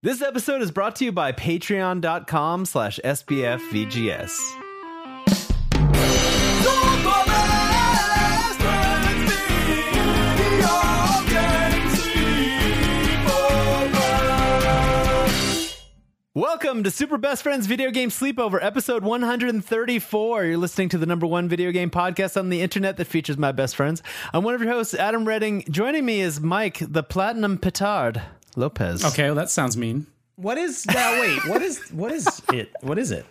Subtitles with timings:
[0.00, 4.30] This episode is brought to you by patreon.com slash sbfvgs.
[16.32, 20.44] Welcome to Super Best Friends Video Game Sleepover, episode 134.
[20.44, 23.50] You're listening to the number one video game podcast on the internet that features my
[23.50, 24.04] best friends.
[24.32, 25.64] I'm one of your hosts, Adam Redding.
[25.68, 28.22] Joining me is Mike, the Platinum Petard
[28.56, 29.04] Lopez.
[29.04, 30.06] Okay, well that sounds mean.
[30.36, 31.20] What is now?
[31.20, 32.70] Wait, what is what is it?
[32.80, 33.26] What is it?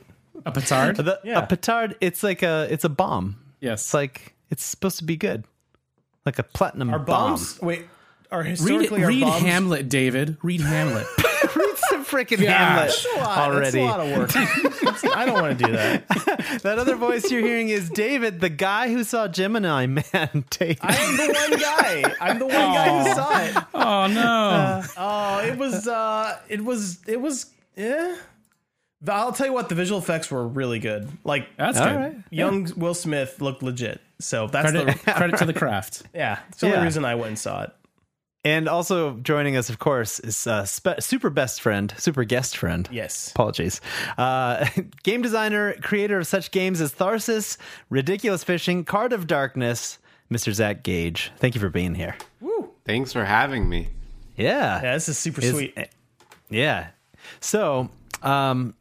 [0.45, 0.97] A petard?
[0.97, 1.39] The, Yeah.
[1.39, 3.37] A petard, it's like a it's a bomb.
[3.59, 3.81] yes.
[3.83, 5.43] It's like it's supposed to be good.
[6.25, 7.31] Like a platinum Are bomb.
[7.31, 7.61] bombs?
[7.61, 7.87] Wait,
[8.31, 9.41] are read historically are read bombs?
[9.43, 10.37] Hamlet, David.
[10.43, 11.07] Read Hamlet.
[12.11, 12.47] Read some freaking Gosh.
[12.47, 13.37] Hamlet That's a lot.
[13.37, 13.63] already.
[13.63, 14.31] That's a lot of work.
[15.17, 16.03] I don't want to do that.
[16.63, 20.45] That other voice you're hearing is David, the guy who saw Gemini Man.
[20.49, 20.79] David.
[20.81, 22.15] I am the one guy.
[22.21, 23.65] I'm the one guy who saw it.
[23.73, 24.83] oh no.
[24.97, 25.87] Oh, it was.
[25.87, 26.99] uh It was.
[27.07, 27.47] It was.
[27.75, 28.15] Yeah.
[29.01, 29.69] But I'll tell you what.
[29.69, 31.09] The visual effects were really good.
[31.23, 31.95] Like That's All good.
[31.95, 32.15] right.
[32.29, 34.01] young Will Smith looked legit.
[34.19, 36.03] So that's Credit, the credit to the craft.
[36.13, 36.39] yeah.
[36.49, 37.71] It's the only reason I went and saw it.
[38.43, 42.87] And also joining us, of course, is uh, spe- super best friend, super guest friend.
[42.91, 43.31] Yes.
[43.31, 43.81] Apologies.
[44.17, 44.65] Uh,
[45.03, 47.57] game designer, creator of such games as Tharsis,
[47.89, 49.97] Ridiculous Fishing, Card of Darkness,
[50.31, 50.53] Mr.
[50.53, 51.31] Zach Gage.
[51.37, 52.15] Thank you for being here.
[52.85, 53.89] Thanks for having me.
[54.37, 54.81] Yeah.
[54.81, 54.93] Yeah.
[54.93, 55.77] This is super Is- sweet.
[56.49, 56.87] Yeah.
[57.41, 57.89] So,
[58.23, 58.75] um,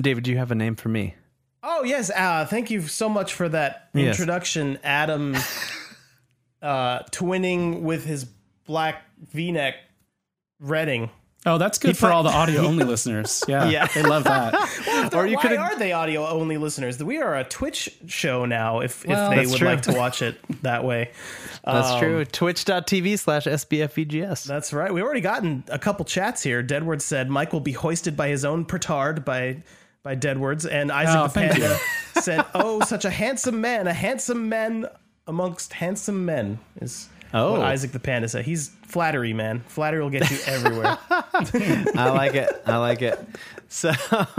[0.00, 1.16] David, do you have a name for me?
[1.64, 4.14] Oh yes, uh, thank you so much for that Yes.
[4.18, 5.36] introduction, Adam.
[6.62, 8.26] uh, twinning with his
[8.66, 9.74] black V-neck,
[10.60, 11.10] Redding.
[11.44, 13.42] Oh, that's good for put- all the audio only listeners.
[13.48, 13.86] Yeah, Yeah.
[13.88, 14.54] they love that.
[15.12, 17.02] Or you Why could've- are they audio only listeners?
[17.02, 18.78] We are a Twitch show now.
[18.80, 19.68] If Well, if they would true.
[19.68, 21.10] like to watch it that way,
[21.64, 22.24] That's Um, true.
[22.24, 24.44] Twitch.tv slash SBFVGS.
[24.44, 24.92] That's right.
[24.94, 26.62] We've already gotten a couple chats here.
[26.62, 29.62] Deadward said Mike will be hoisted by his own petard by
[30.04, 31.78] by Deadwards, and Isaac Oh, the Panda
[32.20, 34.86] said, "Oh, such a handsome man, a handsome man
[35.28, 37.52] amongst handsome men." Is Oh.
[37.52, 38.44] what Isaac the Panda said.
[38.44, 39.60] He's flattery, man.
[39.68, 40.98] Flattery will get you everywhere.
[41.10, 42.50] I like it.
[42.66, 43.18] I like it.
[43.68, 43.92] So,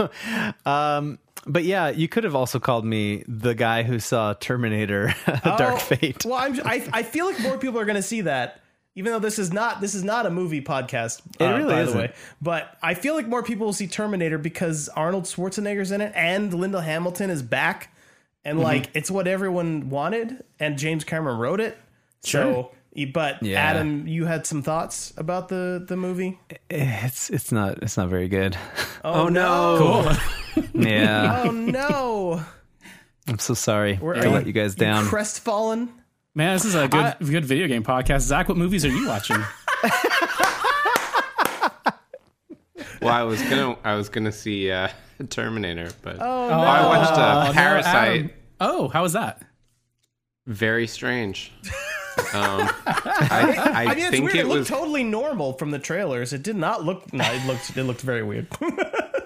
[0.66, 5.74] um, but yeah, you could have also called me the guy who saw Terminator: Dark
[5.74, 6.24] Oh, Fate.
[6.26, 8.60] Well, I'm, I I feel like more people are going to see that.
[8.96, 11.96] Even though this is not this is not a movie podcast, uh, really by isn't.
[11.98, 16.00] the way, but I feel like more people will see Terminator because Arnold Schwarzenegger's in
[16.00, 17.90] it and Linda Hamilton is back,
[18.46, 18.64] and Mm-hmm.
[18.64, 21.76] like it's what everyone wanted, and James Cameron wrote it.
[22.22, 22.72] So,
[23.14, 23.60] but Yeah.
[23.60, 26.40] Adam, you had some thoughts about the the movie?
[26.70, 28.56] It's it's not it's not very good.
[29.04, 30.16] Oh, no!
[30.74, 32.44] Yeah, Oh no!
[33.28, 35.06] I'm so sorry Where to are let you guys down.
[35.06, 35.90] Crestfallen.
[36.36, 38.22] Man, this is a good good video game podcast.
[38.22, 39.38] Zach, what movies are you watching?
[43.02, 44.88] Well, I was gonna, I was gonna see uh,
[45.30, 48.34] Terminator, but Oh, Oh, I watched uh, Oh, no, Parasite.
[48.62, 49.42] Oh, how was that?
[50.48, 51.52] Very strange.
[52.18, 54.36] Um, I, I, I mean, it's think weird.
[54.36, 54.68] It, it looked was.
[54.68, 56.34] totally normal from the trailers.
[56.34, 57.12] It did not look.
[57.14, 57.76] No, it looked.
[57.76, 58.48] It looked very weird.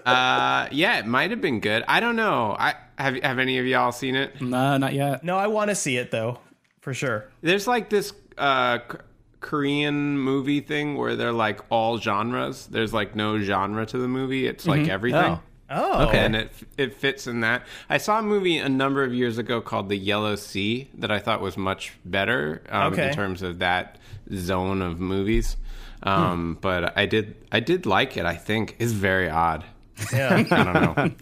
[0.05, 1.83] uh, yeah, it might have been good.
[1.87, 2.55] I don't know.
[2.57, 3.15] I have.
[3.23, 4.41] Have any of y'all seen it?
[4.41, 5.23] Nah, not yet.
[5.23, 6.39] no, I want to see it though,
[6.81, 7.29] for sure.
[7.41, 8.97] There's like this uh, K-
[9.39, 12.67] Korean movie thing where they're like all genres.
[12.67, 14.47] There's like no genre to the movie.
[14.47, 15.19] It's like everything.
[15.33, 15.39] Oh.
[15.69, 16.19] Oh, Okay.
[16.19, 17.63] and it it fits in that.
[17.89, 21.19] I saw a movie a number of years ago called The Yellow Sea that I
[21.19, 23.09] thought was much better um, Okay.
[23.09, 23.97] in terms of that
[24.33, 25.57] zone of movies.
[26.03, 28.25] Um, But I did I did like it.
[28.25, 29.65] I think it's very odd.
[30.13, 30.73] Yeah, I don't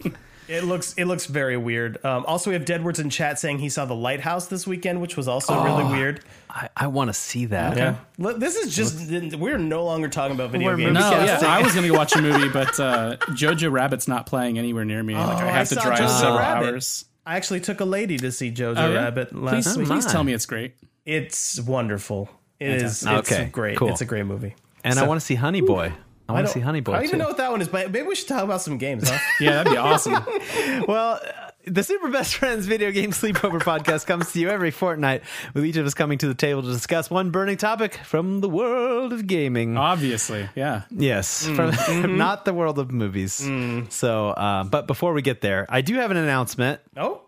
[0.04, 0.12] know.
[0.48, 2.04] it looks it looks very weird.
[2.04, 5.16] Um, also, we have Deadwards in chat saying he saw the lighthouse this weekend, which
[5.16, 6.20] was also really weird.
[6.48, 7.76] I, I want to see that.
[7.76, 10.94] Yeah, Look, this is just we're no longer talking about video We're games.
[10.94, 11.40] No, yeah.
[11.44, 14.84] I was going to go watch a movie, but uh, Jojo Rabbit's not playing anywhere
[14.84, 15.14] near me.
[15.14, 16.68] like, I I have to drive Jojo several Rabbit.
[16.68, 17.04] hours.
[17.26, 18.98] I actually took a lady to see Jojo Oh, yeah?
[19.04, 19.86] Rabbit last Please, week.
[19.88, 20.74] please tell me it's great.
[21.04, 22.28] It's wonderful.
[22.60, 23.02] It is.
[23.02, 23.18] Fantastic.
[23.18, 23.76] It's Okay, great.
[23.76, 23.88] cool.
[23.88, 24.54] It's a great movie.
[24.84, 25.92] And I want to see Honey Boy.
[26.28, 27.08] I want to see Honey Boy I don't too.
[27.08, 29.18] even know what that one is, but maybe we should talk about some games, huh?
[29.40, 30.24] Yeah, that'd be awesome.
[30.88, 35.22] Well, uh, the Super Best Friends Video Game Sleepover podcast comes to you every fortnight,
[35.54, 38.48] with each of us coming to the table to discuss one burning topic from the
[38.48, 39.76] world of gaming.
[39.76, 40.82] Obviously, yeah.
[40.90, 43.48] Yes, from not the world of movies.
[43.88, 46.80] So, uh, but before we get there, I do have an announcement.
[46.96, 47.22] oh,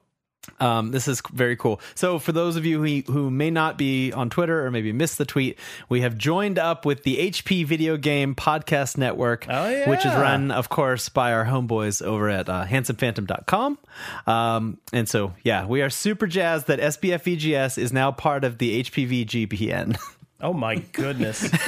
[0.60, 1.80] Um, this is very cool.
[1.94, 5.18] So, for those of you who, who may not be on Twitter or maybe missed
[5.18, 5.58] the tweet,
[5.88, 9.88] we have joined up with the HP Video Game Podcast Network, Oh, yeah.
[9.88, 13.78] which is run, of course, by our homeboys over at uh, handsomephantom.com.
[14.26, 18.58] Um, and so, yeah, we are super jazzed that SBF VGS is now part of
[18.58, 19.98] the HPV GPN.
[20.40, 21.48] oh my goodness.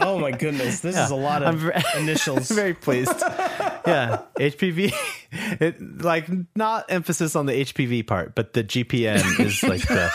[0.00, 2.50] Oh my goodness, this is a lot of I'm ver- initials.
[2.50, 3.12] very pleased.
[3.20, 4.92] yeah, HPV.
[5.32, 10.10] It, like not emphasis on the HPV part, but the GPN is like the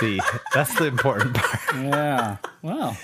[0.00, 0.22] the
[0.54, 1.60] that's the important part.
[1.74, 2.36] Yeah.
[2.62, 2.96] Wow.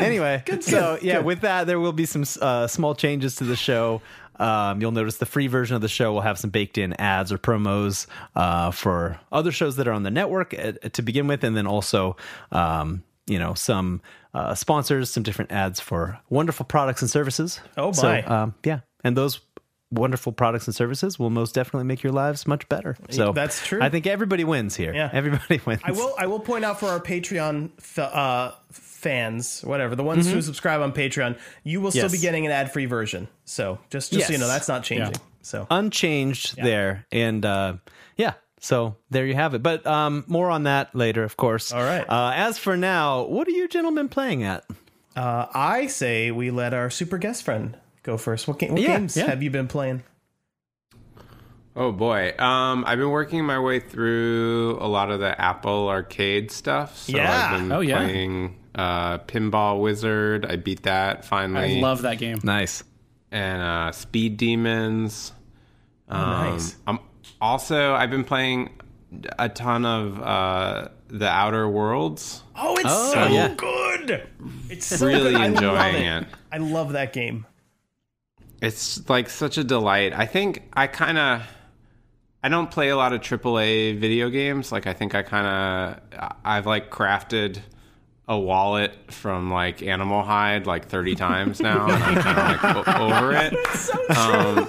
[0.00, 3.56] anyway, good so yeah, with that, there will be some uh, small changes to the
[3.56, 4.00] show.
[4.38, 7.32] Um, you'll notice the free version of the show will have some baked in ads
[7.32, 8.06] or promos
[8.36, 11.66] uh, for other shows that are on the network uh, to begin with, and then
[11.66, 12.16] also,
[12.52, 14.00] um, you know, some
[14.34, 17.60] uh, sponsors, some different ads for wonderful products and services.
[17.76, 19.40] Oh, So, um, yeah, and those
[19.92, 22.96] wonderful products and services will most definitely make your lives much better.
[23.10, 23.80] So That's true.
[23.82, 24.94] I think everybody wins here.
[24.94, 25.10] Yeah.
[25.12, 25.80] everybody wins.
[25.84, 26.14] I will.
[26.18, 30.80] I will point out for our Patreon f- uh, fans, whatever the ones who subscribe
[30.80, 32.12] on Patreon, you will still Yes.
[32.12, 33.28] be getting an ad-free version.
[33.44, 35.12] So just, just so you know, that's not changing.
[35.14, 35.20] Yeah.
[35.42, 37.74] So unchanged there and uh
[38.18, 41.82] yeah so there you have it but um more on that later of course All
[41.82, 42.04] right.
[42.08, 44.64] uh as for now what are you gentlemen playing at
[45.16, 48.46] uh, I say we let our super guest friend go first.
[48.46, 49.26] What, ga- what Yeah, games yeah.
[49.26, 50.04] have you been playing?
[51.76, 56.50] Oh boy, um, I've been working my way through a lot of the Apple Arcade
[56.50, 56.96] stuff.
[56.98, 57.50] So Yeah.
[57.52, 57.98] I've been Oh, yeah.
[57.98, 60.46] playing uh, Pinball Wizard.
[60.46, 61.78] I beat that finally.
[61.78, 62.38] I love that game.
[62.42, 62.82] nice
[63.32, 65.32] and uh, Speed Demons.
[66.08, 66.76] Um, nice.
[66.86, 66.98] I'm
[67.40, 68.70] also I've been playing
[69.38, 72.42] a ton of uh, the Outer Worlds.
[72.56, 73.54] Oh, it's Oh, so yeah.
[73.56, 74.26] good.
[74.68, 75.40] It's so Really good.
[75.40, 76.22] I enjoying it.
[76.22, 76.28] it.
[76.52, 77.46] I love that game.
[78.62, 80.12] It's like such a delight.
[80.14, 81.42] I think I kind of
[82.42, 84.70] I don't play a lot of AAA video games.
[84.72, 85.46] Like I think I kind
[86.12, 87.58] of I've like crafted
[88.30, 92.88] a wallet from like Animal Hide like 30 times now and I'm kind of like
[92.88, 93.52] o- over it.
[94.10, 94.68] Um,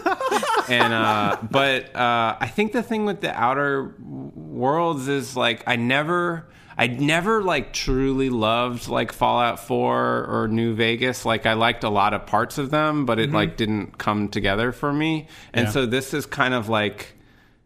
[0.69, 5.75] and uh but uh I think the thing with the outer worlds is like I
[5.75, 6.47] never
[6.77, 11.25] I never like truly loved like Fallout 4 or New Vegas.
[11.25, 14.71] Like I liked a lot of parts of them, but it like didn't come together
[14.71, 15.27] for me.
[15.53, 15.71] And Yeah.
[15.71, 17.13] so this is kind of like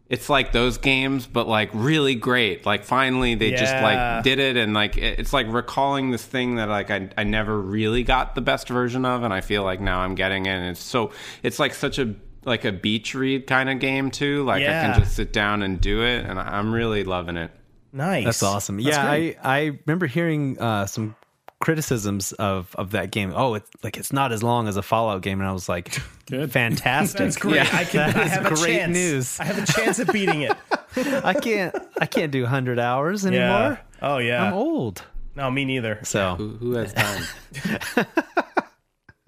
[0.08, 2.64] it's like those games, but like really great.
[2.64, 6.68] Like finally they just like did it, and like it's like recalling this thing that
[6.68, 10.00] like I I never really got the best version of, and I feel like now
[10.00, 10.50] I'm getting it.
[10.50, 11.12] And it's so
[11.42, 12.14] it's like such a
[12.44, 14.44] like a beach read kind of game too.
[14.44, 17.50] Like I can just sit down and do it, and I- I'm really loving it.
[17.92, 18.24] Nice.
[18.26, 19.36] that's awesome That's yeah great.
[19.42, 21.16] i i remember hearing uh some
[21.60, 25.22] criticisms of of that game oh it's like it's not as long as a fallout
[25.22, 26.52] game and i was like Good.
[26.52, 27.54] fantastic That's great.
[27.56, 28.12] Yeah, I can.
[28.12, 28.92] that I is have a great chance.
[28.92, 30.52] news I have a chance of beating it.
[31.24, 33.30] i can't i can't do 100 hours Yeah.
[33.30, 34.44] anymore Oh yeah.
[34.44, 35.02] i'm old
[35.34, 36.00] No, me neither.
[36.02, 38.06] so Who, who has time?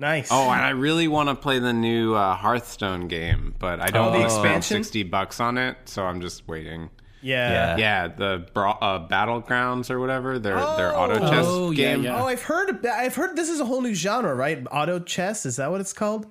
[0.00, 0.28] Nice.
[0.30, 4.06] oh, and I really want to play the new uh, Hearthstone game, but I don't
[4.08, 4.84] Oh, the want to spend expansion?
[4.84, 6.88] sixty bucks on it, so I'm just waiting.
[7.22, 7.50] Yeah.
[7.50, 7.76] Yeah.
[7.76, 10.38] Yeah, the bra- uh, battlegrounds or whatever.
[10.38, 12.02] Their their auto chess Oh, game.
[12.02, 12.20] yeah.
[12.22, 12.84] Oh, I've heard.
[12.86, 14.64] I've heard this is a whole new genre, right?
[14.70, 15.46] Auto chess.
[15.46, 16.26] Is that what it's called?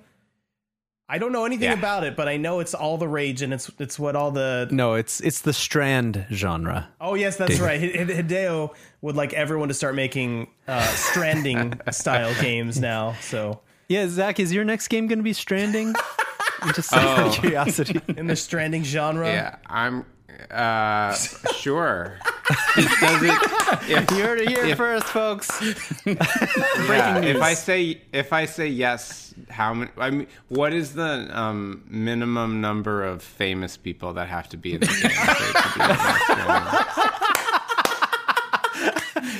[1.10, 1.78] I don't know anything Yeah.
[1.78, 4.68] about it, but I know it's all the rage, and it's it's what all the.
[4.70, 7.82] no it's it's the strand genre Oh yes, that's right.
[7.82, 13.14] H- H- Hideo would like everyone to start making uh, stranding style games now.
[13.22, 15.94] So Yeah, Zach, is your next game going to be Stranding?
[16.74, 17.40] Just out of Oh.
[17.40, 18.00] curiosity.
[18.16, 19.28] in the stranding genre.
[19.28, 20.04] Yeah, I'm
[20.50, 21.12] uh
[21.56, 22.18] sure.
[22.76, 23.38] Does it?
[23.90, 25.48] If, You heard it here If- first, folks.
[26.06, 29.90] yeah, if I say if I say yes, how many?
[29.98, 34.74] I mean, what is the um, minimum number of famous people that have to be
[34.74, 34.94] in the game?
[34.94, 35.98] to be an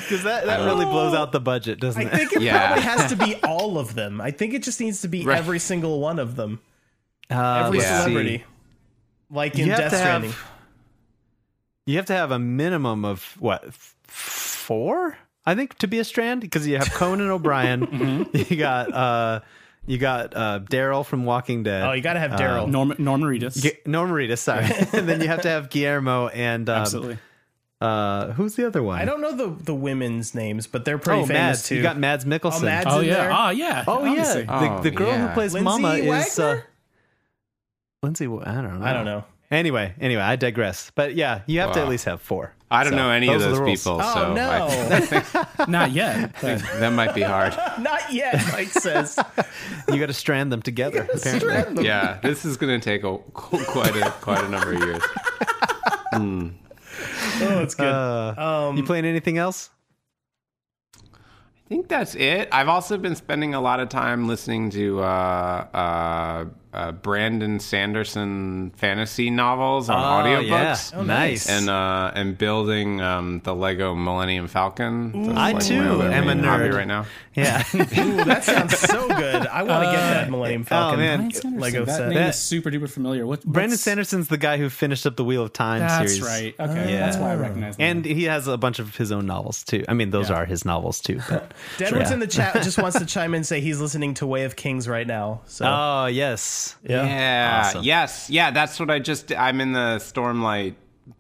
[0.01, 2.13] Because that, that really blows out the budget, doesn't I it?
[2.13, 2.67] I think it Yeah.
[2.67, 4.21] probably has to be all of them.
[4.21, 5.39] I think it just needs to be Right.
[5.39, 6.61] every single one of them.
[7.31, 8.39] Uh, Every celebrity.
[8.39, 8.45] see.
[9.31, 10.31] Like in You have Death to Stranding.
[10.31, 10.49] have.
[11.89, 15.17] You have to have a minimum of what four?
[15.47, 17.87] I think to be a Strand because you have Conan O'Brien.
[17.87, 18.53] Mm-hmm.
[18.53, 19.41] You got uh,
[19.87, 21.83] you got uh, Daryl from Walking Dead.
[21.85, 22.69] Oh, you got to have Daryl.
[22.69, 23.63] Norm Norman Reedus.
[23.63, 24.65] Gu- Norman Reedus, sorry.
[24.93, 27.19] and then you have to have Guillermo and um, Absolutely.
[27.81, 28.99] Uh, who's the other one?
[29.01, 31.63] I don't know the the women's names, but they're pretty Oh, famous Mads.
[31.69, 31.77] too.
[31.77, 32.61] You got Mads Mikkelsen.
[32.61, 33.15] Oh, Mads Oh in yeah.
[33.15, 33.33] there?
[33.33, 33.85] Oh yeah.
[33.89, 34.43] Oh Obviously.
[34.43, 35.29] yeah, Oh, the, the girl yeah.
[35.29, 36.61] who plays Lindsay Mama is uh,
[38.03, 38.27] Lindsay.
[38.27, 38.85] I don't know.
[38.87, 39.25] I don't know.
[39.51, 40.93] Anyway, anyway, I digress.
[40.95, 42.53] But yeah, you have to at least have four.
[42.71, 45.93] I don't So, know any of those are those people, Oh so no, I, Not
[45.93, 46.35] yet.
[46.41, 47.57] that might be hard.
[47.81, 48.35] not yet.
[48.53, 49.19] Mike says.
[49.89, 51.03] You got to strand them together.
[51.11, 51.39] apparently.
[51.41, 51.85] Strand them.
[51.85, 55.03] Yeah, this is going to take a quite a quite a number of years.
[56.13, 57.87] Oh, it's good.
[57.87, 59.71] Uh, you playing anything else?
[61.05, 62.49] I think that's it.
[62.53, 68.71] I've also been spending a lot of time listening to uh, uh, uh, Brandon Sanderson
[68.77, 70.93] fantasy novels on Oh, audiobooks.
[70.93, 71.03] yeah.
[71.03, 71.49] nice.
[71.49, 75.27] And uh, and building um, the Lego Millennium Falcon.
[75.27, 76.75] That's I like too am a main hobby nerd.
[76.75, 77.07] right now.
[77.35, 77.63] yeah.
[77.75, 79.47] Ooh, that sounds so good.
[79.47, 81.19] I want to get that Millennium Falcon oh, man.
[81.19, 82.09] Brandon Sanderson, Lego that set.
[82.09, 83.27] name That- is super duper familiar.
[83.27, 86.23] What, Brandon Sanderson's the guy who finished up the Wheel of Time That's series.
[86.23, 86.55] right.
[86.59, 87.01] Okay, Yeah.
[87.01, 87.77] that's why I recognize.
[87.77, 89.85] the And he has a bunch of his own novels too.
[89.89, 90.37] I mean, those Yeah.
[90.37, 91.21] are his novels too.
[91.29, 92.15] But Deadward's Yeah.
[92.15, 94.57] in the chat just wants to chime in and say he's listening to Way of
[94.57, 95.41] Kings right now.
[95.47, 96.41] So oh yes,
[96.85, 97.05] yeah.
[97.07, 97.63] Yeah.
[97.67, 97.83] Awesome.
[97.85, 98.31] Yes.
[98.31, 98.51] Yeah.
[98.51, 99.33] That's what I just.
[99.33, 100.75] I'm in the Stormlight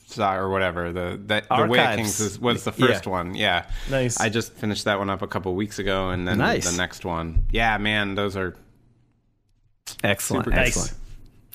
[0.06, 0.92] saga or whatever.
[0.92, 2.86] The the, the Way of Kings is, was the Yeah.
[2.86, 3.34] first one.
[3.34, 3.66] Yeah.
[3.90, 4.18] Nice.
[4.20, 6.70] I just finished that one up a couple weeks ago, and then Nice.
[6.70, 7.44] the next one.
[7.50, 8.54] Yeah, man, those are
[10.04, 10.68] excellent, Super Nice.
[10.68, 10.94] excellent.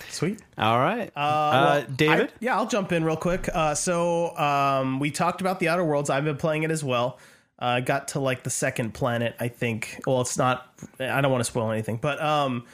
[0.10, 0.42] Sweet.
[0.58, 2.30] All right, uh, well, David.
[2.30, 3.48] I- yeah, I'll jump in real quick.
[3.54, 6.10] Uh, so um, we talked about the Outer Worlds.
[6.10, 7.20] I've been playing it as well.
[7.60, 10.02] Uh, got to like the second planet, I think.
[10.06, 10.68] Well, it's not.
[11.00, 12.66] I don't want to spoil anything, but um,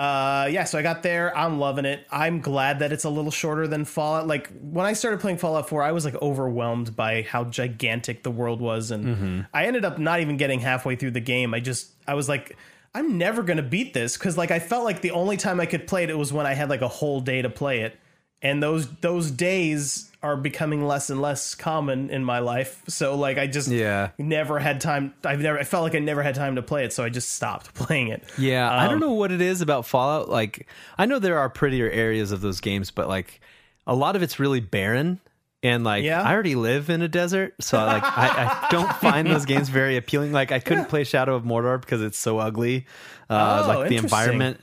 [0.00, 0.64] uh, yeah.
[0.64, 1.36] So I got there.
[1.36, 2.06] I'm loving it.
[2.10, 4.26] I'm glad that it's a little shorter than Fallout.
[4.26, 8.30] Like when I started playing Fallout 4, I was like overwhelmed by how gigantic the
[8.30, 11.52] world was, and I ended up not even getting halfway through the game.
[11.52, 12.56] I just I was like.
[12.92, 15.86] I'm never gonna beat this because like I felt like the only time I could
[15.86, 17.96] play it, it was when I had like a whole day to play it,
[18.42, 22.82] and those those days are becoming less and less common in my life.
[22.88, 24.10] So like I just Yeah.
[24.18, 25.14] never had time.
[25.24, 27.30] I've never I felt like I never had time to play it, so I just
[27.30, 28.22] stopped playing it.
[28.36, 30.28] Yeah, I Um, don't know what it is about Fallout.
[30.28, 30.66] Like,
[30.98, 33.40] I know there are prettier areas of those games, but like
[33.86, 35.20] a lot of it's really barren.
[35.62, 36.22] And like, Yeah.
[36.22, 39.96] I already live in a desert, so like, I, I don't find those games very
[39.98, 40.32] appealing.
[40.32, 42.86] Like, I couldn't play Shadow of Mordor because it's so ugly.
[43.28, 44.58] Uh, Oh, like the environment,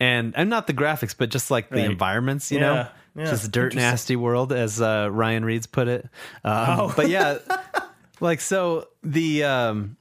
[0.00, 1.90] and and not the graphics, but just like the Right.
[1.90, 2.50] environments.
[2.50, 6.08] You Yeah, know, yeah, just dirt nasty world, as uh, Ryan Reed's put it.
[6.44, 6.92] Um, Oh.
[6.96, 7.38] But yeah,
[8.20, 9.96] like so the um,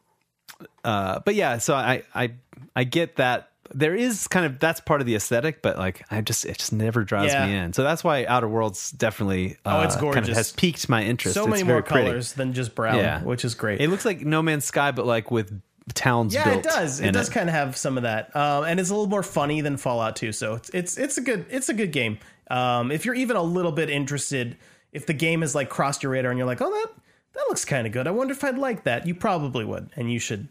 [0.84, 2.32] uh, but yeah, so I I
[2.76, 6.22] I get that there is kind of that's part of the aesthetic, but like I
[6.22, 7.46] just it just never draws Yeah.
[7.48, 7.74] me in.
[7.74, 10.38] So that's why Outer Worlds definitely uh, Oh, it's kind of gorgeous.
[10.38, 11.36] has piqued my interest.
[11.36, 12.08] so It's many very more pretty.
[12.08, 13.22] colors than just brown, Yeah.
[13.24, 13.82] which is great.
[13.82, 15.60] It looks like No Man's Sky, but like with
[15.96, 16.34] towns.
[16.34, 17.00] yeah, it does.
[17.00, 19.62] It does kind of have some of that, um, and it's a little more funny
[19.62, 20.32] than Fallout 2.
[20.34, 22.20] So it's it's it's a good it's a good game.
[22.50, 24.58] Um, if you're even a little bit interested,
[24.92, 26.88] if the game has like crossed your radar and you're like, oh that
[27.34, 28.08] that looks kind of good.
[28.08, 29.08] I wonder if I'd like that.
[29.08, 30.48] You probably would, and you should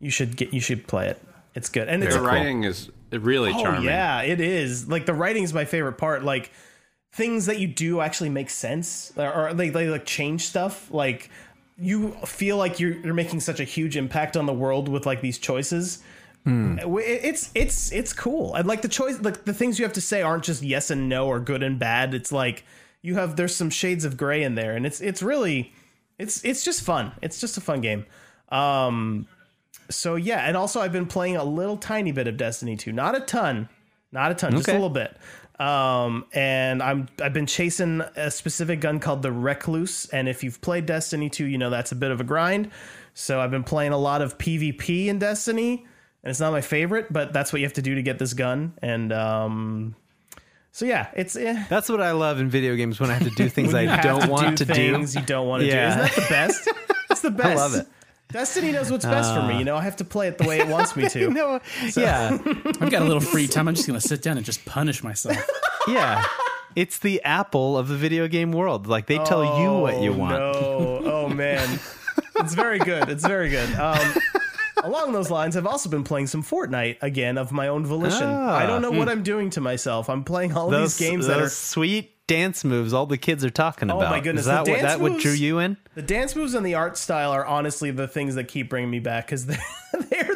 [0.00, 1.20] you should get you should play it.
[1.54, 3.84] It's good, and it's the writing is really Oh charming.
[3.84, 4.88] yeah, it is.
[4.88, 6.24] Like the writing is my favorite part.
[6.24, 6.50] Like
[7.12, 10.90] things that you do actually make sense, or, or they, they like change stuff.
[10.90, 11.30] Like
[11.78, 15.20] you feel like you're you're making such a huge impact on the world with like
[15.20, 16.02] these choices.
[16.46, 18.54] It- It's it's it's cool.
[18.54, 21.08] And like the choice, like the things you have to say aren't just yes and
[21.08, 22.12] no or good and bad.
[22.14, 22.64] It's like
[23.02, 25.72] you have there's some shades of gray in there, and it's it's really
[26.18, 27.12] it's it's just fun.
[27.22, 28.04] It's just a fun game.
[28.50, 29.26] Um,
[29.90, 32.92] so yeah, and also I've been playing a little tiny bit of Destiny 2.
[32.92, 33.68] Not a ton.
[34.12, 35.16] Not a ton, just a little bit.
[35.60, 40.60] Um, and I'm I've been chasing a specific gun called the Recluse, and if you've
[40.60, 42.70] played Destiny 2, you know that's a bit of a grind.
[43.14, 45.86] So I've been playing a lot of PvP in Destiny,
[46.24, 48.32] and it's not my favorite, but that's what you have to do to get this
[48.34, 48.72] gun.
[48.82, 49.94] And um,
[50.72, 51.64] so yeah, it's eh.
[51.68, 54.22] That's what I love in video games when I have to do things I don't
[54.22, 55.20] to want to do do.
[55.20, 55.96] you don't want to Yeah.
[55.98, 56.02] do.
[56.02, 56.68] Isn't that the best?
[57.10, 57.46] It's the best.
[57.50, 57.86] I love it.
[58.32, 59.58] Destiny knows what's best for me.
[59.58, 61.30] You know, I have to play it the way it wants me to.
[61.30, 61.60] No,
[61.96, 62.36] yeah,
[62.80, 63.68] I've got a little free time.
[63.68, 65.36] I'm just gonna sit down and just punish myself.
[65.86, 66.24] yeah.
[66.74, 68.88] It's the Apple of the video game world.
[68.88, 70.32] Like they tell you what you Oh, want.
[70.38, 71.78] No, oh man,
[72.36, 73.08] it's very good.
[73.08, 73.72] It's very good.
[73.76, 74.14] Um,
[74.84, 78.26] along those lines, I've also been playing some Fortnite again of my own volition.
[78.26, 78.54] Ah.
[78.56, 80.08] I don't know what I'm doing to myself.
[80.08, 83.44] I'm playing all Those, these games those that are sweet dance moves all the kids
[83.44, 84.06] are talking about.
[84.06, 85.76] Oh my goodness, Is that what that what drew you in?
[85.94, 88.98] the dance moves and the art style are honestly the things that keep bringing me
[88.98, 89.58] back because they're,
[90.08, 90.33] they're the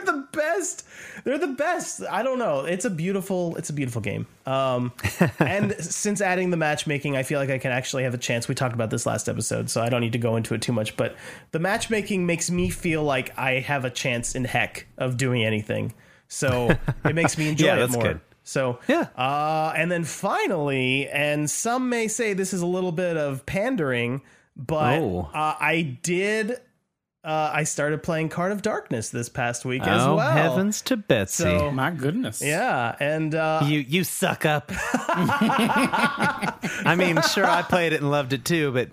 [0.58, 0.84] best.
[1.24, 2.02] They're the best.
[2.10, 2.60] I don't know.
[2.64, 3.56] It's a beautiful.
[3.56, 4.26] It's a beautiful game.
[4.46, 4.92] Um,
[5.38, 8.48] and since adding the matchmaking, I feel like I can actually have a chance.
[8.48, 10.72] We talked about this last episode, so I don't need to go into it too
[10.72, 10.96] much.
[10.96, 11.16] But
[11.52, 15.92] the matchmaking makes me feel like I have a chance in heck of doing anything.
[16.28, 18.02] So it makes me enjoy Yeah, it more.
[18.02, 18.20] good.
[18.44, 19.08] So Yeah.
[19.16, 24.22] uh, and then finally, and some may say this is a little bit of pandering,
[24.56, 25.28] but Oh.
[25.34, 26.60] uh, I did.
[27.24, 30.30] Uh, I started playing Card of Darkness this past week as oh well.
[30.30, 31.42] heavens to Betsy!
[31.44, 32.40] So- My goodness.
[32.40, 34.70] Yeah, and uh, you you suck up.
[35.68, 38.88] I mean, sure, I played it and loved it too, but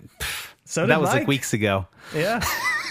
[0.64, 1.86] so did that was like weeks ago.
[2.14, 2.44] Yeah.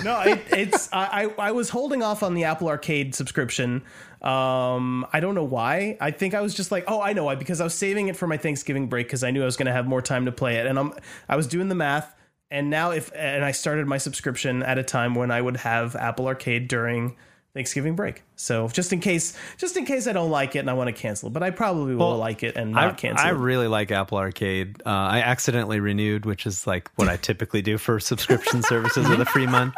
[0.04, 3.84] No, it, it's I, I I was holding off on the Apple Arcade subscription.
[4.22, 5.98] Um, I don't know why.
[6.01, 8.15] I think I was just like, oh, I know why because I was saving it
[8.18, 10.32] for my Thanksgiving break because I knew I was going to have more time to
[10.32, 10.94] play it, and I'm
[11.30, 12.15] I was doing the math,
[12.56, 15.96] and now if and I started my subscription at a time when I would have
[15.96, 17.16] Apple Arcade during
[17.54, 18.24] Thanksgiving break.
[18.36, 20.94] So just in case, just in case I don't like it and I want to
[20.94, 23.36] cancel it, but I probably will Well, like it and I, not cancel I it.
[23.36, 24.82] really like Apple Arcade.
[24.86, 29.22] Uh, I accidentally renewed, which is like what I typically do for subscription services with
[29.22, 29.74] a free month.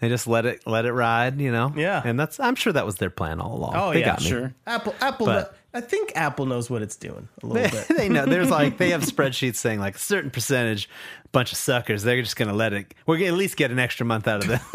[0.00, 1.72] They just let it let it ride, you know.
[1.74, 2.02] Yeah.
[2.04, 3.72] and that's I'm sure that was their plan all along.
[3.76, 4.26] Oh they yeah, got me.
[4.28, 4.54] Sure.
[4.66, 5.26] Apple, Apple.
[5.26, 7.88] But- I think Apple knows what it's doing a little bit.
[7.96, 10.88] they know there's like they have spreadsheets saying like a certain percentage,
[11.32, 12.04] bunch of suckers.
[12.04, 12.94] They're just gonna let it.
[13.06, 14.62] We're gonna at least get an extra month out of this.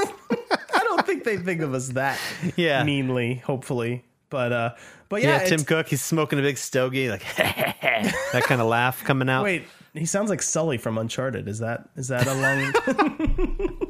[0.73, 2.19] I don't think they think of us that
[2.57, 2.83] Yeah.
[2.83, 3.35] meanly.
[3.35, 4.75] Hopefully, but uh,
[5.07, 9.01] but yeah, yeah, Tim Cook, he's smoking a big stogie, like that kind of laugh
[9.05, 9.43] coming out.
[9.45, 11.47] Wait, he sounds like Sully from Uncharted.
[11.47, 13.88] Is that is that a long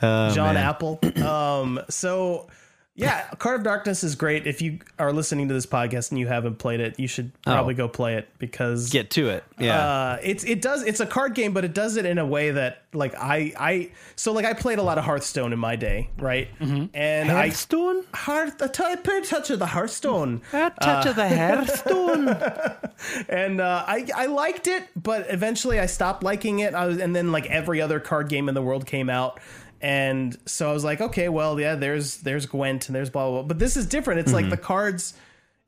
[0.00, 0.56] John man.
[0.56, 0.98] Apple?
[1.22, 2.46] Um, so
[2.94, 4.46] yeah, Card of Darkness is great.
[4.46, 7.72] If you are listening to this podcast and you haven't played it, you should probably
[7.74, 7.76] Oh.
[7.78, 9.44] go play it because Get to it.
[9.58, 9.78] Yeah.
[9.78, 12.50] uh, it's it does it's a card game, but it does it in a way
[12.50, 16.10] that like I I so like I played a lot of Hearthstone in my day,
[16.18, 16.48] right?
[16.60, 18.04] And I Hearthstone?
[18.12, 20.42] Hearth a touch of the Hearthstone.
[20.52, 23.24] A touch of the Hearthstone.
[23.28, 26.74] and uh, I I liked it, but eventually I stopped liking it.
[26.74, 29.40] I was, and then like every other card game in the world came out,
[29.82, 33.32] and so I was like, okay, well, yeah, there's there's Gwent and there's blah blah.
[33.40, 33.48] blah.
[33.48, 34.20] But this is different.
[34.20, 35.14] It's like the cards.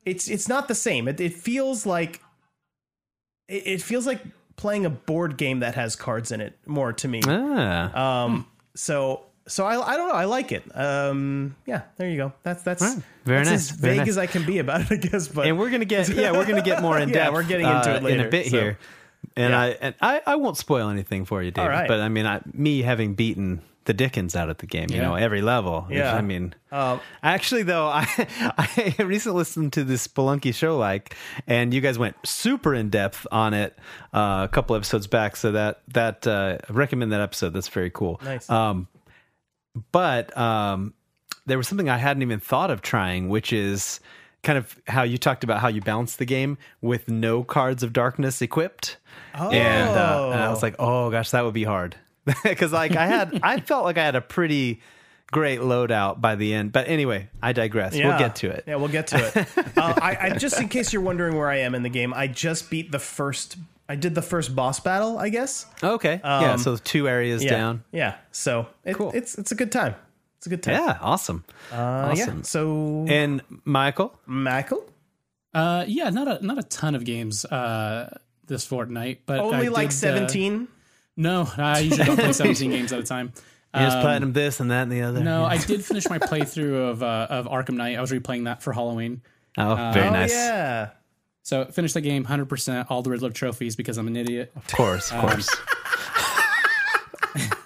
[0.05, 1.07] It's it's not the same.
[1.07, 2.21] It, it feels like
[3.47, 4.21] it, it feels like
[4.55, 7.21] playing a board game that has cards in it more to me.
[7.27, 8.23] ah.
[8.23, 10.13] Um, so so I I don't know.
[10.15, 10.63] I like it.
[10.75, 12.33] Um, yeah, there you go.
[12.43, 12.97] That's that's Right.
[13.25, 13.71] Very that's nice.
[13.71, 14.09] as Very vague nice.
[14.09, 15.27] as I can be about it, I guess.
[15.27, 17.33] But and we're gonna get yeah we're gonna get more in Yeah, depth.
[17.33, 18.77] we're getting into uh, it in a bit so- here.
[19.35, 19.59] And Yeah.
[19.61, 21.69] I and I, I won't spoil anything for you, David.
[21.69, 21.87] right.
[21.87, 25.03] But I mean, I, me having beaten the Dickens out at the game, you Yeah.
[25.03, 25.87] know, every level.
[25.89, 26.13] Yeah.
[26.15, 28.05] I mean, Um, actually, though, I
[28.57, 31.15] I recently listened to this Spelunky show, like,
[31.47, 33.77] and you guys went super in depth on it
[34.13, 35.35] uh, a couple episodes back.
[35.35, 37.53] So that that uh, I recommend that episode.
[37.53, 38.19] That's very cool.
[38.23, 38.49] Nice.
[38.49, 38.87] Um,
[39.91, 40.93] but um,
[41.45, 43.99] there was something I hadn't even thought of trying, which is
[44.43, 47.93] kind of how you talked about how you balance the game with no cards of
[47.93, 48.97] darkness equipped.
[49.33, 51.95] And, uh, and I was like, oh gosh, that would be hard.
[52.43, 54.81] Because like I had, I felt like I had a pretty
[55.31, 56.71] great loadout by the end.
[56.71, 57.93] But anyway, I digress.
[57.95, 58.63] We'll get to it.
[58.67, 59.37] Yeah, we'll get to it.
[59.77, 62.27] uh, I, I just in case you're wondering where I am in the game, I
[62.27, 63.57] just beat the first.
[63.87, 65.67] I did the first boss battle, I guess.
[65.83, 66.19] Okay.
[66.23, 66.53] yeah.
[66.53, 67.83] Um, So two areas Yeah, down.
[67.91, 68.15] Yeah.
[68.31, 69.11] So it, Cool.
[69.13, 69.93] it's it's a good time.
[70.37, 70.73] It's a good time.
[70.75, 70.97] Yeah.
[71.01, 71.43] Awesome.
[71.71, 71.75] Uh,
[72.11, 72.37] awesome.
[72.37, 72.43] Yeah.
[72.43, 74.17] So And Michael.
[74.25, 74.83] Michael,
[75.53, 79.69] Uh, yeah, not a not a ton of games uh, this Fortnite, but only I
[79.69, 80.67] like did, uh, seventeen.
[81.17, 83.31] No, I usually don't play 17 games at a time.
[83.73, 85.19] You just Um, platinum this and that and the other.
[85.21, 87.97] No, I did finish my playthrough of uh, of Arkham Knight.
[87.97, 89.21] I was replaying that for Halloween.
[89.57, 90.31] Oh, very oh nice.
[90.31, 90.89] yeah.
[91.43, 94.51] So finished the game 100%, all the Riddler trophies because I'm an idiot.
[94.55, 95.11] Of course.
[95.11, 95.49] Of course.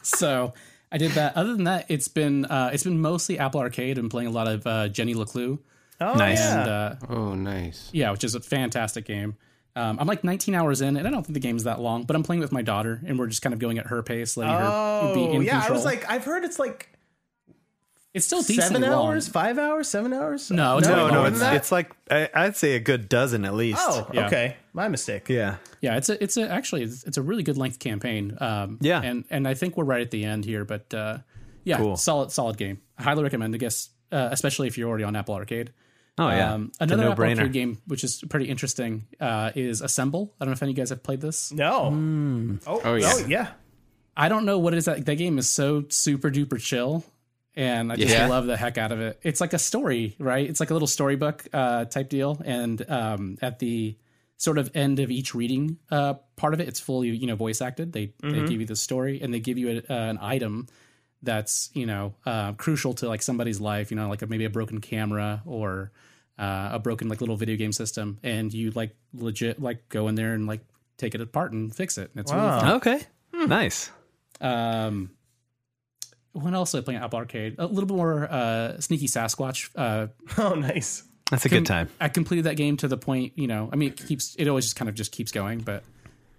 [0.04, 0.54] So
[0.92, 1.38] I did that.
[1.38, 4.48] Other than that, it's been uh, it's been mostly Apple Arcade and playing a lot
[4.48, 5.60] of uh, Jenny LeClue.
[6.02, 6.42] Oh Nice.
[6.42, 7.90] And uh, Oh, nice.
[7.94, 9.36] yeah, which is a fantastic game.
[9.80, 12.16] Um, I'm like 19 hours in, and I don't think the game's that long, but
[12.16, 14.54] I'm playing with my daughter, and we're just kind of going at her pace, letting
[14.54, 15.60] her be oh in yeah.
[15.60, 15.74] control.
[15.74, 16.90] I was like, I've heard it's like
[18.14, 19.08] it's still seven decently long.
[19.08, 20.50] hours, five hours, seven hours.
[20.50, 23.54] No, it's no, way no, it's it's like I, I'd say a good dozen at
[23.54, 23.80] least.
[23.82, 24.26] Oh, Yeah.
[24.26, 24.58] okay.
[24.74, 25.30] My mistake.
[25.30, 25.58] yeah.
[25.82, 28.36] Yeah, it's a it's a actually it's, it's a really good length campaign.
[28.42, 29.02] Um, Yeah.
[29.02, 31.20] and and I think we're right at the end here, but uh,
[31.64, 31.98] yeah, Cool.
[31.98, 32.82] solid solid game.
[32.98, 33.54] I highly recommend.
[33.54, 35.72] I guess uh, especially if you're already on Apple Arcade.
[36.20, 36.54] Oh yeah.
[36.54, 37.40] Um, another Apple no-brainer.
[37.40, 40.34] Arcade game which is pretty interesting uh, is Assemble.
[40.40, 41.52] I don't know if any of you guys have played this.
[41.52, 41.90] No.
[41.92, 42.56] Hmm.
[42.68, 43.12] Oh, Oh, yeah.
[43.14, 43.48] Oh yeah.
[44.18, 47.06] I don't know what it is that that game is so super duper chill,
[47.56, 48.28] and I just Yeah.
[48.28, 49.18] love the heck out of it.
[49.24, 50.50] It's like a story, right?
[50.50, 53.96] It's like a little storybook uh, type deal, and um, at the
[54.36, 57.62] sort of end of each reading uh, part of it, it's fully you know voice
[57.62, 57.94] acted.
[57.94, 60.68] They they give you the story and they give you a, uh, an item
[61.24, 63.90] that's you know uh, crucial to like somebody's life.
[63.90, 65.92] You know, like a, maybe a broken camera or
[66.40, 70.16] uh, a broken like little video game system, and you like legit like go in
[70.16, 70.62] there and like
[70.98, 72.10] take it apart and fix it.
[72.16, 72.60] It's really Wow.
[72.62, 72.72] fun.
[72.78, 73.02] Okay.
[73.36, 73.46] Hmm.
[73.50, 73.92] Nice.
[74.42, 75.12] Um,
[76.32, 77.56] when else am I playing Apple Arcade?
[77.58, 79.70] A little bit more uh, Sneaky Sasquatch.
[79.76, 81.04] Uh, Oh nice.
[81.32, 81.90] That's a good time.
[82.02, 84.66] I completed that game to the point, you know, I mean, it keeps, it always
[84.66, 85.84] just kind of just keeps going, but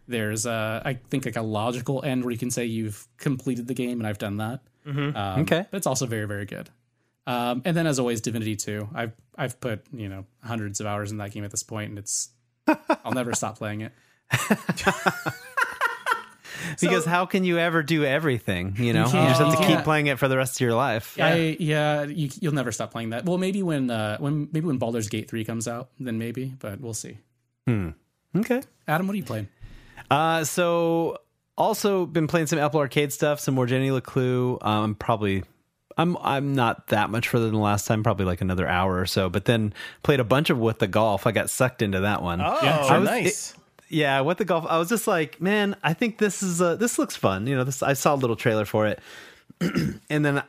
[0.09, 3.75] there's, uh, I think like a logical end where you can say you've completed the
[3.75, 4.61] game, and I've done that.
[4.87, 5.65] Um, Okay.
[5.71, 6.71] But it's also very, very good.
[7.31, 8.89] Um, and then as always, Divinity 2.
[8.95, 11.99] I've, I've put, you know, hundreds of hours in that game at this point, and
[11.99, 12.31] it's,
[13.05, 13.93] I'll never stop playing it.
[16.81, 18.77] Because how can you ever do everything?
[18.77, 19.37] You know, you, can't.
[19.37, 21.17] just have to keep playing it for the rest of your life.
[21.19, 23.25] I yeah, you, you'll never stop playing that.
[23.25, 26.81] Well, maybe when uh, when maybe when Baldur's Gate three comes out, then maybe, but
[26.81, 27.19] we'll see.
[28.37, 28.63] Okay.
[28.87, 29.49] Adam, what are you playing?
[30.11, 31.19] Uh, so
[31.57, 34.65] also been playing some Apple Arcade stuff, some more Jenny LeClue.
[34.65, 35.45] Um, I'm probably
[36.01, 39.29] I'm I'm not that much further than last time, probably like another hour or so.
[39.29, 41.27] But then played a bunch of What the Golf.
[41.27, 42.41] I got sucked into that one.
[42.41, 43.55] Oh, Yeah, I was- nice.
[43.93, 46.97] Yeah, What the Golf, I was just like, man, I think this is uh, this
[46.99, 47.47] looks fun.
[47.49, 49.01] You know, this I saw a little trailer for it,
[49.61, 50.43] and then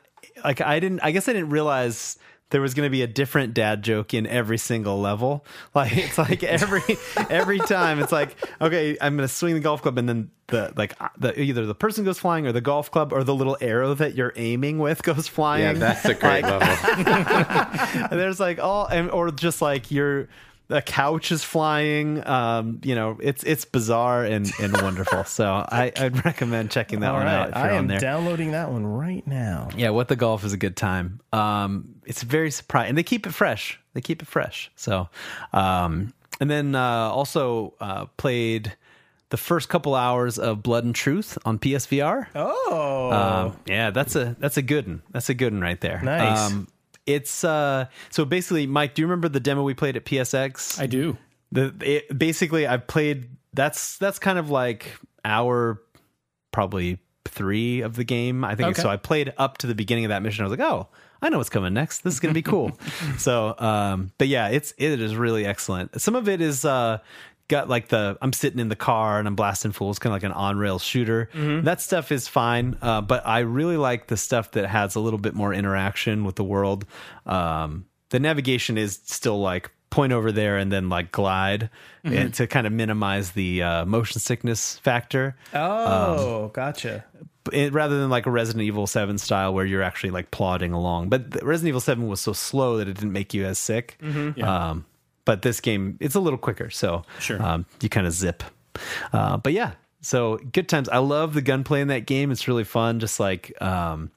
[0.44, 2.18] like I didn't, I guess I didn't realize
[2.52, 5.46] there was going to be a different dad joke in every single level.
[5.74, 6.82] Like it's like every
[7.30, 10.74] every time it's like, okay, I'm going to swing the golf club, and then the
[10.76, 13.58] like uh, the either the person goes flying or the golf club or the little
[13.62, 15.64] arrow that you're aiming with goes flying.
[15.78, 16.68] Yeah, that's a great level.
[18.12, 20.28] And there's like all and or just like your
[20.72, 22.26] the couch is flying.
[22.26, 25.24] Um you know it's it's bizarre and and wonderful.
[25.26, 28.00] So i i'd recommend checking that All one out if you're I on am there.
[28.00, 29.70] downloading that one right now.
[29.76, 31.20] yeah what the golf is a good time.
[31.34, 33.80] Um it's very surprising and they keep it fresh.
[33.94, 34.72] They keep it fresh.
[34.76, 35.10] So
[35.54, 36.80] um and then uh
[37.12, 38.74] also uh played
[39.30, 43.12] the first couple hours of blood and truth on psvr Oh,
[43.52, 45.02] um, yeah, that's a that's a good one.
[45.12, 46.02] That's a good one right there.
[46.02, 46.52] Nice.
[46.52, 46.68] Um,
[47.06, 48.94] it's uh, so basically, Mike.
[48.94, 50.80] Do you remember the demo we played at PSX?
[50.80, 51.18] I do.
[51.52, 53.30] the it, basically, I've played.
[53.54, 55.82] That's that's kind of like our
[56.52, 58.44] probably three of the game.
[58.44, 58.82] I think Okay.
[58.82, 58.90] so.
[58.90, 60.44] I played up to the beginning of that mission.
[60.44, 60.88] I was like, oh,
[61.22, 62.00] I know what's coming next.
[62.00, 62.78] This is gonna be cool.
[63.18, 66.00] so, um, but yeah, it's it is really excellent.
[66.02, 67.00] Some of it is uh
[67.52, 70.24] got like the I'm sitting in the car and I'm blasting fools, kind of like
[70.24, 71.30] an on rail shooter.
[71.66, 75.20] That stuff is fine, uh, but I really like the stuff that has a little
[75.20, 76.86] bit more interaction with the world.
[77.26, 81.70] Um, the navigation is still like point over there and then like glide
[82.04, 87.04] and to kind of minimize the uh, motion sickness factor oh, um, gotcha.
[87.52, 91.10] it, rather than like a Resident Evil 7 style where you're actually like plodding along.
[91.10, 93.98] But the Resident Evil 7 was so slow that it didn't make you as sick.
[94.42, 94.86] Um,
[95.32, 96.70] but this game, it's a little quicker.
[96.70, 97.42] So Sure.
[97.42, 98.44] um, you kind of zip.
[99.14, 100.90] Uh, but yeah, so good times.
[100.90, 102.32] I love the gunplay in that game.
[102.32, 103.00] It's really fun.
[103.00, 104.12] Just like, um,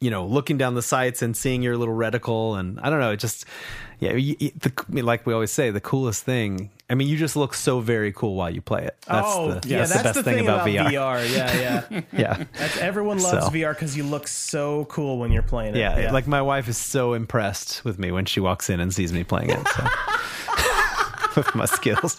[0.00, 2.58] you know, looking down the sights and seeing your little reticle.
[2.58, 3.44] And I don't know, it just,
[3.98, 6.70] yeah, you, the, like we always say, the coolest thing.
[6.88, 8.96] I mean, you just look so very cool while you play it.
[9.06, 11.34] That's oh, the, yeah, that's, that's, the best thing, thing about, VR.
[11.34, 12.00] Yeah, yeah.
[12.12, 12.44] Yeah.
[12.56, 13.50] That's everyone loves So.
[13.50, 15.80] VR because you look so cool when you're playing it.
[15.80, 18.94] Yeah, yeah, like my wife is so impressed with me when she walks in and
[18.94, 19.68] sees me playing it.
[19.68, 19.84] So.
[21.36, 22.16] with my skills.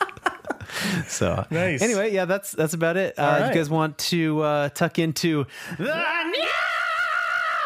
[1.08, 1.82] so Nice.
[1.82, 3.18] anyway, yeah, that's that's about it.
[3.18, 3.48] Uh, right.
[3.48, 5.46] You guys want to uh, tuck into
[5.78, 5.86] the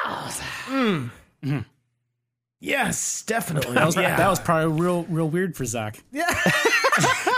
[0.03, 1.09] Mm.
[1.43, 1.65] Mm.
[2.59, 3.73] yes, definitely.
[3.75, 4.15] That was yeah.
[4.15, 5.99] that was probably real real weird for Zach.
[6.11, 6.29] Yeah.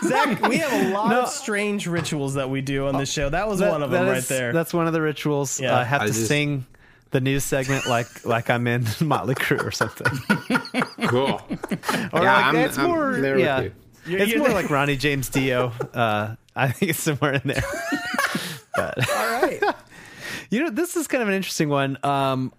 [0.04, 3.30] Zach, we have a lot of strange rituals that we do on this show.
[3.30, 4.52] That was one of them that right there.
[4.52, 5.62] That's one of the rituals.
[5.62, 5.76] Yeah.
[5.76, 6.66] Uh, I have I to just- sing
[7.12, 10.08] the news segment like like I'm in Motley Crue or something.
[11.08, 11.42] Cool.
[11.50, 13.62] Or Yeah, like I'm- it's I'm more there with yeah.
[13.62, 13.72] you.
[14.08, 14.62] It's you're more there.
[14.62, 15.72] like Ronnie James Dio.
[15.94, 17.64] Uh, I think it's somewhere in there.
[18.76, 19.64] but All right.
[20.50, 21.98] You know, this is kind of an interesting one.
[22.04, 22.54] Um,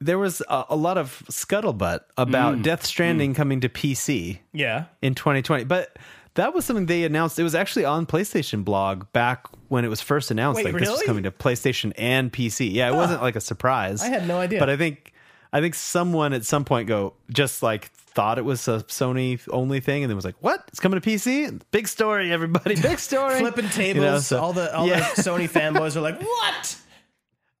[0.00, 4.84] there was a, a lot of scuttlebutt about Death Stranding coming to PC Yeah.
[5.02, 5.96] in 2020, but
[6.34, 7.38] that was something they announced.
[7.38, 10.56] It was actually on PlayStation blog back when it was first announced.
[10.62, 12.72] Wait, like this was coming to PlayStation and PC.
[12.72, 14.00] Yeah, it wasn't like a surprise.
[14.02, 14.60] I had no idea.
[14.60, 15.12] but I think
[15.52, 19.80] I think someone at some point go just like thought it was a Sony only
[19.80, 20.62] thing, and then was like, "What?
[20.68, 21.60] It's coming to PC?
[21.72, 22.76] Big story, everybody!
[22.80, 23.96] Big story!" Flipping tables.
[24.04, 25.00] You know, so- all the all yeah.
[25.16, 26.76] the Sony fanboys are like, "What?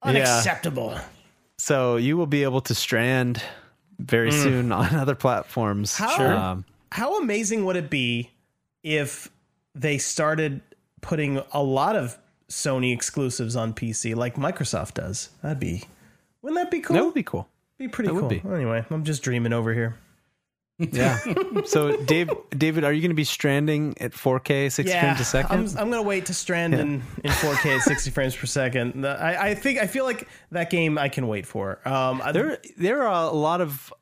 [0.02, 0.98] Unacceptable."
[1.58, 3.42] So you will be able to strand
[3.98, 5.94] very soon on other platforms.
[5.94, 5.98] Mm.
[5.98, 8.30] How Um, how amazing would it be
[8.82, 9.28] if
[9.74, 10.62] they started
[11.00, 12.16] putting a lot of
[12.48, 15.30] Sony exclusives on PC like Microsoft does?
[15.42, 15.84] That'd be
[16.42, 16.94] wouldn't that be cool?
[16.94, 17.48] that would be cool.
[17.78, 18.28] be pretty that cool.
[18.28, 18.42] be.
[18.46, 19.96] Anyway, I'm just dreaming over here.
[20.78, 21.18] Yeah.
[21.64, 25.50] so, Dave, David, are you going to be stranding at 4K, 60 frames a 2nd
[25.50, 29.04] I'm, I'm gonna wait to strand in, in 4K at 60 frames per second.
[29.04, 31.80] I, I think I feel like that game I can wait for.
[31.86, 33.92] Um, there, there are a lot of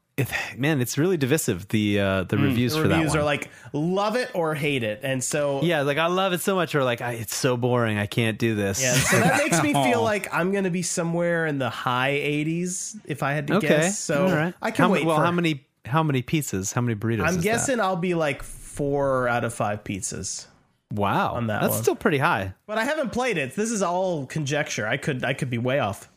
[0.57, 0.81] man.
[0.81, 1.69] It's really divisive.
[1.69, 3.17] The uh, the reviews the for that one.
[3.17, 6.55] are like love it or hate it, and so yeah, like I love it so
[6.55, 7.99] much, or like I, it's so boring.
[7.99, 8.83] I can't do this.
[8.83, 12.99] Yeah, so that makes me feel like I'm gonna be somewhere in the high 80s
[13.05, 13.69] if I had to okay.
[13.69, 13.99] guess.
[13.99, 14.55] So right.
[14.63, 15.05] I can how, wait.
[15.05, 16.73] Well, for, how many how many pizzas?
[16.75, 17.23] How many burritos?
[17.23, 17.43] I'm is that?
[17.43, 20.47] guessing I'll be like four out of five pizzas,
[20.93, 21.83] Wow, on that that's one.
[21.83, 22.55] still pretty high.
[22.67, 23.55] but I haven't played it.
[23.57, 24.87] This is all conjecture.
[24.87, 26.09] I could I could be way off.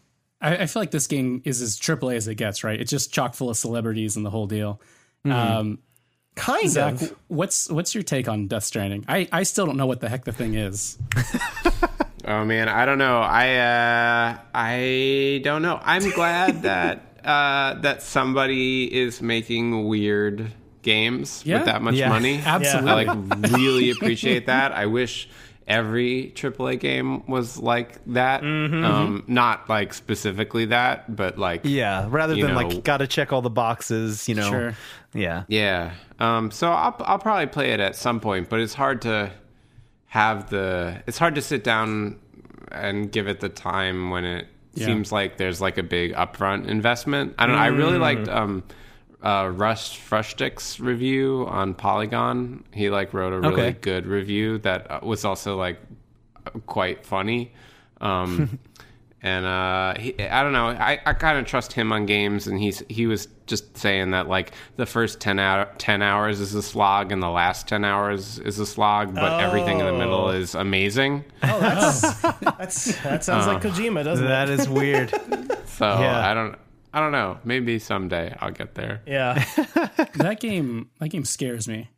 [0.42, 2.64] I, I feel like this game is as AAA as it gets.
[2.64, 4.80] Right, it's just chock full of celebrities and the whole deal.
[5.26, 5.80] Um,
[6.36, 7.16] Kind Zach, of.
[7.28, 9.04] what's what's your take on Death Stranding?
[9.10, 10.98] I, I still don't know what the heck the thing is.
[12.26, 13.20] Oh man, I don't know.
[13.22, 15.80] I uh, I don't know.
[15.82, 20.52] I'm glad that uh, that somebody is making weird
[20.82, 21.58] games Yeah.
[21.58, 22.10] with that much Yeah.
[22.10, 22.42] money.
[22.46, 22.92] Absolutely.
[23.08, 24.72] I like really appreciate that.
[24.72, 25.28] I wish
[25.68, 28.42] every AAA game was like that.
[28.44, 33.32] Um, not like specifically that, but like Yeah, rather than know- like got to check
[33.34, 34.50] all the boxes, you know.
[34.50, 34.74] Sure.
[35.14, 35.44] Yeah.
[35.48, 35.92] Yeah.
[36.20, 39.32] Um, so I'll I'll probably play it at some point, but it's hard to
[40.08, 42.18] have the it's hard to sit down
[42.72, 44.48] and give it the time when it
[44.80, 44.88] Yeah.
[44.88, 47.36] seems like there's like a big upfront investment.
[47.38, 47.62] I don't know.
[47.62, 48.64] I really liked um
[49.22, 49.46] uh
[50.00, 52.64] Frushtick's review on Polygon.
[52.74, 53.78] He like wrote a really Okay.
[53.82, 55.80] good review that uh, was also like
[56.66, 57.52] quite funny.
[58.02, 58.60] Um
[59.22, 60.68] and uh he, I don't know.
[60.68, 64.28] I, I kind of trust him on games and he's he was just saying that
[64.28, 68.38] like the first 10 hour, 10 hours is a slog and the last 10 hours
[68.40, 70.30] is a slog, but everything in the middle Oh.
[70.30, 71.26] is amazing.
[71.44, 74.30] Oh, that's, that's that sounds like Kojima, doesn't it?
[74.30, 75.12] That is weird.
[75.66, 76.30] So Yeah.
[76.30, 76.56] I don't
[76.94, 77.38] I don't know.
[77.44, 79.02] Maybe someday I'll get there.
[79.06, 79.44] Yeah.
[80.16, 81.90] that game that game scares me.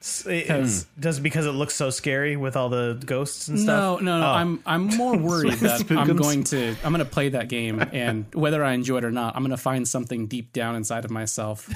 [0.00, 4.00] It's, does it because it looks so scary with all the ghosts and stuff?
[4.00, 4.26] No, no, no.
[4.26, 4.30] Oh.
[4.30, 8.32] I'm I'm more worried that I'm going to I'm going to play that game, and
[8.32, 11.10] whether I enjoy it or not, I'm going to find something deep down inside of
[11.10, 11.68] myself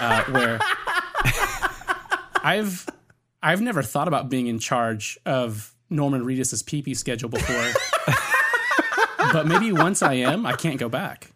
[0.00, 0.58] uh, where
[2.42, 2.88] I've
[3.40, 7.72] I've never thought about being in charge of Norman Reedus's PP schedule before,
[9.32, 11.30] but maybe once I am, I can't go back.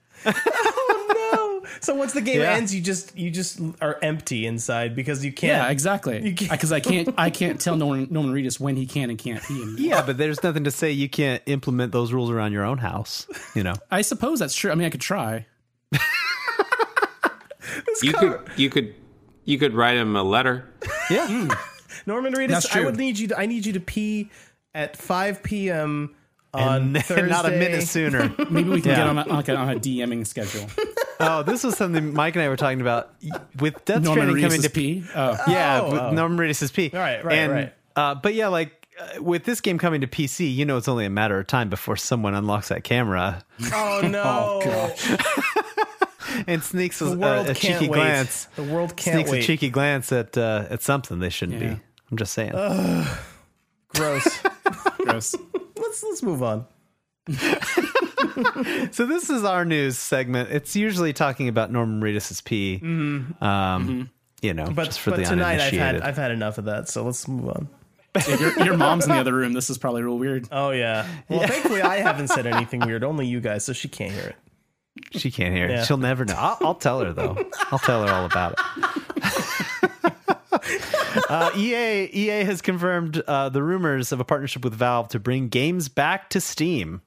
[1.84, 2.54] So once the game Yeah.
[2.54, 5.50] ends, you just you just are empty inside because you can't.
[5.52, 6.32] Yeah, exactly.
[6.32, 9.54] Because I can't I can't tell Norman Norman Reedus when he can and can't pee.
[9.62, 9.76] anymore.
[9.78, 13.26] yeah, but there's nothing to say you can't implement those rules around your own house.
[13.54, 13.74] You know.
[13.90, 14.70] I suppose that's true.
[14.70, 15.46] I mean, I could try.
[18.02, 18.94] You could you could
[19.44, 20.68] you could write him a letter.
[21.10, 21.26] Yeah.
[21.26, 21.50] Hmm.
[22.06, 24.30] Norman Reedus, I would need you to I need you to pee
[24.74, 26.14] at 5 p.m.
[26.54, 27.28] on and Thursday.
[27.28, 28.32] not a minute sooner.
[28.50, 28.96] Maybe we can Yeah.
[28.96, 30.66] get on a, like a, on a DMing schedule.
[31.20, 33.14] oh, this was something Mike and I were talking about
[33.58, 35.04] with Death Norman Stranding coming to P.
[35.14, 35.36] Oh.
[35.48, 36.10] Yeah, Oh, with oh.
[36.12, 36.90] Norman Reedus' P.
[36.92, 37.72] All right, right, and, right.
[37.96, 41.04] Uh, but yeah, like uh, with this game coming to PC, you know it's only
[41.04, 44.60] a matter of time before someone unlocks that camera Oh no!
[46.46, 47.92] and sneaks a, a, a cheeky wait.
[47.96, 48.46] glance.
[48.56, 49.44] The world can't Sneaks wait.
[49.44, 51.74] a cheeky glance at uh, at something they shouldn't Yeah.
[51.74, 51.80] be.
[52.10, 52.52] I'm just saying.
[53.94, 54.42] Gross.
[54.98, 55.36] Gross.
[56.02, 56.66] Let's let's move on.
[58.92, 60.50] so this is our news segment.
[60.50, 62.80] It's usually talking about Norman Reedus' P.
[63.40, 64.10] Um,
[64.42, 64.74] You know, Mm-hmm.
[64.74, 66.88] But just for but the tonight I've had I've had enough of that.
[66.88, 67.68] So let's move on.
[68.16, 70.46] If your, your mom's in the other room, this is probably real weird.
[70.52, 71.06] Oh yeah.
[71.28, 73.02] Well, thankfully I haven't said anything weird.
[73.04, 74.36] Only you guys, so she can't hear it.
[75.18, 75.70] She can't hear it.
[75.70, 75.84] Yeah.
[75.84, 76.34] She'll never know.
[76.36, 77.36] I'll, I'll tell her though.
[77.72, 79.13] I'll tell her all about it.
[81.28, 85.48] Uh, EA EA has confirmed uh, the rumors of a partnership with Valve to bring
[85.48, 87.02] games back to Steam.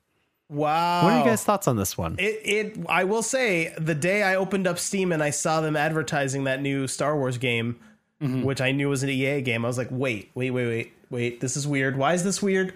[0.49, 1.03] Wow.
[1.03, 2.15] What are you guys' thoughts on this one?
[2.19, 5.75] It, it I will say the day I opened up Steam and I saw them
[5.75, 7.79] advertising that new Star Wars game,
[8.21, 11.39] which I knew was an EA game, I was like, wait, wait, wait, wait, wait,
[11.41, 11.97] this is weird.
[11.97, 12.73] Why is this weird?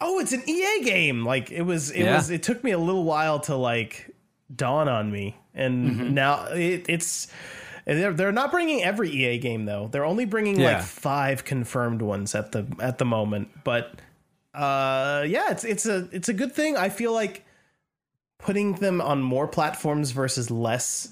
[0.00, 1.24] Oh, it's an EA game.
[1.24, 2.16] Like it was it Yeah.
[2.16, 4.10] was it took me a little while to like
[4.54, 5.36] dawn on me.
[5.54, 7.28] And now it, it's
[7.84, 9.88] they're, they're not bringing every EA game though.
[9.92, 10.76] They're only bringing Yeah.
[10.78, 13.48] like five confirmed ones at the at the moment.
[13.64, 14.00] But
[14.54, 16.76] uh yeah, it's it's a it's a good thing.
[16.76, 17.44] I feel like
[18.38, 21.08] putting them on more platforms versus less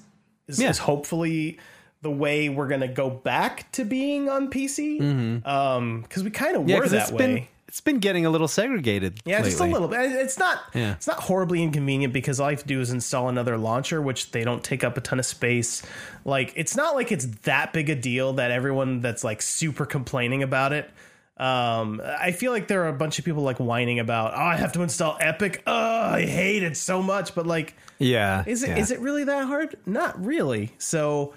[0.48, 0.70] is, Yeah.
[0.70, 1.58] is hopefully
[2.02, 5.44] the way we're gonna go back to being on PC.
[5.46, 6.68] Um, because we kind of Mm-hmm.
[6.70, 7.18] Yeah, were that it's way.
[7.18, 9.18] been it's been getting a little segregated.
[9.24, 10.12] yeah, just a little bit.
[10.12, 10.58] It's not.
[10.74, 10.92] Yeah.
[10.92, 14.30] It's not horribly inconvenient because all I have to do is install another launcher, which
[14.30, 15.82] they don't take up a ton of space.
[16.26, 20.42] Like, it's not like it's that big a deal that everyone that's like super complaining
[20.42, 20.90] about it.
[21.38, 24.58] Um, I feel like there are a bunch of people like whining about, oh, I
[24.58, 25.62] have to install Epic.
[25.66, 25.72] Oh,
[26.12, 27.34] I hate it so much.
[27.34, 28.98] But like, Yeah, is it is yeah.
[28.98, 29.76] it really that hard?
[29.86, 30.74] Not really.
[30.76, 31.32] So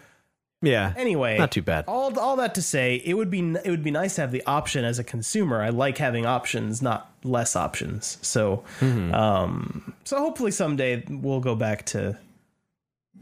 [0.62, 0.94] Yeah.
[0.98, 1.86] anyway, not too bad.
[1.88, 4.44] All all that to say, it would be it would be nice to have the
[4.46, 5.62] option as a consumer.
[5.62, 8.18] I like having options, not less options.
[8.22, 9.14] So, Mm-hmm.
[9.14, 12.18] um, so hopefully someday we'll go back to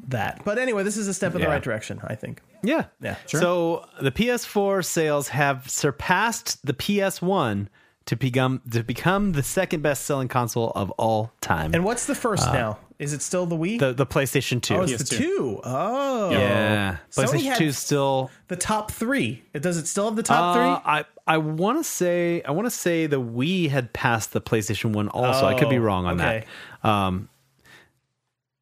[0.07, 0.41] that.
[0.45, 1.99] But anyway, this is a step in the right direction.
[2.03, 2.41] I think.
[2.63, 2.85] Yeah.
[3.01, 3.15] Yeah.
[3.27, 3.41] Sure.
[3.41, 7.67] So the PS4 sales have surpassed the PS1
[8.05, 11.73] to become to become the second best selling console of all time.
[11.73, 12.77] And what's the first now?
[12.99, 13.81] Is it still the Wii?
[13.81, 14.75] Uh, the the PlayStation 2.
[14.75, 15.17] oh, it's the PS2.
[15.17, 15.61] two.
[15.63, 16.97] Oh, yeah.
[17.11, 19.43] Sony PlayStation had- 2 is still the top three.
[19.53, 20.91] It does it still have the top Uh, three?
[20.91, 24.91] I I want to say I want to say the Wii had passed the PlayStation
[24.91, 25.45] 1 also.
[25.45, 26.45] I could be Oh, wrong on okay.
[26.83, 26.89] that.
[26.89, 27.29] Um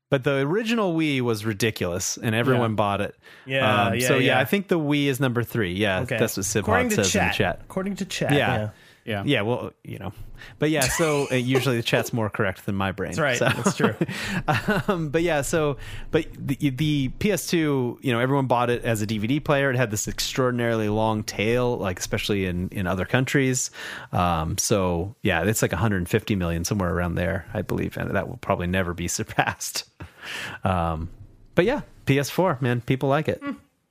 [0.09, 2.75] but the original Wii was ridiculous and everyone Yeah.
[2.75, 3.15] bought it.
[3.45, 4.39] Yeah, Um, yeah, so yeah, yeah.
[4.39, 5.71] I think the Wii is number 3.
[5.73, 6.17] Yeah, Okay.
[6.17, 7.21] that's what According Sibhot to says chat.
[7.23, 7.59] in the chat.
[7.63, 8.33] According to chat.
[8.33, 8.69] Yeah.
[9.05, 9.23] Yeah.
[9.25, 9.41] Yeah.
[9.41, 10.13] Well, you know,
[10.59, 10.81] but yeah.
[10.81, 13.13] So uh, usually the chat's more correct than my brain.
[13.13, 13.37] That's right.
[13.37, 13.95] So- That's true.
[14.87, 15.77] um, but yeah, so
[16.11, 19.71] but the, the PS2, you know, everyone bought it as a DVD player.
[19.71, 23.71] It had this extraordinarily long tail, like especially in in other countries.
[24.11, 28.37] Um, so yeah, it's like 150 million somewhere around there, I believe, and that will
[28.37, 29.85] probably never be surpassed.
[30.63, 31.09] Um,
[31.55, 33.41] but yeah, PS4, man, people like it.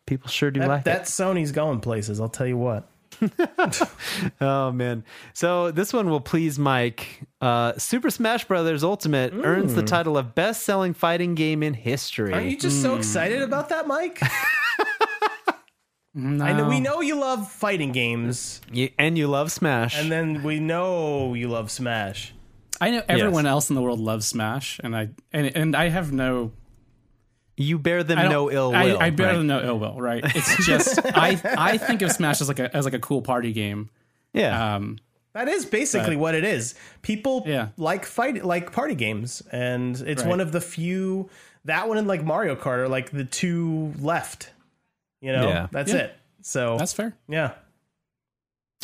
[0.07, 0.99] People sure do That, like that it.
[1.01, 2.20] That Sony's going places.
[2.20, 2.88] I'll tell you what.
[4.40, 5.04] Oh man.
[5.35, 7.22] So this one will please Mike.
[7.40, 12.33] Uh, Super Smash Brothers Ultimate earns the title of best-selling fighting game in history.
[12.33, 14.20] Aren't you just so excited about that, Mike?
[16.16, 19.96] I know we know you love fighting games, You- and you love Smash.
[19.98, 22.35] and then we know you love Smash.
[22.80, 26.12] I know everyone else in the world loves Smash, and I and and I have
[26.12, 26.50] no
[27.61, 28.99] you bear them no ill will.
[28.99, 29.33] I bear right?
[29.37, 30.23] them no ill will, right?
[30.35, 33.53] It's just I I think of Smash as like a as like a cool party
[33.53, 33.90] game.
[34.33, 34.75] Yeah.
[34.77, 34.99] Um,
[35.33, 36.75] That is basically what it is.
[37.03, 37.68] People Yeah.
[37.77, 40.29] like fight like party games, and it's Right.
[40.31, 41.29] one of the few.
[41.66, 44.51] That one and like Mario Kart are like the two left.
[45.20, 45.66] You know, Yeah.
[45.70, 45.99] that's Yeah.
[46.01, 46.14] it.
[46.42, 47.14] So that's fair.
[47.29, 47.53] yeah,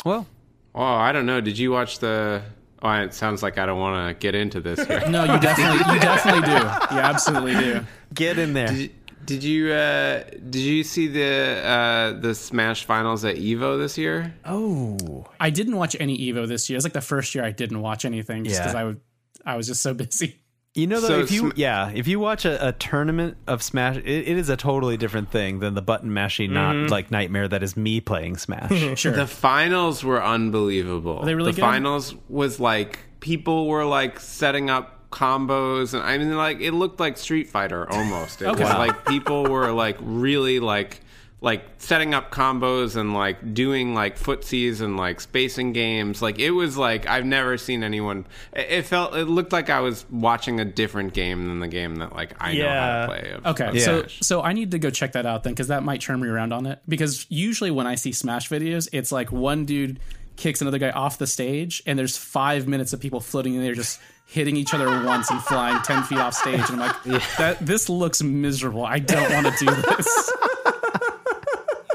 [0.05, 0.27] well,
[0.75, 1.41] Oh, I don't know.
[1.41, 2.43] Did you watch the?
[2.81, 5.03] Oh, it sounds like I don't want to get into this here.
[5.09, 6.95] No, you definitely you definitely do.
[6.95, 7.85] You absolutely do.
[8.13, 8.67] get in there.
[8.67, 8.91] Did,
[9.25, 14.33] did you uh, did you see the uh, the Smash finals at Evo this year?
[14.45, 16.77] Oh, I didn't watch any Evo this year.
[16.77, 18.61] It's like the first year I didn't watch anything just Yeah.
[18.63, 19.01] because I would
[19.45, 20.39] I was just so busy.
[20.77, 23.63] You know, though, So if you Sm- yeah, if you watch a, a tournament of
[23.63, 26.91] Smash, it, it is a totally different thing than the button mashing, not mm-hmm.
[26.91, 28.71] like nightmare that is me playing Smash.
[28.97, 29.11] Sure.
[29.11, 31.23] The finals were unbelievable.
[31.23, 31.61] they really the good?
[31.61, 36.99] finals was like people were like setting up combos and I mean like it looked
[36.99, 38.41] like Street Fighter almost.
[38.41, 38.63] It Okay.
[38.63, 41.01] was like people were like really like
[41.39, 46.21] like setting up combos and like doing like footsies and like spacing games.
[46.21, 50.05] Like it was like I've never seen anyone it, felt it looked like I was
[50.09, 53.31] watching a different game than the game that like I know how to play.
[53.31, 55.83] Of, Okay, of so so I need to go check that out then because that
[55.83, 56.79] might turn me around on it.
[56.87, 59.99] Because usually when I see Smash videos, it's like one dude
[60.37, 63.75] kicks another guy off the stage, and there's five minutes of people floating in there
[63.75, 67.03] just hitting each other once and flying ten feet off stage, and I'm like,
[67.37, 68.85] that this looks miserable.
[68.85, 70.31] I don't want to do this.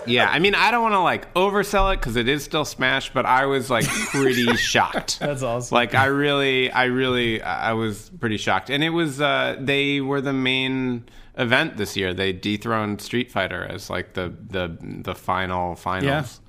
[0.06, 3.12] Yeah, I mean, I don't want to like oversell it because it is still Smash,
[3.12, 5.20] but I was like pretty shocked.
[5.20, 5.74] that's awesome.
[5.74, 10.20] Like, I really, I really, I was pretty shocked, and it was uh, they were
[10.20, 11.04] the main
[11.36, 12.14] event this year.
[12.14, 16.40] They dethroned Street Fighter as like the the the final finals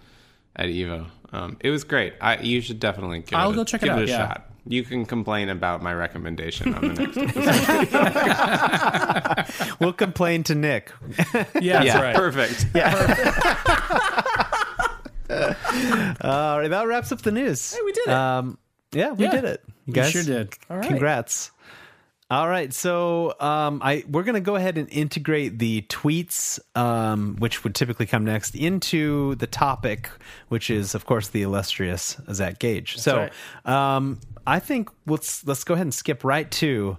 [0.55, 1.07] at Evo.
[1.31, 2.13] Um, it was great.
[2.21, 4.17] I you should definitely give I'll it a, go check it out, a yeah.
[4.17, 4.49] shot.
[4.65, 7.17] You can complain about my recommendation on the next
[9.47, 9.75] episode.
[9.79, 10.91] we'll complain to Nick.
[11.59, 12.15] Yeah, yeah, right.
[12.15, 12.65] perfect.
[16.21, 17.73] All right, that wraps up the news.
[17.73, 18.13] Hey, we did it.
[18.13, 18.57] Um,
[18.91, 19.61] yeah, we Yeah, did it.
[19.67, 20.53] You we guys sure did.
[20.69, 20.87] All right.
[20.87, 21.51] Congrats.
[22.33, 27.63] All right, so um, I we're gonna go ahead and integrate the tweets, um, which
[27.63, 30.09] would typically come next, into the topic,
[30.49, 32.97] which is of course the illustrious Zach Gage.
[32.97, 33.29] so
[33.65, 36.97] um, I think let's let's go ahead and skip right to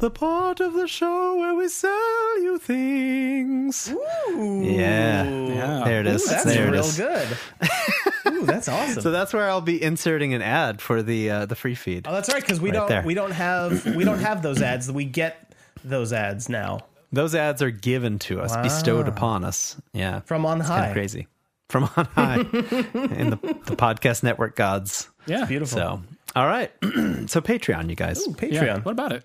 [0.00, 3.88] the part of the show where we sell you things.
[4.28, 5.82] Yeah, Yeah.
[5.86, 6.26] there it is.
[6.26, 6.98] Ooh, that's there it real is.
[6.98, 7.28] good.
[8.28, 9.02] Ooh, that's awesome.
[9.02, 12.06] So that's where I'll be inserting an ad for the uh, the free feed.
[12.08, 13.02] oh, that's right because we Right don't there.
[13.02, 14.90] we don't have we don't have those ads.
[14.90, 15.52] We get
[15.84, 16.80] those ads now
[17.12, 19.76] Those ads are given to us, bestowed upon us.
[19.92, 20.86] Yeah, from on kind high.
[20.88, 21.28] of crazy
[21.68, 25.08] from on high in the, the podcast network gods.
[25.26, 25.78] Yeah, Beautiful.
[25.78, 26.02] So,
[26.36, 26.70] all right.
[26.82, 28.26] so Patreon, you guys.
[28.26, 28.52] Ooh, Patreon.
[28.52, 28.78] Yeah.
[28.80, 29.24] What about it?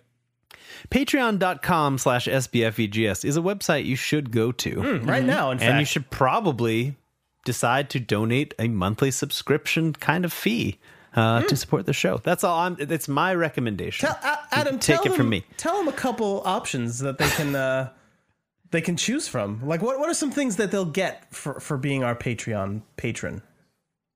[0.92, 5.00] Patreon.com slash SBFVGS is a website you should go to.
[5.04, 5.70] Right now, in fact.
[5.70, 6.96] And you should probably
[7.45, 10.80] decide to donate a monthly subscription kind of fee
[11.15, 12.17] uh, to support the show.
[12.17, 14.08] That's all I'm, it's my recommendation.
[14.08, 15.45] Tell, A- Adam, Take tell it them, from me.
[15.58, 17.89] Tell them a couple options that they can uh,
[18.71, 19.65] they can choose from.
[19.65, 23.41] Like, what what are some things that they'll get for for being our Patreon patron?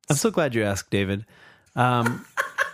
[0.10, 1.26] I'm so glad you asked, David.
[1.76, 2.26] Um,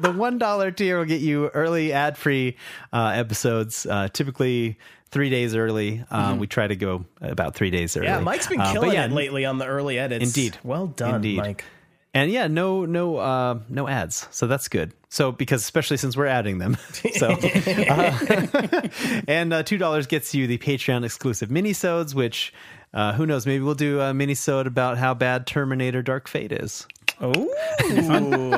[0.00, 2.56] the one dollar tier will get you early ad free
[2.92, 4.78] uh, episodes, uh, typically
[5.14, 6.04] three days early.
[6.10, 8.08] Uh, We try to go about three days early.
[8.08, 8.18] Mm-hmm.
[8.18, 10.24] Yeah, Mike's been Uh, killing yeah, it lately on the early edits.
[10.24, 10.58] Indeed.
[10.62, 11.38] Well done, Indeed.
[11.38, 11.64] Mike.
[12.12, 14.28] And yeah, no, no, uh, no ads.
[14.30, 14.92] So that's good.
[15.08, 16.76] So because especially since we're adding them,
[17.14, 18.88] so uh,
[19.28, 22.52] and uh, two dollars gets you the Patreon exclusive minisodes, which
[22.92, 23.46] uh, who knows?
[23.46, 26.86] Maybe we'll do a minisode about how bad Terminator Dark Fate is.
[27.20, 27.48] Oh,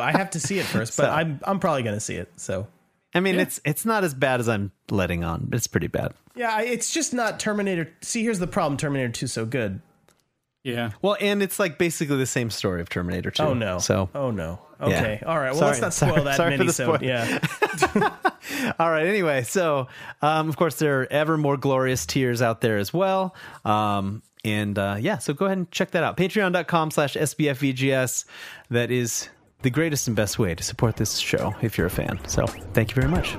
[0.01, 2.31] I have to see it first, but So- I'm I'm probably gonna see it.
[2.37, 2.67] So
[3.15, 6.13] I mean, it's it's not as bad as I'm letting on, but it's pretty bad.
[6.37, 7.91] Yeah, it's just not Terminator.
[8.03, 9.81] See, here's the problem: Terminator 2 's so good.
[10.63, 10.91] Yeah.
[11.01, 13.43] Well, and it's like basically the same story of Terminator 2.
[13.43, 13.79] Oh no.
[13.79, 14.59] So, oh no.
[14.81, 15.23] Okay.
[15.25, 15.53] All right.
[15.53, 15.81] Well, Sorry.
[15.81, 16.99] let's not spoil Sorry- that sorry for mini the spoil.
[17.01, 18.73] Yeah.
[18.81, 19.07] all right.
[19.07, 19.87] Anyway, so
[20.23, 23.35] um, of course there are ever more glorious tiers out there as well.
[23.65, 26.17] Um, and uh, yeah, so go ahead and check that out.
[26.17, 28.25] Patreon.com slash SBFVGS.
[28.71, 29.29] That is
[29.63, 32.19] the greatest and best way to support this show if you're a fan.
[32.27, 33.37] So thank you very much.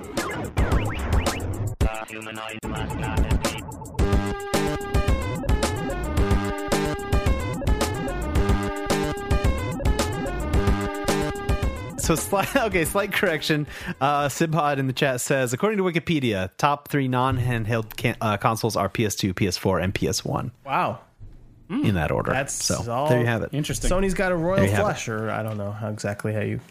[12.08, 13.68] So slight, okay, slight correction.
[14.00, 18.78] Uh, Sibhod in the chat says, according to Wikipedia, top three non-handheld can- uh, consoles
[18.78, 21.00] are PS2, PS4, and PS1 wow.
[21.70, 22.32] in that order.
[22.32, 23.50] That's so all- there you have it.
[23.52, 23.92] Interesting.
[23.92, 26.62] Sony's got a royal There you flush, or I don't know how exactly how you.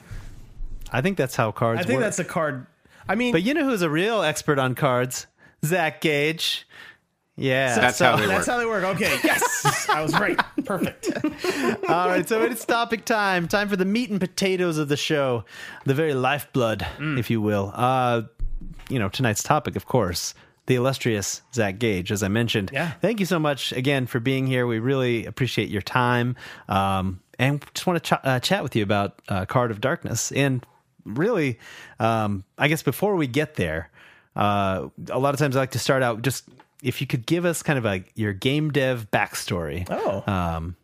[0.91, 2.05] I think that's how cards I think work.
[2.05, 2.67] that's a card.
[3.07, 5.27] I mean, but you know who's a real expert on cards?
[5.67, 6.67] Zach Gage.
[7.39, 8.55] Yeah, That's so- how they that's work.
[8.55, 8.85] how they work.
[8.97, 9.19] Okay.
[9.23, 10.41] Yes, I was right.
[10.65, 11.11] Perfect.
[11.89, 13.47] All right, so it's topic time.
[13.47, 15.45] Time for the meat and potatoes of the show,
[15.85, 17.19] the very lifeblood, Mm.
[17.19, 17.73] if you will.
[17.75, 18.23] Uh,
[18.89, 20.33] you know, tonight's topic, of course,
[20.65, 22.71] the illustrious Zach Gage, as I mentioned.
[22.73, 22.93] Yeah.
[23.03, 24.67] Thank you so much again for being here.
[24.67, 26.37] We really appreciate your time,
[26.71, 30.33] um, and just want to ch- uh, chat with you about uh, Card of Darkness.
[30.33, 30.65] And
[31.05, 31.59] really,
[32.01, 33.91] um, I guess before we get there,
[34.37, 36.45] uh, a lot of times I like to start out just
[36.83, 40.31] if you could give us kind of a your game dev backstory Oh.
[40.31, 40.77] um,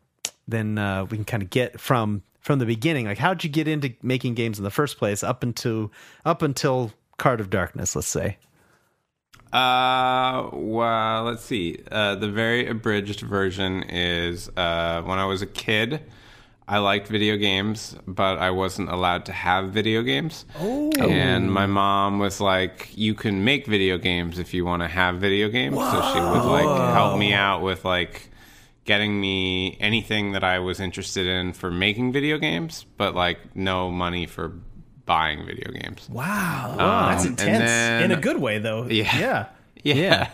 [0.49, 3.07] then uh, we can kind of get from from the beginning.
[3.07, 5.23] Like, how'd you get into making games in the first place?
[5.23, 5.93] Up until
[6.25, 8.39] up until Card of Darkness, let's say.
[9.53, 11.79] Uh, well, let's see.
[11.91, 16.03] Uh, the very abridged version is uh, when I was a kid,
[16.73, 20.47] I liked video games, but I wasn't allowed to have video games.
[20.59, 20.91] Oh.
[20.99, 25.17] And my mom was like, "You can make video games if you want to have
[25.17, 28.31] video games." So she would like help me out with like
[28.87, 33.91] getting me anything that I was interested in for making video games, but like no
[33.91, 34.55] money for
[35.05, 36.09] buying video games.
[36.09, 36.75] Wow.
[37.11, 37.59] That's and intense.
[37.59, 38.87] then- In a good way, though.
[38.87, 39.13] Yeah.
[39.85, 39.95] Yeah.
[39.95, 40.29] Yeah.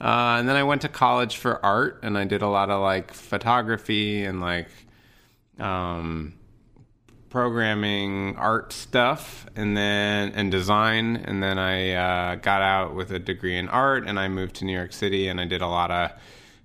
[0.00, 2.80] Uh, and then I went to college for art, and I did a lot of
[2.80, 4.68] like photography and like
[5.58, 6.34] um,
[7.30, 11.16] programming art stuff, and then and design.
[11.16, 14.64] And then I uh, got out with a degree in art, and I moved to
[14.64, 16.12] New York City, and I did a lot of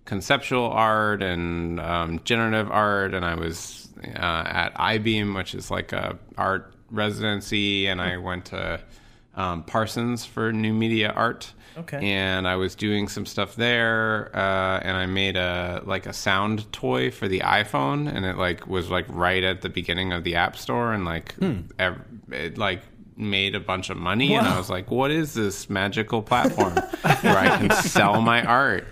[0.05, 5.93] conceptual art and um, generative art, and I was uh, at Eyebeam, which is like
[5.93, 8.81] a art residency, and I went to
[9.35, 11.53] um, Parsons for new media art.
[11.77, 11.97] Okay.
[12.11, 16.71] And I was doing some stuff there, uh, and I made a like a sound
[16.71, 20.35] toy for the iPhone, and it like was like right at the beginning of the
[20.35, 21.35] App Store, and like
[21.79, 22.01] ev-
[22.31, 22.81] it like
[23.15, 26.73] made a bunch of money, and I was like, "What is this magical platform
[27.21, 28.87] where I can sell my art?"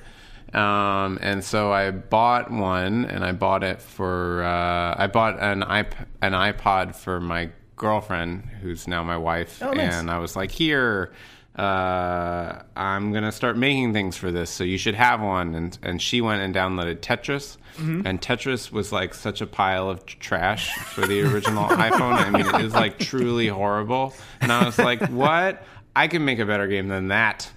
[0.53, 5.61] Um, and so I bought one, and I bought it for uh, I bought an
[5.63, 9.93] iP- an iPod for my girlfriend, who's now my wife, Oh, nice.
[9.93, 11.13] and I was like, "Here,
[11.57, 16.01] uh, I'm gonna start making things for this, so you should have one." And and
[16.01, 18.05] she went and downloaded Tetris, Mm-hmm.
[18.05, 22.13] and Tetris was like such a pile of trash for the original iPhone.
[22.13, 24.13] I mean, it was like truly horrible.
[24.41, 25.63] And I was like, "What?
[25.95, 27.49] I can make a better game than that."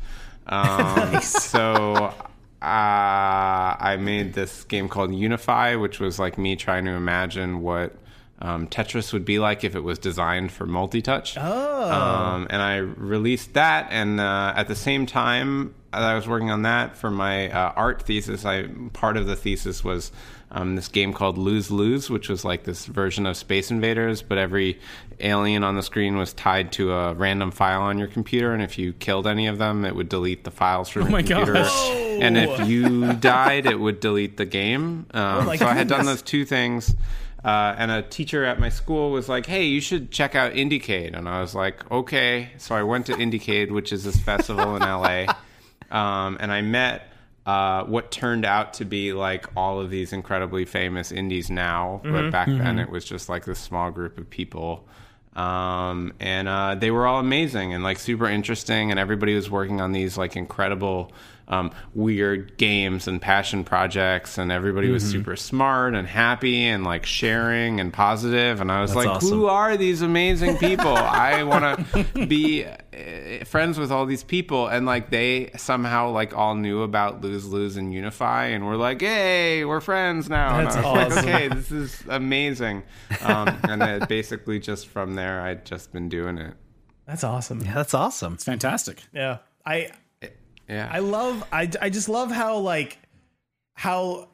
[0.47, 2.15] Um, So
[2.63, 7.95] uh, I made this game called Unify, which was like me trying to imagine what
[8.45, 11.39] um, Tetris would be like if it was designed for multi-touch.
[11.39, 11.91] Oh.
[11.91, 16.51] Um, and I released that, and uh, at the same time that I was working
[16.51, 20.13] on that for my uh, art thesis, I part of the thesis was
[20.51, 24.37] um, this game called Lose Lose, which was like this version of Space Invaders, but
[24.37, 24.79] every
[25.21, 28.79] alien on the screen was tied to a random file on your computer, and if
[28.79, 31.55] you killed any of them, it would delete the files from your my computer.
[31.55, 31.91] gosh.
[32.21, 35.07] And if you died, it would delete the game.
[35.15, 36.95] Um, my so I had done those two things.
[37.45, 41.15] Uh, and a teacher at my school was like, "Hey, you should check out Indiecade,"
[41.15, 44.83] and I was like, "Okay." So I went to Indiecade, which is this festival in
[44.83, 45.27] LA,
[45.91, 47.11] um, and I met
[47.47, 52.31] uh, what turned out to be like all of these incredibly famous indies now, but
[52.31, 54.89] back then it was just like this small group of people.
[55.37, 59.81] Um, and uh, they were all amazing and like super interesting, and everybody was working
[59.81, 61.13] on these like incredible,
[61.49, 67.05] um, weird games and passion projects, and everybody was super smart and happy and like
[67.05, 68.61] sharing and positive.
[68.61, 69.29] And I was like, awesome.
[69.29, 70.97] who are these amazing people?
[70.97, 76.37] I want to be uh, friends with all these people, and like they somehow like
[76.37, 80.63] all knew about lose lose and unify, and we're like, hey, we're friends now.
[80.63, 81.29] That's and I was like, awesome.
[81.29, 82.83] okay, this is amazing.
[83.23, 86.55] Um, and then basically just from there, I'd just been doing it.
[87.07, 87.61] That's awesome.
[87.61, 88.35] Yeah, that's awesome.
[88.35, 89.03] It's fantastic.
[89.13, 89.39] Yeah.
[89.67, 89.91] I
[90.69, 90.89] Yeah.
[90.91, 92.99] I love I I just love how like
[93.75, 94.29] how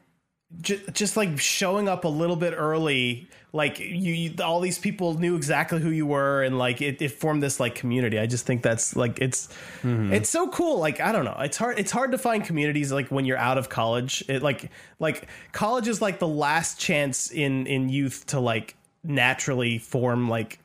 [0.59, 5.13] just, just like showing up a little bit early like you, you all these people
[5.19, 8.17] knew exactly who you were and like it, it formed this like community.
[8.17, 9.47] I just think that's like it's
[9.81, 10.13] mm-hmm.
[10.13, 10.79] it's so cool.
[10.79, 11.37] Like i don't know.
[11.39, 14.23] It's hard it's hard to find communities like when you're out of college.
[14.29, 19.79] It like like college is like the last chance in in youth to like naturally
[19.79, 20.59] form like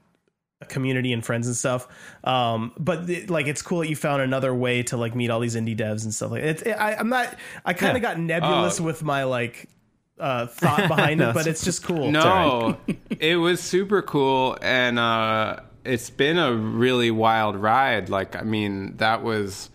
[0.68, 1.86] community and friends and stuff.
[2.24, 5.40] Um, but it, like it's cool that you found another way to like meet all
[5.40, 6.62] these indie devs and stuff like it.
[6.66, 7.34] it I, I'm not.
[7.64, 8.14] I kind of Yeah.
[8.14, 8.84] got nebulous Oh.
[8.84, 9.68] with my like
[10.18, 12.10] uh, thought behind No, it, but it's- just cool.
[12.10, 12.78] No,
[13.20, 18.08] it was super cool, and uh, it's been a really wild ride.
[18.08, 19.68] Like, I mean, that was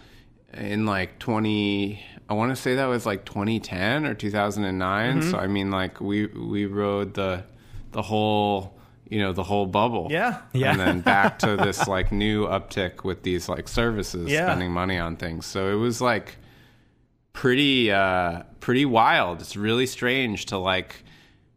[0.54, 2.04] in like twenty.
[2.28, 5.22] I want to say that was like 2010 or 2009.
[5.22, 7.44] So I mean, like we we rode the
[7.92, 8.74] the whole
[9.12, 10.08] you know the whole bubble.
[10.10, 10.42] Yeah.
[10.54, 10.72] Yeah.
[10.72, 14.46] And then back to this like new uptick with these like services Yeah.
[14.48, 15.46] spending money on things.
[15.46, 16.38] So it was like
[17.34, 19.42] pretty uh pretty wild.
[19.42, 21.04] It's really strange to like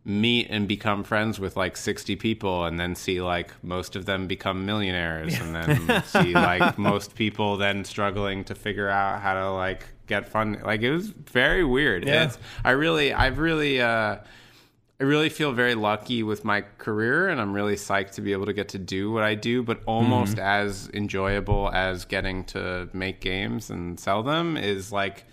[0.07, 4.26] meet and become friends with like 60 people and then see like most of them
[4.26, 9.50] become millionaires and then see like most people then struggling to figure out how to
[9.52, 12.24] like get fun like it was very weird Yeah.
[12.24, 14.16] it's i really i've really uh
[15.01, 18.47] I really feel very lucky with my career, and I'm really psyched to be able
[18.47, 19.62] to get to do what I do.
[19.62, 20.47] But almost mm-hmm.
[20.47, 25.24] as enjoyable as getting to make games and sell them is like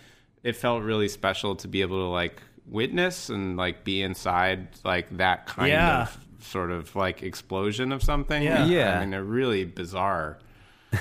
[0.43, 5.15] it felt really special to be able to like witness and like be inside like
[5.17, 6.03] that kind Yeah.
[6.03, 8.41] of sort of like explosion of something.
[8.41, 8.65] Yeah.
[8.65, 8.97] Yeah.
[8.97, 10.39] I mean, they're really bizarre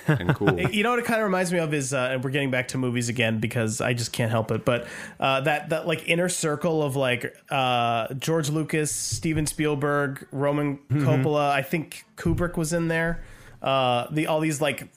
[0.07, 0.59] and cool.
[0.70, 2.68] You know what it kind of reminds me of is, uh, and we're getting back
[2.68, 4.64] to movies again because I just can't help it.
[4.64, 4.86] But
[5.18, 11.51] uh, that that like inner circle of like uh, George Lucas, Steven Spielberg, Roman Coppola.
[11.51, 13.22] I think Kubrick was in there.
[13.62, 14.88] Uh, the all these like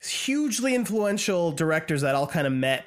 [0.00, 2.84] hugely influential directors that all kind of met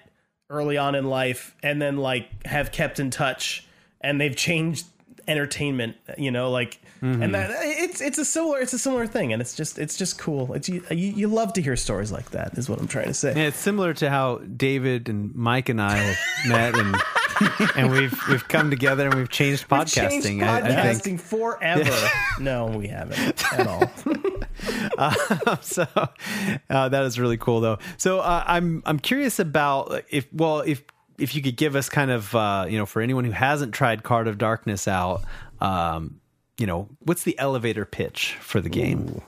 [0.49, 3.68] early on in life and then like have kept in touch
[4.01, 4.86] and they've changed
[5.30, 9.41] entertainment you know like and that it's it's a similar it's a similar thing and
[9.41, 12.67] it's just it's just cool it's you, you, love to hear stories like that is
[12.67, 15.95] what i'm trying to say Yeah, it's similar to how David and Mike and I
[15.95, 16.17] have
[16.47, 16.95] met and
[17.75, 20.23] and we've we've come together and we've changed We've podcasting.
[20.23, 22.09] changed I, I podcasting think forever
[22.41, 23.84] no we haven't at all
[25.61, 25.86] so.
[26.69, 27.77] Uh, that is really cool, though.
[27.97, 30.84] So uh, I'm I'm curious about if well if
[31.20, 34.03] if you could give us kind of uh, you know for anyone who hasn't tried
[34.03, 35.24] Card of Darkness out,
[35.61, 36.20] um,
[36.57, 39.22] you know what's the elevator pitch for the game?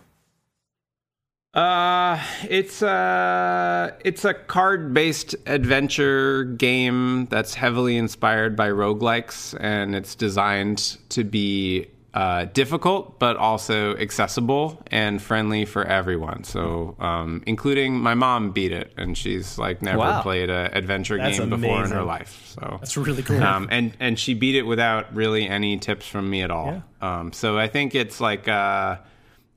[1.54, 10.16] Uh, it's uh it's a card-based adventure game that's heavily inspired by roguelikes and it's
[10.16, 16.44] designed to be uh, difficult but also accessible and friendly for everyone.
[16.44, 20.22] So, um, including my mom beat it and she's like never Wow.
[20.22, 22.42] played an adventure That's game before in her life.
[22.48, 23.42] So That's really cool.
[23.42, 26.84] um, and and she beat it without really any tips from me at all.
[27.02, 28.98] Um, so I think it's like uh,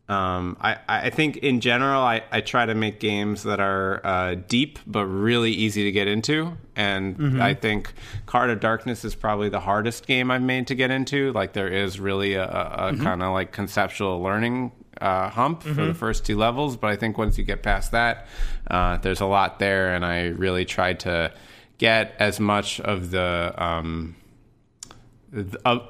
[0.08, 4.34] um, I I think in general I, I try to make games that are uh,
[4.48, 7.92] deep but really easy to get into, and I think
[8.26, 11.32] Card of Darkness is probably the hardest game I've made to get into.
[11.32, 15.86] Like there is really a, a, a kind of like conceptual learning uh, hump for
[15.86, 18.26] the first two levels, but I think once you get past that,
[18.70, 21.32] uh, there's a lot there, and I really tried to
[21.78, 24.14] get as much of the um,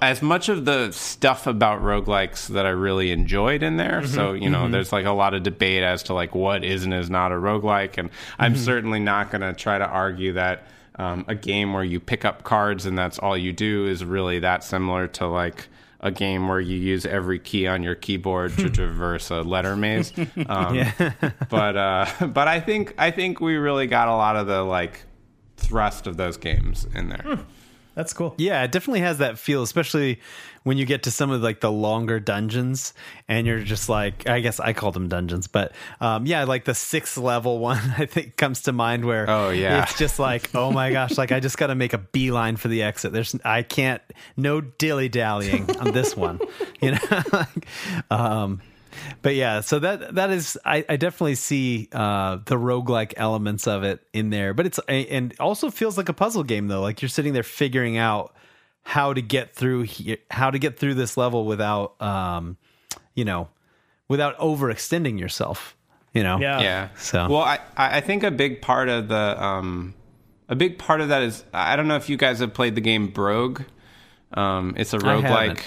[0.01, 4.07] as much of the stuff about roguelikes that I really enjoyed in there.
[4.07, 6.95] So, you know, there's like a lot of debate as to like what is and
[6.95, 7.99] is not a roguelike.
[7.99, 10.67] And I'm certainly not going to try to argue that
[10.97, 14.39] um, a game where you pick up cards and that's all you do is really
[14.39, 15.69] that similar to like
[16.01, 20.13] a game where you use every key on your keyboard to traverse a letter maze.
[20.47, 20.87] Um,
[21.49, 25.03] but uh, but I think I think we really got a lot of the like
[25.57, 27.39] thrust of those games in there.
[27.95, 30.21] That's cool Yeah, it definitely has that feel, especially
[30.65, 32.95] when you get to some of like the longer dungeons,
[33.29, 36.75] and you're just like, I guess I call them dungeons, but um, yeah, like the
[36.75, 39.83] sixth level one, I think comes to mind where Oh, yeah.
[39.83, 42.69] it's just like, oh my gosh, like I just got to make a beeline for
[42.69, 43.13] the exit.
[43.13, 44.01] There's, I can't,
[44.37, 46.41] no dilly dallying on this one,
[46.81, 47.45] you know.
[48.11, 48.61] um,
[49.23, 53.83] but yeah, so that that is I, I definitely see uh the roguelike elements of
[53.85, 54.55] it in there.
[54.55, 56.81] But it's and it also feels like a puzzle game though.
[56.81, 58.35] Like you're sitting there figuring out
[58.83, 62.57] how to get through here how to get through this level without um
[63.15, 63.49] you know
[64.09, 65.77] without overextending yourself.
[66.13, 66.39] You know?
[66.39, 66.89] yeah Yeah.
[66.97, 69.95] So- well, I I think a big part of the um
[70.49, 72.81] a big part of that is I don't know if you guys have played the
[72.81, 73.63] game Brogue.
[74.33, 75.25] Um, it's a haven't.
[75.25, 75.63] roguelike.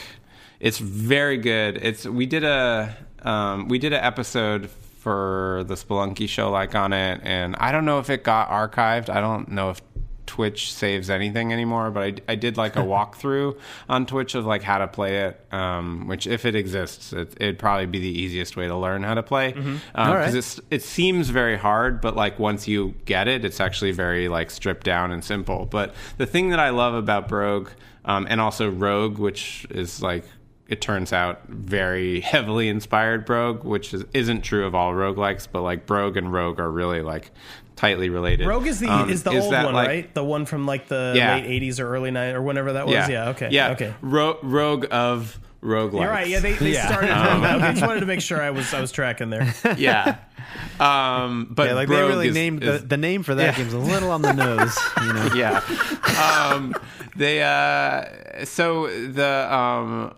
[0.60, 1.78] It's very good.
[1.78, 6.94] It's we did a um, we did an episode for the Spelunky show like on
[6.94, 9.10] it, and I don't know if it got archived.
[9.10, 9.82] I don't know if
[10.28, 13.58] Twitch saves anything anymore, but I, I did like a walkthrough
[13.90, 15.42] on Twitch of like how to play it.
[15.52, 19.16] Um, which if it exists, it, it'd probably be the easiest way to learn how
[19.16, 20.36] to play because um, Alright.
[20.36, 24.52] it's it seems very hard, but like once you get it, it's actually very like
[24.52, 25.66] stripped down and simple.
[25.66, 27.70] But the thing that I love about Brogue
[28.06, 30.26] um, and also Rogue, which is like
[30.70, 35.62] it turns out very heavily inspired Brogue, which is, isn't true of all roguelikes, but
[35.62, 37.32] like Brogue and Rogue are really like
[37.76, 38.48] tightly related.
[38.48, 40.14] Rogue is the Um, is the old one, like- right?
[40.14, 41.36] The one from like the Yeah.
[41.36, 43.08] late '80s or early '90s or whenever that was.
[43.10, 43.30] Yeah.
[43.30, 43.50] okay.
[43.52, 43.72] Yeah.
[43.72, 43.94] Okay.
[44.02, 46.02] Ro- Rogue of roguelikes.
[46.02, 46.28] You're right.
[46.28, 46.40] Yeah.
[46.40, 46.88] They, they Yeah.
[46.88, 47.08] started.
[47.10, 47.56] from that.
[47.58, 47.72] Okay.
[47.74, 49.54] Just wanted to make sure I was I was tracking there.
[49.78, 50.18] yeah.
[50.80, 53.58] Um, but Yeah, like Brogue they really is- named is- the, the name for that
[53.58, 53.64] Yeah.
[53.64, 54.78] game's a little on the nose.
[55.02, 55.62] You know, yeah.
[56.52, 56.74] Um,
[57.16, 60.14] they uh, so the um,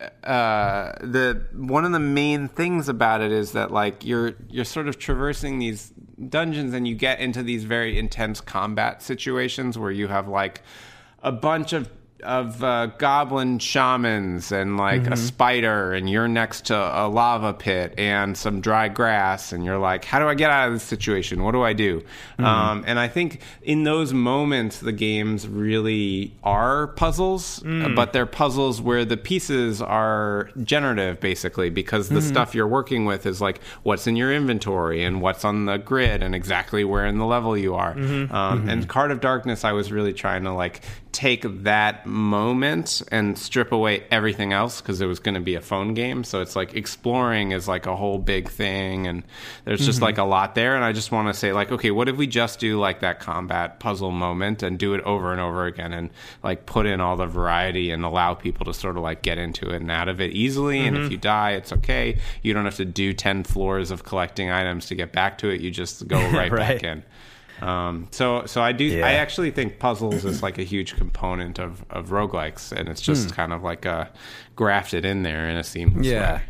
[0.00, 4.88] uh, the one of the main things about it is that like you're you're sort
[4.88, 5.92] of traversing these
[6.28, 10.62] dungeons and you get into these very intense combat situations where you have like
[11.22, 11.88] a bunch of
[12.24, 17.94] of uh, goblin shamans and like a spider and you're next to a lava pit
[17.98, 21.42] and some dry grass and you're like how do i get out of this situation?
[21.42, 22.02] What do i do?
[22.38, 27.62] Um, and i think in those moments the games really are puzzles
[27.94, 33.26] but they're puzzles where the pieces are generative basically because the stuff you're working with
[33.26, 37.18] is like what's in your inventory and what's on the grid and exactly where in
[37.18, 37.92] the level you are.
[37.92, 40.80] Um, and card of darkness i was really trying to like
[41.14, 45.60] take that moment and strip away everything else because it was going to be a
[45.60, 46.24] phone game.
[46.24, 49.22] So it's like exploring is like a whole big thing, and
[49.64, 50.06] there's just mm-hmm.
[50.06, 50.74] like a lot there.
[50.74, 53.20] And I just want to say, like, okay, what if we just do like that
[53.20, 56.10] combat puzzle moment and do it over and over again and
[56.42, 59.70] like put in all the variety and allow people to sort of like get into
[59.70, 60.84] it and out of it easily.
[60.84, 61.12] And if mm-hmm.
[61.12, 62.18] you die, it's okay.
[62.42, 65.60] You don't have to do 10 floors of collecting items to get back to it.
[65.60, 66.80] You just go right, Right.
[66.80, 67.04] back in.
[67.64, 69.06] Um, so so I do Yeah.
[69.06, 73.34] I actually think puzzles is like a huge component of of roguelikes and it's just
[73.34, 74.06] kind of like uh
[74.54, 76.36] grafted in there in a seamless Yeah.
[76.36, 76.42] way.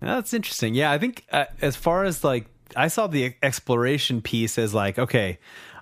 [0.00, 0.74] That's interesting.
[0.74, 2.46] Yeah, I think uh, as far as like
[2.76, 5.38] I saw the exploration piece as like okay,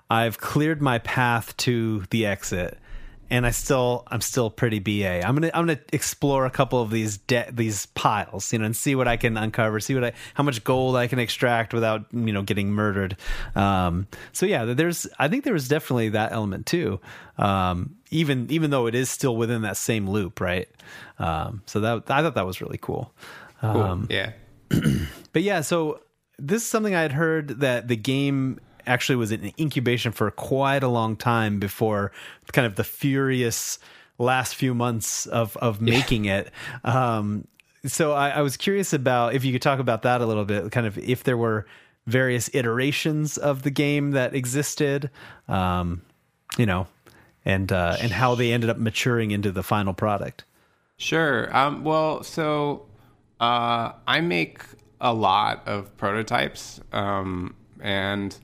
[0.09, 2.77] I've cleared my path to the exit
[3.29, 5.25] and I still I'm still pretty BA.
[5.25, 8.75] I'm to I'm to explore a couple of these de- these piles, you know, and
[8.75, 12.05] see what I can uncover, see what I how much gold I can extract without,
[12.11, 13.17] you know, getting murdered.
[13.55, 16.99] Um so yeah, there's I think there was definitely that element too.
[17.37, 20.69] Um even even though it is still within that same loop, right?
[21.19, 23.13] Um so that I thought that was really cool.
[23.61, 23.81] Cool.
[23.81, 24.31] Um, yeah.
[25.33, 26.01] But yeah, so
[26.39, 30.83] this is something I had heard that the game actually was in incubation for quite
[30.83, 32.11] a long time before
[32.53, 33.79] kind of the furious
[34.17, 36.51] last few months of of making it.
[36.83, 37.47] Um,
[37.85, 40.71] so I, I was curious about if you could talk about that a little bit,
[40.71, 41.65] kind of if there were
[42.05, 45.09] various iterations of the game that existed,
[45.47, 46.01] um,
[46.57, 46.87] you know,
[47.45, 50.43] and uh, and how they ended up maturing into the final product.
[50.97, 51.55] Sure.
[51.55, 52.85] Um, well, so
[53.39, 54.61] uh, I make
[54.99, 58.35] a lot of prototypes, um, and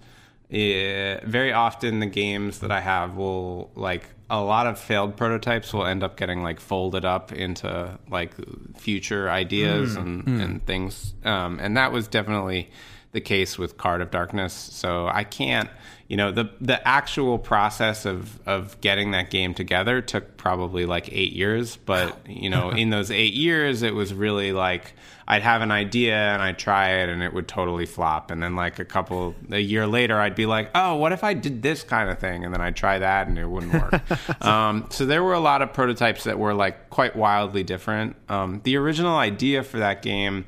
[0.54, 5.74] eh, very often the games that I have will like a lot of failed prototypes
[5.74, 8.34] will end up getting like folded up into like
[8.78, 11.14] future ideas and, and things.
[11.24, 12.70] Um, and that was definitely
[13.14, 14.54] the case with Card of Darkness.
[14.54, 15.70] So I can't,
[16.08, 21.12] you know, the the actual process of of getting that game together took probably like
[21.14, 21.78] eight years.
[21.78, 24.94] But you know, in those eight years, it was really like
[25.28, 28.32] I'd have an idea and I'd try it and it would totally flop.
[28.32, 31.34] And then like a couple a year later, I'd be like, oh, what if I
[31.34, 32.44] did this kind of thing?
[32.44, 34.42] And then I'd try that and it wouldn't work.
[34.46, 38.16] um, so there were a lot of prototypes that were like quite wildly different.
[38.28, 40.46] Um, the original idea for that game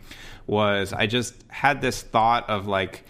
[0.48, 3.04] was I just had this thought of like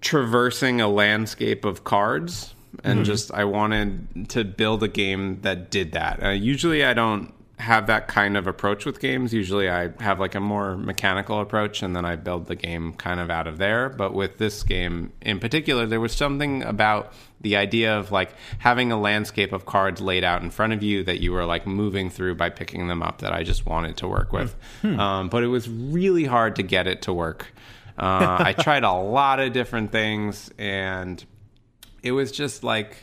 [0.00, 5.92] traversing a landscape of cards and just I wanted to build a game that did
[5.92, 6.22] that.
[6.22, 9.32] Uh, usually I don't have that kind of approach with games.
[9.32, 13.20] Usually I have like a more mechanical approach and then I build the game kind
[13.20, 13.88] of out of there.
[13.90, 18.92] But with this game in particular, there was something about the idea of like having
[18.92, 22.10] a landscape of cards laid out in front of you that you were like moving
[22.10, 24.56] through by picking them up that I just wanted to work with.
[24.98, 27.52] Um, but it was really hard to get it to work.
[27.98, 31.22] Uh, I tried a lot of different things and
[32.02, 32.96] it was just like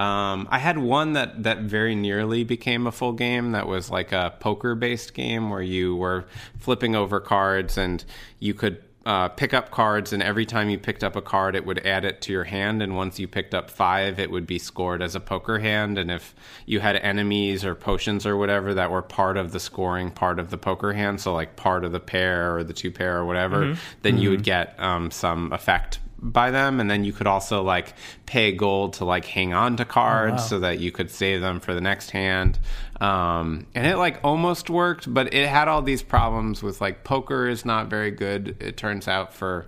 [0.00, 4.12] um, I had one that that very nearly became a full game that was like
[4.12, 6.24] a poker based game where you were
[6.58, 8.02] flipping over cards and
[8.38, 11.66] you could uh, pick up cards and every time you picked up a card it
[11.66, 12.80] would add it to your hand.
[12.80, 15.98] And once you picked up five it would be scored as a poker hand.
[15.98, 16.34] And if
[16.64, 20.48] you had enemies or potions or whatever that were part of the scoring part of
[20.48, 23.76] the poker hand so like part of the pair or the two pair or whatever
[24.00, 27.94] then you would get um, some effect by them, and then you could also like
[28.26, 31.74] pay gold to like hang on to cards so that you could save them for
[31.74, 32.58] the next hand.
[33.00, 37.48] Um, and it like almost worked, but it had all these problems with like poker
[37.48, 38.56] is not very good.
[38.60, 39.66] It turns out for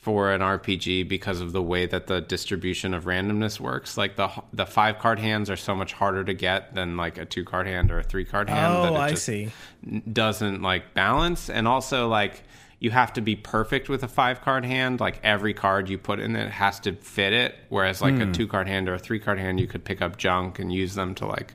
[0.00, 3.98] for an RPG because of the way that the distribution of randomness works.
[3.98, 7.26] Like the the five card hands are so much harder to get than like a
[7.26, 8.72] two card hand or a three card hand.
[8.72, 9.50] Oh, that it I just see.
[10.10, 12.42] Doesn't like balance, and also like
[12.80, 15.00] you have to be perfect with a five card hand.
[15.00, 17.54] Like every card you put in it has to fit it.
[17.68, 20.16] Whereas like a two card hand or a three card hand, you could pick up
[20.16, 21.54] junk and use them to like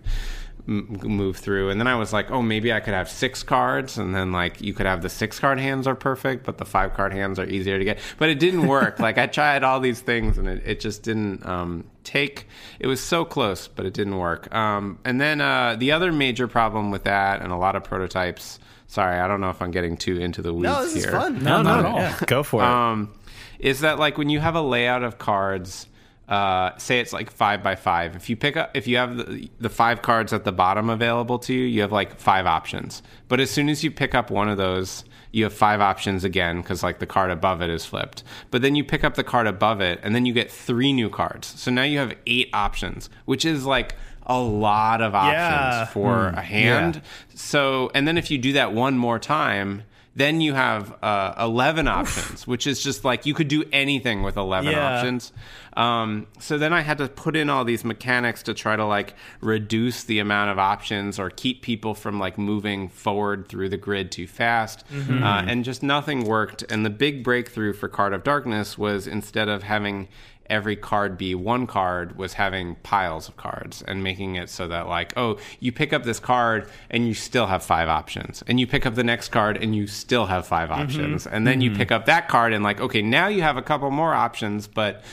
[0.68, 1.70] m- move through.
[1.70, 4.62] And then I was like, oh, maybe I could have six cards, and then like
[4.62, 7.46] you could have the six card hands are perfect, but the five card hands are
[7.46, 8.00] easier to get.
[8.18, 9.00] But it didn't work.
[9.08, 12.48] like I tried all these things, and it, it just didn't um, take.
[12.80, 14.54] It was so close, but it didn't work.
[14.54, 18.60] Um, and then uh, the other major problem with that, and a lot of prototypes.
[18.96, 20.74] Sorry, I don't know if I'm getting too into the weeds here.
[20.74, 21.44] No, this here is fun.
[21.44, 21.98] No, not at all.
[22.00, 22.18] Yeah.
[22.28, 22.66] Go for it.
[22.66, 23.14] um,
[23.60, 25.88] is that like when you have a layout of cards
[26.30, 29.50] uh, say it's like five by five if you pick up if you have the,
[29.60, 33.40] the five cards at the bottom available to you you have like five options but
[33.40, 36.82] as soon as you pick up one of those you have five options again because
[36.82, 39.82] like the card above it is flipped but then you pick up the card above
[39.82, 43.46] it and then you get three new cards so now you have eight options which
[43.46, 43.94] is like
[44.26, 45.86] a lot of options Yeah.
[45.86, 47.02] for a hand
[47.34, 49.84] so and then if you do that one more time
[50.18, 54.38] then you have uh, 11 options, which is just like you could do anything with
[54.38, 54.96] 11 Yeah.
[55.00, 55.34] options.
[55.76, 59.14] Um, so then I had to put in all these mechanics to try to like
[59.42, 64.10] reduce the amount of options or keep people from like moving forward through the grid
[64.10, 64.86] too fast.
[64.90, 65.22] Mm-hmm.
[65.22, 66.64] Uh, and just nothing worked.
[66.70, 70.08] And the big breakthrough for Card of Darkness was instead of having
[70.50, 74.88] every card be one card was having piles of cards and making it so that
[74.88, 78.68] like oh you pick up this card and you still have five options and you
[78.68, 81.92] pick up the next card and you still have 5 options and then you pick
[81.92, 85.04] up that card and like okay now you have a couple more options but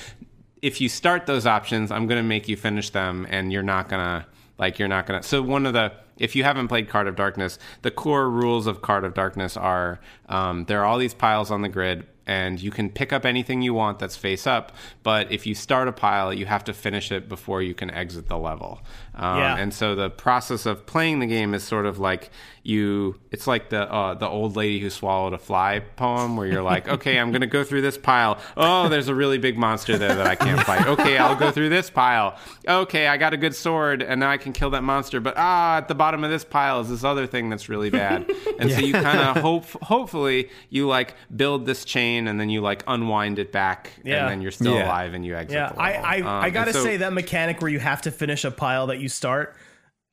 [0.60, 3.88] if you start those options i'm going to make you finish them and you're not
[3.88, 4.26] going to
[4.58, 7.16] like you're not going to so one of the if you haven't played card of
[7.16, 11.50] darkness the core rules of card of darkness are um, there are all these piles
[11.50, 15.30] on the grid and you can pick up anything you want that's face up but
[15.30, 18.38] if you start a pile you have to finish it before you can exit the
[18.38, 18.80] level
[19.14, 19.56] um, Yeah.
[19.56, 22.30] and so the process of playing the game is sort of like
[22.64, 26.62] you it's like the uh, the old lady who swallowed a fly poem where you're
[26.62, 30.14] like okay i'm gonna go through this pile oh there's a really big monster there
[30.14, 32.38] that i can't fight okay i'll go through this pile
[32.68, 35.78] okay i got a good sword and now i can kill that monster but ah
[35.78, 38.78] at the bottom of this pile is this other thing that's really bad and so
[38.78, 43.40] you kind of hope hopefully you like build this chain and then you like unwind
[43.40, 44.20] it back Yeah.
[44.22, 44.86] and then you're still Yeah.
[44.86, 45.90] alive and you exit Yeah, the I.
[45.94, 48.86] I, Um, I gotta so- say that mechanic where you have to finish a pile
[48.86, 49.56] that you start,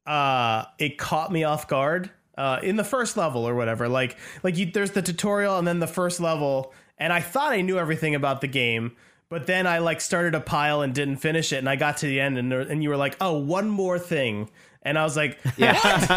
[0.06, 2.10] uh, it caught me off guard.
[2.38, 5.80] Uh, in the first level or whatever, like like you, there's the tutorial and then
[5.80, 8.96] the first level, and I thought I knew everything about the game,
[9.30, 12.06] but then I like started a pile and didn't finish it, and I got to
[12.06, 14.50] the end and there, and you were like, oh, one more thing,
[14.84, 15.74] and I was like, Yeah.
[15.74, 16.10] what?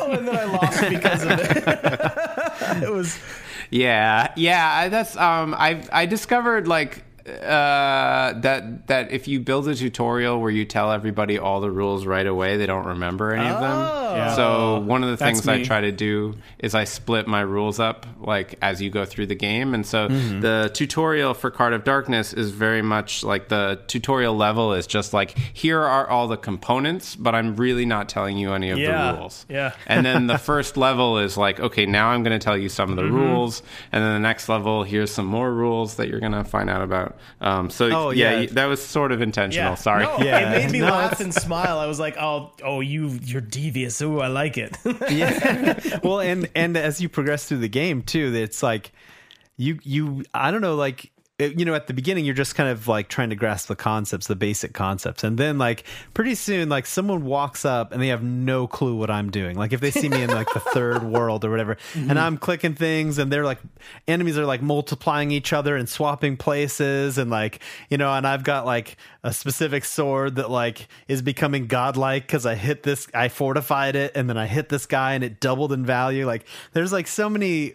[0.00, 2.82] no, and then I lost because of it.
[2.84, 3.18] it was
[3.70, 4.88] Yeah, yeah.
[4.88, 5.54] That's um.
[5.54, 10.92] I I discovered like uh that that if you build a tutorial where you tell
[10.92, 13.70] everybody all the rules right away, they don't remember any of them.
[13.76, 14.14] Oh.
[14.16, 14.34] Yeah.
[14.34, 17.78] So one of the That's things I try to do is I split my rules
[17.78, 20.40] up like as you go through the game, and so Mm-hmm.
[20.40, 25.12] the tutorial for Card of Darkness is very much like the tutorial level is just
[25.12, 29.12] like here are all the components, but I'm really not telling you any of Yeah.
[29.12, 29.44] the rules.
[29.48, 29.72] Yeah.
[29.86, 32.90] And then the first level is like, okay, now I'm going to tell you some
[32.90, 33.14] of the Mm-hmm.
[33.14, 33.62] rules,
[33.92, 36.82] and then the next level, here's some more rules that you're going to find out
[36.82, 37.17] about.
[37.40, 38.46] Um, so Oh, yeah, yeah.
[38.52, 39.70] that was sort of intentional.
[39.70, 39.74] Yeah.
[39.76, 40.04] Sorry.
[40.04, 40.50] No, Yeah.
[40.52, 41.78] it made me No, laugh it's- and smile.
[41.78, 44.00] I was like, "Oh, oh, you, you're devious.
[44.02, 44.76] Ooh, I like it."
[45.10, 48.92] yeah well and and as you progress through the game too it's like
[49.56, 52.68] you you i don't know like it- you know at the beginning you're just kind
[52.68, 55.24] of like trying to grasp the concepts the basic concepts.
[55.24, 55.84] And then like
[56.14, 59.56] pretty soon like someone walks up and they have no clue what i'm doing.
[59.56, 62.18] Like if they see me in like the third world or whatever and mm-hmm.
[62.18, 63.58] i'm clicking things and they're like
[64.06, 68.44] enemies are like multiplying each other and swapping places and like you know and i've
[68.44, 73.28] got like a specific sword that like is becoming godlike because i hit this i
[73.28, 76.26] fortified it and then i hit this guy and it doubled in value.
[76.26, 77.74] Like there's like so many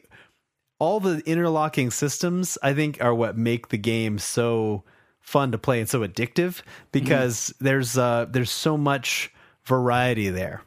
[0.79, 4.83] all the interlocking systems i think are what make the game so
[5.23, 6.61] fun to play and so addictive
[6.91, 9.31] because there's uh there's so much
[9.63, 10.61] variety there.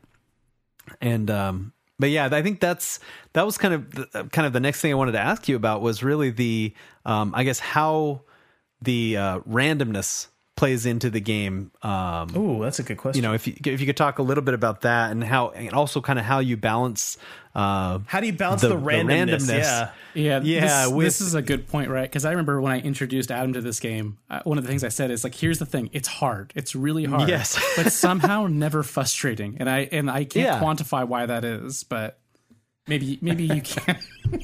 [1.01, 3.01] And um but yeah i think that's
[3.35, 5.57] that was kind of the, kind of the next thing i wanted to ask you
[5.57, 6.73] about was really the
[7.05, 8.23] um i guess how
[8.83, 11.71] the uh randomness plays into the game.
[11.83, 13.23] Um, Ooh, that's a good question.
[13.23, 15.51] you know, if you if you could talk a little bit about that and how,
[15.51, 17.19] and also kind of how you balance.
[17.55, 19.49] Uh, how do you balance the- the, the randomness?
[19.49, 19.49] randomness.
[19.49, 19.91] Yeah.
[20.15, 22.03] Yeah, Yeah, This, with- this is a good point, right?
[22.03, 24.83] Because I remember when I introduced Adam to this game, uh, one of the things
[24.85, 26.53] I said is like, "Here's the thing: it's hard.
[26.55, 27.29] It's really hard.
[27.29, 27.59] Yes.
[27.77, 30.61] but somehow never frustrating." And I and I can't Yeah.
[30.61, 32.19] quantify why that is, but
[32.87, 33.99] maybe maybe you can.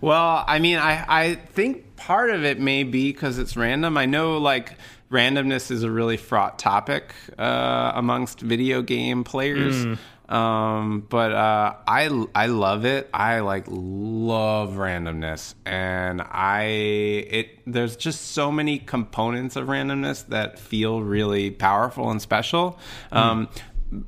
[0.00, 3.96] Well, I mean, I I think part of it may be because it's random.
[3.98, 4.76] I know like
[5.10, 9.84] randomness is a really fraught topic uh, amongst video game players.
[10.28, 13.08] Um, but uh, I I love it.
[13.14, 20.58] I like love randomness, and I it there's just so many components of randomness that
[20.58, 22.76] feel really powerful and special.
[23.12, 23.48] Um,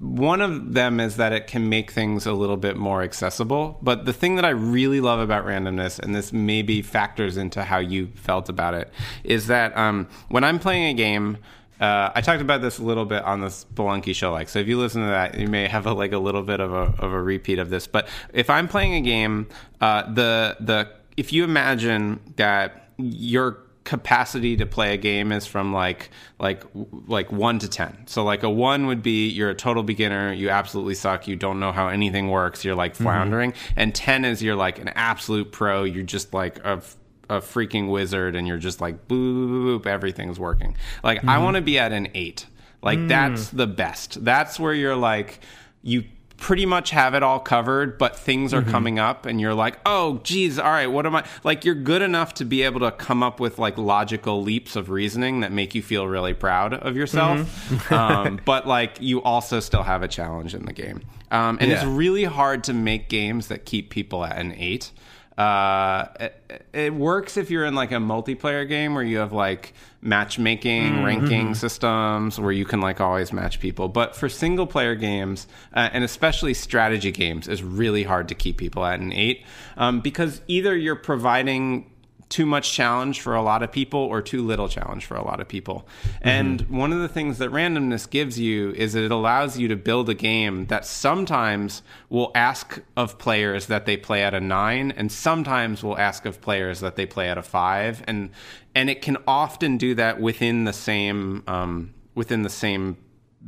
[0.01, 3.79] one of them is that it can make things a little bit more accessible.
[3.81, 7.79] But the thing that I really love about randomness, and this maybe factors into how
[7.79, 8.91] you felt about it,
[9.23, 11.39] is that um, when I'm playing a game,
[11.81, 14.33] uh, I talked about this a little bit on the Spelunky show.
[14.33, 16.59] Like, so if you listen to that, you may have a, like a little bit
[16.59, 17.87] of a of a repeat of this.
[17.87, 19.47] But if I'm playing a game,
[19.81, 23.59] uh, the the if you imagine that your
[23.89, 26.63] capacity to play a game is from like like
[27.07, 28.07] like 1 to 10.
[28.07, 31.59] So like a 1 would be you're a total beginner, you absolutely suck, you don't
[31.59, 33.05] know how anything works, you're like mm-hmm.
[33.05, 36.83] floundering, and 10 is you're like an absolute pro, you're just like a
[37.31, 40.77] a freaking wizard and you're just like boop, boop, boop, everything's working.
[41.03, 41.45] Like I mm-hmm.
[41.45, 42.45] want to be at an 8.
[42.83, 43.57] Like that's mm.
[43.57, 44.23] the best.
[44.23, 45.41] That's where you're like
[45.83, 46.05] you
[46.39, 50.19] pretty much have it all covered, but things are coming up and you're like, oh,
[50.23, 51.25] geez, all right, what am I?
[51.45, 54.89] Like, you're good enough to be able to come up with like logical leaps of
[54.89, 57.93] reasoning that make you feel really proud of yourself.
[57.93, 61.03] um, but like, you also still have a challenge in the game.
[61.31, 64.93] Um, and it's really hard to make games that keep people at an eight.
[65.39, 69.73] Uh, it, it works if you're in like a multiplayer game where you have like
[70.03, 73.89] matchmaking, ranking systems where you can like always match people.
[73.89, 78.57] But for single player games, uh, and especially strategy games, is really hard to keep
[78.57, 79.45] people at an eight
[79.77, 81.89] um, because either you're providing
[82.29, 85.41] too much challenge for a lot of people or too little challenge for a lot
[85.41, 85.87] of people.
[86.21, 89.77] And one of the things that randomness gives you is that it allows you to
[89.77, 94.91] build a game that sometimes will ask of players that they play at a 9
[94.93, 98.31] and sometimes will ask of players that they play at a 5 and
[98.75, 102.97] and it can often do that within the same um, within the same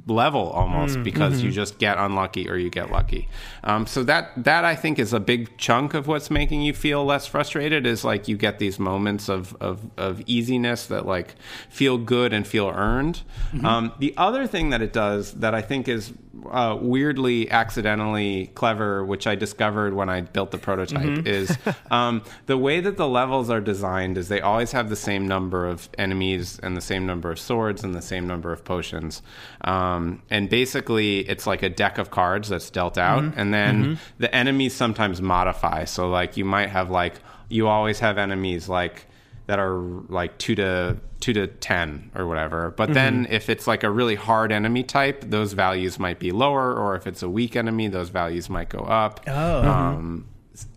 [0.06, 3.28] level almost because you just get unlucky or you get lucky.
[3.64, 7.04] Um, so that that I think is a big chunk of what's making you feel
[7.04, 11.34] less frustrated is like you get these moments of of, of easiness that like
[11.68, 13.22] feel good and feel earned.
[13.64, 16.12] Um, the other thing that it does that I think is
[16.50, 21.56] uh, weirdly accidentally clever, which I discovered when I built the prototype, is
[21.90, 25.66] um, the way that the levels are designed is they always have the same number
[25.66, 29.22] of enemies and the same number of swords and the same number of potions.
[29.62, 33.38] Um, Um, and basically, it's like a deck of cards that's dealt out, mm-hmm.
[33.38, 33.94] and then mm-hmm.
[34.18, 35.84] the enemies sometimes modify.
[35.84, 37.14] So, like, you might have like
[37.48, 39.06] you always have enemies like
[39.46, 42.70] that are like two to two to ten or whatever.
[42.70, 42.94] But mm-hmm.
[42.94, 46.96] then if it's like a really hard enemy type, those values might be lower, or
[46.96, 49.20] if it's a weak enemy, those values might go up.
[49.26, 49.68] Oh.
[49.68, 50.26] Um,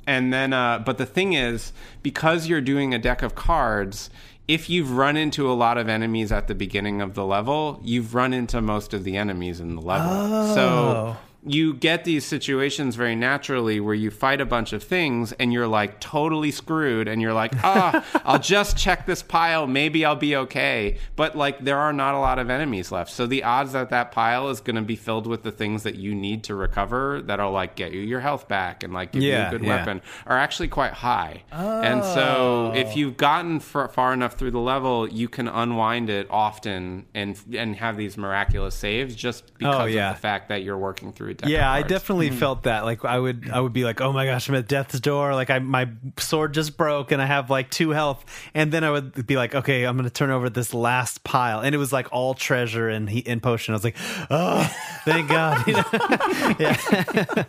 [0.06, 4.10] and then, uh, but the thing is, because you're doing a deck of cards,
[4.48, 8.14] if you've run into a lot of enemies at the beginning of the level, you've
[8.14, 10.54] run into most of the enemies in the level.
[10.54, 11.18] So oh.
[11.46, 15.68] You get these situations very naturally where you fight a bunch of things and you're
[15.68, 19.68] like totally screwed and you're like, ah, I'll just check this pile.
[19.68, 20.98] Maybe I'll be okay.
[21.16, 23.12] But like, there are not a lot of enemies left.
[23.12, 25.96] So the odds that that pile is going to be filled with the things that
[25.96, 29.42] you need to recover that'll like get you your health back and like give Yeah,
[29.42, 29.78] you a good yeah.
[29.78, 31.44] weapon are actually quite high.
[31.52, 36.28] And so if you've gotten far, far enough through the level, you can unwind it
[36.30, 40.12] often and and have these miraculous saves just because Oh, yeah.
[40.12, 42.38] of the fact that you're working through a deck Yeah, of I definitely Mm-hmm.
[42.40, 42.86] felt that.
[42.86, 45.50] Like I would, I would be like, "Oh my gosh, I'm at death's door." Like
[45.50, 48.24] I, my sword just broke, and I have like two health.
[48.54, 51.60] And then I would be like, "Okay, I'm going to turn over this last pile,"
[51.60, 53.74] and it was like all treasure and he and potion.
[53.74, 53.98] I was like,
[54.30, 54.64] "Oh,
[55.06, 56.56] thank God!" You know?
[56.60, 57.44] yeah,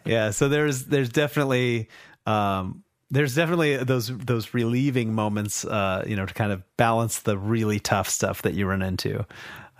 [0.04, 0.30] yeah.
[0.30, 1.88] So there's, there's definitely,
[2.26, 7.38] um, there's definitely those those relieving moments, uh, you know, to kind of balance the
[7.38, 9.24] really tough stuff that you run into.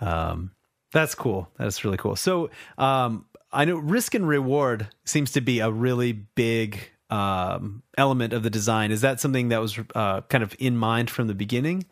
[0.01, 0.51] Um,
[0.91, 1.47] that's cool.
[1.59, 2.15] That's really cool.
[2.15, 2.49] So,
[2.79, 6.79] um, I know risk and reward seems to be a really big
[7.09, 8.91] um, element of the design.
[8.91, 11.85] Is that something that was uh, kind of in mind from the beginning?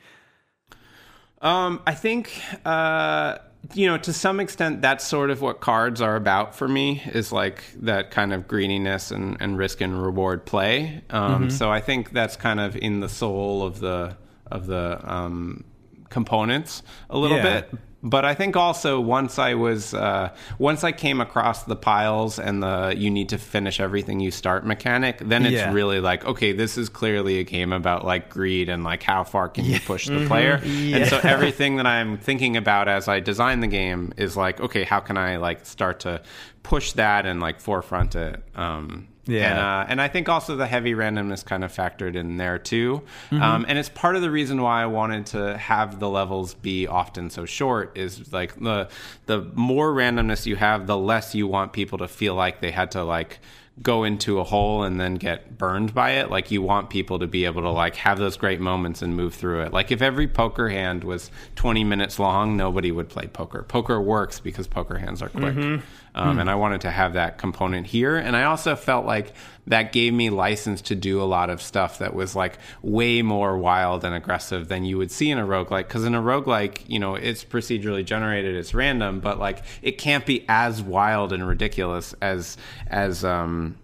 [1.42, 3.38] Um, I think uh,
[3.74, 7.32] you know to some extent that's sort of what cards are about for me is
[7.32, 11.02] like that kind of greediness and, and risk and reward play.
[11.10, 14.18] Um, So I think that's kind of in the soul of the
[14.50, 15.64] of the um,
[16.10, 17.62] components a little Yeah.
[17.62, 17.74] bit.
[18.04, 20.30] But I think also once I was uh,
[20.60, 24.66] once I came across the piles and the you need to finish everything you start
[24.66, 25.74] mechanic, then it's Yeah.
[25.74, 29.50] really like okay, this is clearly a game about like greed and like how far
[29.50, 30.62] can you push the player.
[30.64, 34.84] And so everything that I'm thinking about as I design the game is like okay,
[34.84, 36.22] how can I like start to
[36.62, 38.44] push that and like forefront it.
[38.56, 39.50] Um, Yeah.
[39.50, 43.04] And, uh, and I think also the heavy randomness kind of factored in there too.
[43.32, 46.88] Um, and it's part of the reason why I wanted to have the levels be
[46.88, 48.90] often so short is like the
[49.26, 52.92] the more randomness you have, the less you want people to feel like they had
[52.92, 53.40] to like
[53.82, 56.32] go into a hole and then get burned by it.
[56.32, 59.36] Like you want people to be able to like have those great moments and move
[59.36, 59.74] through it.
[59.74, 63.64] Like if every poker hand was 20 minutes long, nobody would play poker.
[63.64, 65.82] Poker works because poker hands are quick.
[66.18, 68.16] Um, And I wanted to have that component here.
[68.16, 69.34] And I also felt like
[69.68, 73.58] that gave me license to do a lot of stuff that was like way more
[73.58, 75.88] wild and aggressive than you would see in a roguelike.
[75.88, 80.26] Because in a roguelike, you know, it's procedurally generated, it's random, but like it can't
[80.26, 82.58] be as wild and ridiculous as
[82.88, 83.78] as um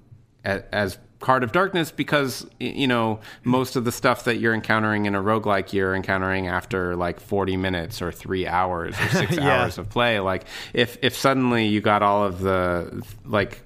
[0.44, 5.06] as, as Card of Darkness because you know most of the stuff that you're encountering
[5.06, 9.62] in a roguelike you're encountering after like 40 minutes or 3 hours or 6 Yeah.
[9.64, 10.20] hours of play.
[10.20, 10.44] Like
[10.74, 13.62] if if suddenly you got all of the like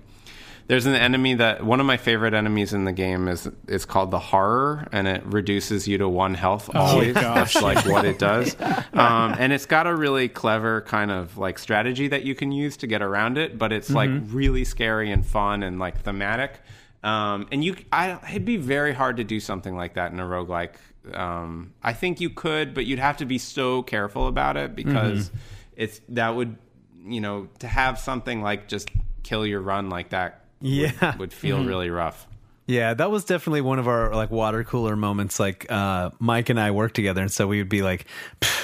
[0.68, 4.12] there's an enemy that one of my favorite enemies in the game is is called
[4.12, 7.14] the horror and it reduces you to one health always.
[7.14, 8.55] that's like what it does.
[8.93, 12.76] Um, and it's got a really clever kind of like strategy that you can use
[12.78, 16.60] to get around it but it's like really scary and fun and like thematic
[17.08, 20.26] um, and you I, it'd be very hard to do something like that in a
[20.26, 20.76] roguelike
[21.14, 25.32] um, i think you could but you'd have to be so careful about it because
[25.76, 26.58] it's that would
[27.05, 28.89] you know to have something like just
[29.24, 31.16] kill your run like that Yeah.
[31.18, 32.28] would, feel really rough
[32.70, 35.39] Yeah, that was definitely one of our like water cooler moments.
[35.39, 38.08] Like uh, Mike and I worked together, and so we would be like,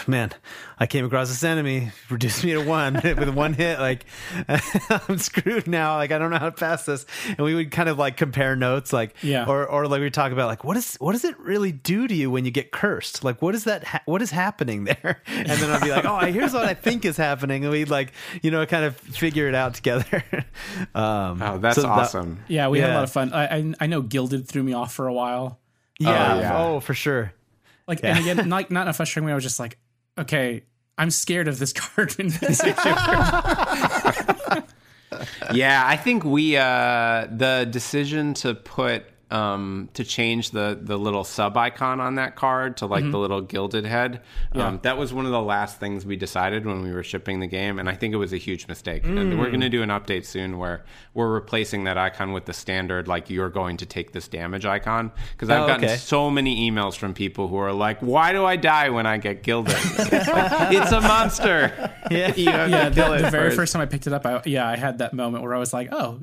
[0.08, 0.32] "Man,
[0.84, 3.80] I came across this enemy, reduced me to one with one hit.
[3.80, 4.04] Like
[5.08, 5.96] I'm screwed now.
[5.96, 8.58] Like I don't know how to pass this." And we would kind of like compare
[8.58, 9.46] notes, like Yeah.
[9.48, 12.14] or or like we talk about like what is what does it really do to
[12.14, 13.24] you when you get cursed?
[13.24, 13.86] Like what is that?
[13.86, 15.22] Ha- what is happening there?
[15.28, 18.12] And then I'd be like, "Oh, here's what I think is happening," and we'd like
[18.42, 20.22] you know kind of figure it out together.
[20.94, 23.32] um, oh that's so that- awesome Yeah, we had a lot of fun.
[23.32, 25.60] I, I I know Gilded threw me off for a while.
[26.00, 26.58] yeah, Oh, yeah.
[26.58, 27.32] oh for sure.
[27.88, 29.32] Like, and again, not not in a frustrating way.
[29.32, 29.78] I was just like,
[30.18, 30.64] okay,
[30.98, 33.06] I'm scared of this card in this situation.
[35.54, 41.24] yeah i think we uh the decision to put um to change the the little
[41.24, 44.22] sub icon on that card to like the little gilded head.
[44.54, 47.48] Um that was one of the last things we decided when we were shipping the
[47.48, 49.06] game and i think it was a huge mistake.
[49.06, 52.54] And we're going to do an update soon where we're replacing that icon with the
[52.54, 55.12] standard like you're going to take this damage icon.
[55.32, 55.98] Because i've Oh, gotten okay.
[55.98, 59.42] so many emails from people who are like why do i die when i get
[59.44, 59.76] gilded?
[59.76, 61.92] It's, like, it's a monster.
[62.12, 62.34] Yeah.
[62.36, 63.56] yeah, the, the very first.
[63.56, 65.74] first time I picked it up, I, yeah, I had that moment where I was
[65.74, 66.22] like, oh,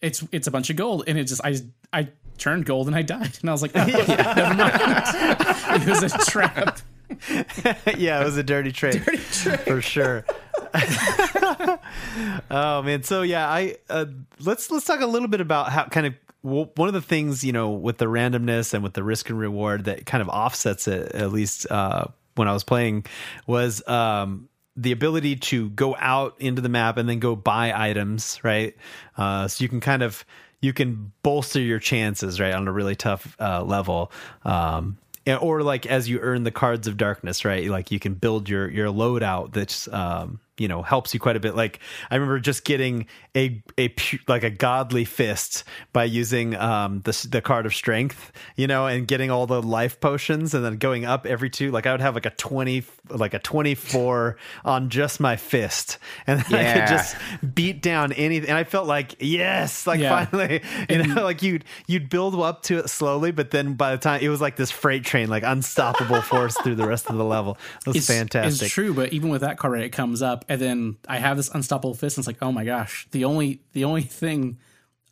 [0.00, 1.56] it's it's a bunch of gold, and it just I
[1.92, 4.72] I turned gold and I died, and I was like, oh, never mind,
[5.82, 6.80] it was a trap.
[7.98, 10.24] yeah, it was a dirty trade, for sure.
[12.50, 14.06] oh man, so yeah, I uh,
[14.40, 17.52] let's let's talk a little bit about how kind of one of the things you
[17.52, 21.12] know with the randomness and with the risk and reward that kind of offsets it
[21.14, 23.06] at least uh, when I was playing
[23.46, 28.40] was um, the ability to go out into the map and then go buy items,
[28.42, 28.74] right?
[29.16, 30.24] Uh, so you can kind of
[30.62, 34.10] you can bolster your chances, right, on a really tough uh, level.
[34.44, 34.96] Um,
[35.40, 37.68] or like as you earn the cards of darkness, right?
[37.68, 41.40] Like you can build your your loadout that's um, you know helps you quite a
[41.40, 41.56] bit.
[41.56, 41.80] Like
[42.10, 47.26] I remember just getting a a pu- like a godly fist by using um the
[47.30, 51.04] the card of strength, you know, and getting all the life potions and then going
[51.04, 51.70] up every two.
[51.70, 55.98] Like I would have like a twenty like a twenty four on just my fist,
[56.26, 57.16] and then I could just
[57.54, 58.50] beat down anything.
[58.50, 60.26] And I felt like yes, like Yeah.
[60.26, 63.98] finally, you know, like you'd you'd build up to it slowly, but then by the
[63.98, 67.24] time it was like this freight train, like unstoppable force through the rest of the
[67.24, 67.56] level.
[67.80, 68.66] It was It's, fantastic.
[68.66, 71.36] It's true, but even with that card, right, it comes up, and then I have
[71.36, 74.58] this unstoppable fist, and it's like, oh my gosh, the only the only thing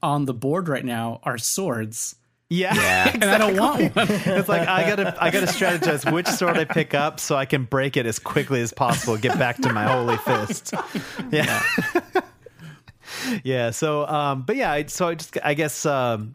[0.03, 2.17] on the board right now are swords,
[2.49, 4.07] Yeah, and I don't want one.
[4.09, 7.65] it's like I gotta I gotta strategize which sword I pick up so I can
[7.65, 9.17] break it as quickly as possible.
[9.17, 10.75] Get back to my holy fist.
[11.31, 11.63] Yeah,
[13.45, 13.71] yeah.
[13.71, 14.83] So, um, but yeah.
[14.87, 16.35] So I just I guess um,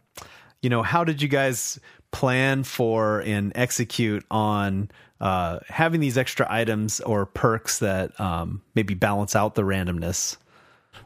[0.62, 1.78] you know how did you guys
[2.10, 4.90] plan for and execute on
[5.20, 10.36] uh, having these extra items or perks that um, maybe balance out the randomness?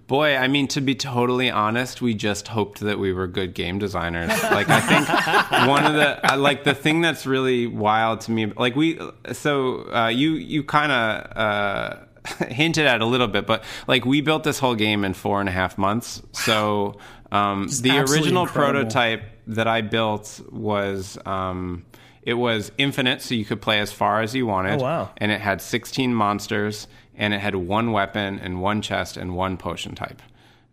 [0.06, 3.78] Boy, I mean, to be totally honest, we just hoped that we were good game
[3.78, 4.30] designers.
[4.50, 8.74] Like, I think one of the like the thing that's really wild to me, like
[8.74, 8.98] we,
[9.32, 11.96] so uh, you you kind of uh,
[12.48, 15.48] hinted at a little bit, but like we built this whole game in four and
[15.48, 16.20] a half months.
[16.32, 16.98] So
[17.30, 18.80] um, the original incredible.
[18.82, 19.22] prototype
[19.54, 21.18] that I built was.
[21.26, 21.84] Um,
[22.22, 24.80] it was infinite, so you could play as far as you wanted.
[24.80, 25.10] Oh, wow.
[25.16, 26.86] And it had 16 monsters,
[27.16, 30.20] and it had one weapon and one chest and one potion type.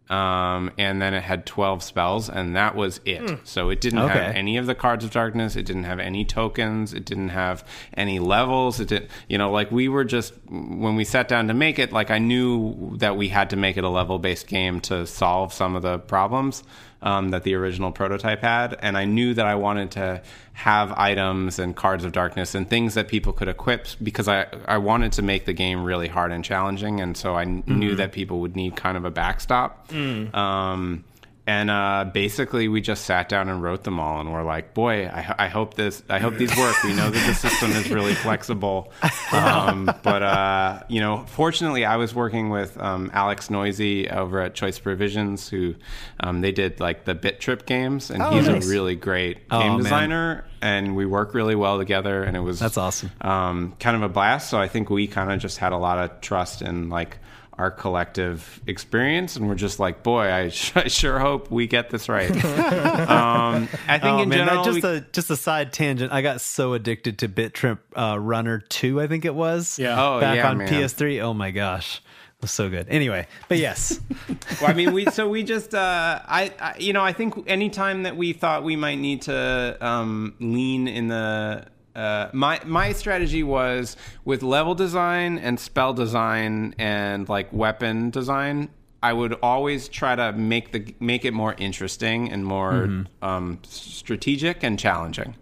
[0.10, 3.40] Um, and then it had 12 spells, and that was it.
[3.46, 4.14] So it didn't Okay.
[4.24, 5.56] have any of the cards of darkness.
[5.58, 6.94] It didn't have any tokens.
[6.94, 8.80] It didn't have any levels.
[8.82, 11.92] It didn't, you know, like we were just, when we sat down to make it,
[11.94, 15.52] like I knew that we had to make it a level based game to solve
[15.54, 16.64] some of the problems
[17.02, 18.78] um, that the original prototype had.
[18.82, 20.22] And I knew that I wanted to
[20.54, 24.78] have items and cards of darkness and things that people could equip because I, I
[24.80, 27.00] wanted to make the game really hard and challenging.
[27.00, 29.92] And so I kn- knew that people would need kind of a backstop.
[30.34, 31.04] Um,
[31.48, 35.08] and uh, basically, we just sat down and wrote them all, and we're like, "Boy,
[35.08, 36.04] I, I hope this.
[36.10, 36.76] I hope these work.
[36.84, 38.92] We know that the system is really flexible."
[39.30, 44.56] Um, but uh, you know, fortunately, I was working with um, Alex Neuse over at
[44.56, 45.76] Choice Provisions, who
[46.22, 48.66] um, they did like the Bit Trip games, and he's nice.
[48.66, 49.84] a really great Oh, game man.
[49.84, 50.46] designer.
[50.62, 53.12] And we work really well together, and it was That's awesome.
[53.22, 54.50] um, kind of a blast.
[54.50, 57.20] So I think we kind of just had a lot of trust in like
[57.58, 60.42] our collective experience, and we're just like, boy, I,
[60.76, 62.30] I sure hope we get this right.
[62.46, 66.12] um, I think Oh in man, general, just we- a just a side tangent.
[66.12, 69.80] I got so addicted to Bit Trip uh, Runner Two, I think it was.
[69.80, 69.96] Yeah.
[70.02, 70.68] Oh, back yeah, on man.
[70.68, 71.22] PS3.
[71.22, 72.88] Oh my gosh, it was so good.
[72.90, 74.00] Anyway, but yes,
[74.62, 78.04] well, I mean, we so we just, uh, I, I, you know, I think anytime
[78.04, 81.66] that we thought we might need to um, lean in the.
[81.98, 88.70] Uh, my my strategy was with level design and spell design and like weapon design.
[89.02, 94.64] I would always try to make the make it more interesting and more um, strategic
[94.64, 95.36] and challenging.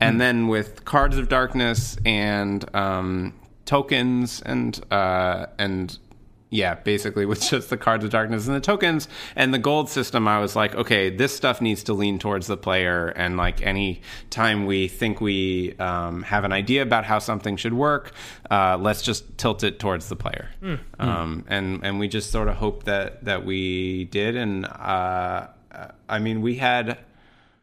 [0.00, 3.34] And then with cards of darkness and um,
[3.66, 5.98] tokens and uh, and
[6.50, 10.26] yeah, basically with just the cards of darkness and the tokens and the gold system,
[10.26, 13.08] I was like, okay, this stuff needs to lean towards the player.
[13.08, 17.74] And like any time we think we um, have an idea about how something should
[17.74, 18.12] work,
[18.50, 20.50] uh, let's just tilt it towards the player.
[20.98, 24.36] Um, and and we just sort of hope that that we did.
[24.36, 25.48] And uh,
[26.08, 26.98] I mean, we had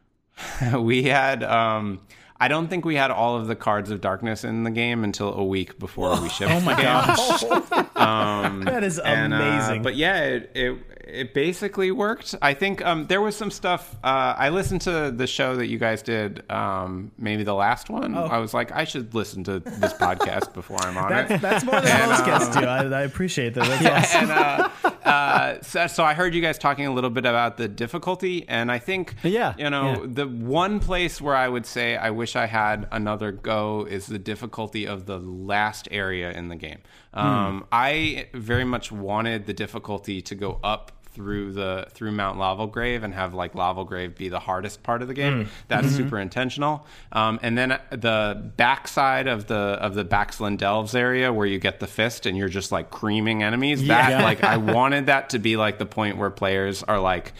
[0.74, 1.42] we had.
[1.42, 2.00] Um,
[2.38, 5.32] I don't think we had all of the cards of darkness in the game until
[5.34, 6.52] a week before we shipped.
[6.52, 7.44] Oh my gosh.
[7.96, 9.82] That is And, uh, amazing.
[9.82, 12.34] but yeah, it, it it basically worked.
[12.42, 13.96] I think um, there was some stuff.
[14.02, 18.14] Uh, I listened to the show that you guys did, um, maybe the last one.
[18.16, 21.40] I was like, I should listen to this podcast before I'm on that's, it.
[21.40, 22.64] that's more than most guests do.
[22.64, 23.66] I, I appreciate that.
[23.80, 24.30] That's awesome.
[24.30, 27.68] and uh, uh, so, so I heard you guys talking a little bit about the
[27.68, 30.06] difficulty, and I think, Yeah, you know, yeah.
[30.08, 34.18] the one place where I would say I wish I had another go is the
[34.18, 36.78] difficulty of the last area in the game.
[37.14, 43.02] Um, I very much wanted the difficulty to go up through the through Mount Lavalgrave
[43.02, 45.48] and have like Lavalgrave be the hardest part of the game.
[45.68, 46.86] That's super intentional.
[47.10, 51.80] Um, and then the backside of the of the Baxland Delves area where you get
[51.80, 53.86] the fist and you're just like creaming enemies.
[53.88, 57.32] That like I wanted that to be like the point where players are like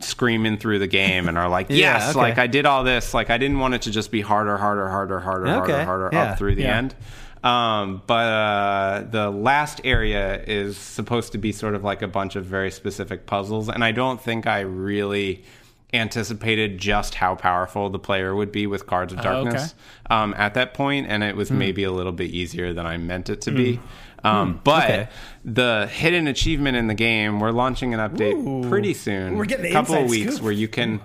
[0.00, 2.18] screaming through the game and are like, Yeah, yes, okay.
[2.18, 3.14] like I did all this.
[3.14, 6.10] Like I didn't want it to just be harder, harder, harder, harder, Okay, harder, harder
[6.12, 6.32] yeah.
[6.32, 6.78] up through the Yeah.
[6.78, 6.94] end.
[7.44, 12.36] Um, but uh, the last area is supposed to be sort of like a bunch
[12.36, 15.44] of very specific puzzles, and I don't think I really
[15.92, 19.74] anticipated just how powerful the player would be with Cards of Darkness
[20.10, 21.58] um, at that point, and it was Hmm.
[21.58, 23.78] maybe a little bit easier than I meant it to be.
[24.24, 25.08] Um, but Okay.
[25.44, 28.68] the hidden achievement in the game, we're launching an update Ooh.
[28.68, 29.36] pretty soon.
[29.36, 30.44] We're getting a couple of weeks scoop.
[30.44, 31.00] where you can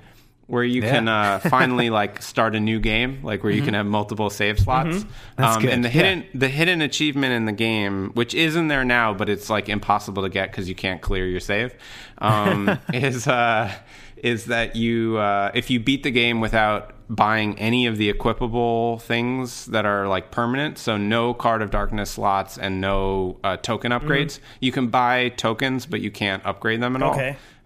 [0.49, 0.91] where you Yeah.
[0.91, 4.59] can uh, finally like start a new game, like where you can have multiple save
[4.59, 5.05] slots.
[5.37, 5.93] That's um, And the yeah.
[5.93, 9.69] hidden the hidden achievement in the game, which is in there now, but it's like
[9.69, 11.73] impossible to get because you can't clear your save,
[12.17, 13.71] um, is uh,
[14.17, 19.01] is that you uh, if you beat the game without buying any of the equipable
[19.01, 23.91] things that are like permanent so no card of darkness slots and no uh, token
[23.91, 27.15] upgrades you can buy tokens but you can't upgrade them at all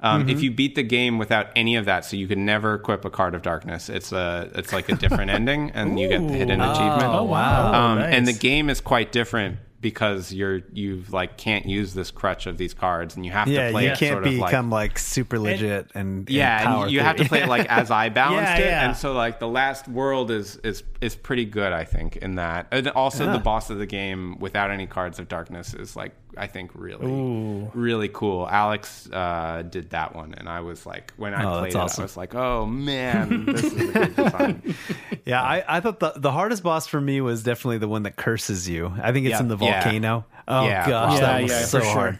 [0.03, 0.21] Okay.
[0.23, 3.05] um, If you beat the game without any of that, so you can never equip
[3.05, 6.33] a card of darkness, it's a it's like a different ending, and you get the
[6.33, 6.71] hidden Ooh.
[6.71, 7.13] achievement.
[7.13, 7.73] Oh, wow.
[7.73, 12.47] Um, And the game is quite different because you're you've like can't use this crutch
[12.47, 14.69] of these cards, and you have yeah, to play you it can't sort of become
[14.69, 14.91] like.
[14.91, 17.91] like, super legit and, yeah, and power and you have to play it like as
[17.91, 18.87] I balanced Yeah, it, yeah.
[18.87, 22.67] and so like the last world is is is pretty good, I think, in that.
[22.71, 23.33] And also, Yeah.
[23.33, 27.69] the boss of the game without any cards of darkness is like I think really
[27.73, 28.47] really cool.
[28.47, 32.01] Alex uh, did that one, and I was like, when I Oh, played it, awesome.
[32.01, 34.63] I was like, oh man, this is a good design.
[35.25, 38.17] Yeah, I, I thought the, the hardest boss for me was definitely the one that
[38.17, 38.93] curses you.
[39.01, 39.39] I think it's Yeah.
[39.39, 39.83] in the Yeah.
[39.83, 40.25] volcano.
[40.49, 41.89] Oh Yeah, gosh, Yeah, that was yeah, so sure.
[41.91, 42.19] hard.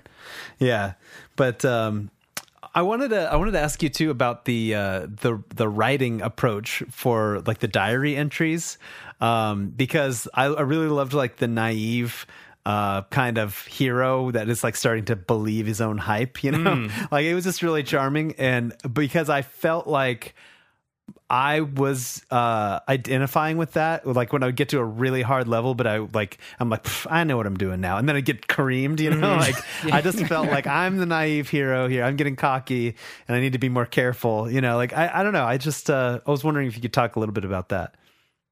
[0.60, 0.94] Yeah,
[1.35, 2.10] but um,
[2.73, 6.22] I wanted to I wanted to ask you too about the uh, the the writing
[6.22, 8.77] approach for like the diary entries
[9.19, 12.26] um, because I, I really loved like the naive.
[12.65, 16.88] Uh, kind of hero that is like starting to believe his own hype, you know,
[17.11, 18.35] like it was just really charming.
[18.38, 20.34] And because I felt like
[21.30, 25.48] I was uh identifying with that like when I would get to a really hard
[25.48, 27.98] level but I like I'm like I know what I'm doing now.
[27.98, 29.38] And then I get creamed you know?
[29.38, 32.03] Like I just felt like I'm the naive hero here.
[32.03, 32.95] I'm getting cocky
[33.27, 34.76] and I need to be more careful you know?
[34.76, 35.45] Like I, I don't know.
[35.45, 37.95] I just uh I was wondering if you could talk a little bit about that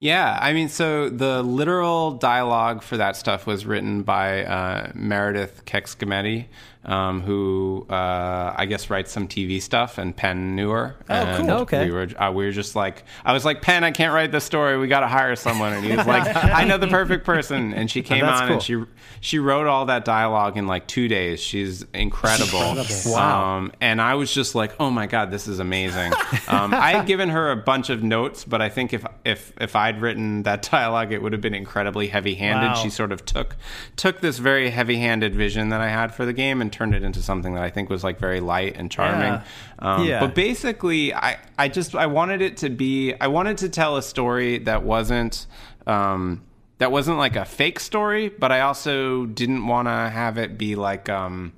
[0.02, 5.64] Yeah, I mean, so the literal dialogue for that stuff was written by uh, Meredith
[5.66, 6.48] Kexkametti,
[6.84, 10.96] um, who uh, I guess writes some TV stuff, and Penn knew her.
[11.10, 11.86] Oh, and Okay.
[11.86, 14.44] We were uh, we were just like, I was like, Penn, I can't write this
[14.44, 14.78] story.
[14.78, 17.90] We got to hire someone, and he was like, I know the perfect person, and
[17.90, 18.54] she came that's on cool.
[18.56, 18.84] and she
[19.20, 21.40] she wrote all that dialogue in like two days.
[21.40, 22.84] She's incredible.
[23.06, 23.58] Wow.
[23.58, 26.12] Um, and I was just like, oh my god, this is amazing.
[26.48, 29.76] Um, I had given her a bunch of notes, but I think if if if
[29.76, 32.68] I'd written that dialogue, it would have been incredibly heavy-handed.
[32.68, 32.74] Wow.
[32.76, 33.56] She sort of took
[33.96, 37.22] took this very heavy-handed vision that I had for the game and turned it into
[37.22, 39.34] something that I think was like very light and charming.
[39.34, 39.44] Yeah.
[39.80, 40.20] Um, Yeah.
[40.20, 44.02] But basically, I I just I wanted it to be I wanted to tell a
[44.02, 45.48] story that wasn't.
[45.88, 46.44] Um,
[46.78, 50.76] that wasn't like a fake story, but I also didn't want to have it be
[50.76, 51.54] like um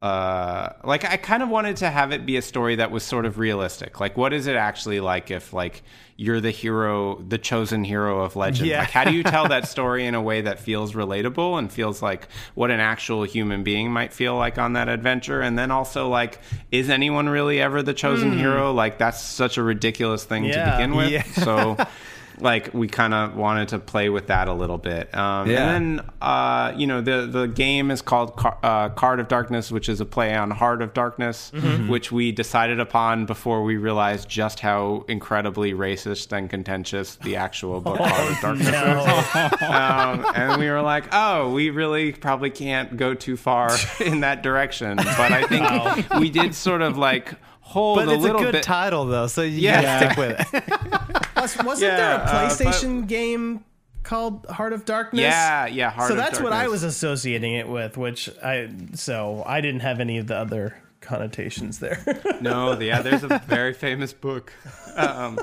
[0.00, 3.26] uh like I kind of wanted to have it be a story that was sort
[3.26, 3.98] of realistic.
[3.98, 5.82] Like what is it actually like if like
[6.16, 8.68] you're the hero, the chosen hero of legend?
[8.68, 8.80] Yeah.
[8.80, 12.00] Like how do you tell that story in a way that feels relatable and feels
[12.00, 15.40] like what an actual human being might feel like on that adventure?
[15.40, 16.38] And then also like
[16.70, 18.72] is anyone really ever the chosen hero?
[18.72, 21.10] Like that's such a ridiculous thing to begin with.
[21.10, 21.24] Yeah.
[21.24, 21.76] So
[22.40, 25.14] like we kind of wanted to play with that a little bit.
[25.16, 25.70] Um, Yeah.
[25.74, 29.70] And then uh, you know the the game is called Car- uh, Card of Darkness,
[29.72, 31.52] which is a play on Heart of Darkness,
[31.88, 37.80] which we decided upon before we realized just how incredibly racist and contentious the actual
[37.80, 39.62] book Heart of Darkness is.
[39.62, 43.70] Um, and we were like, oh, we really probably can't go too far
[44.00, 44.96] in that direction.
[44.96, 48.06] But I think we did sort of like hold it.
[48.06, 48.62] but a it's a good bit.
[48.62, 49.82] title though so you Yeah.
[49.82, 53.64] gotta stick with it Was, wasn't Yeah, there a uh, PlayStation game
[54.02, 55.22] called Heart of Darkness?
[55.22, 55.90] yeah, yeah.
[55.90, 60.00] Heart so that's what I was associating it with, which I so I didn't have
[60.00, 62.02] any of the other connotations there.
[62.40, 64.52] No, yeah, there's a very famous book
[64.96, 65.38] um,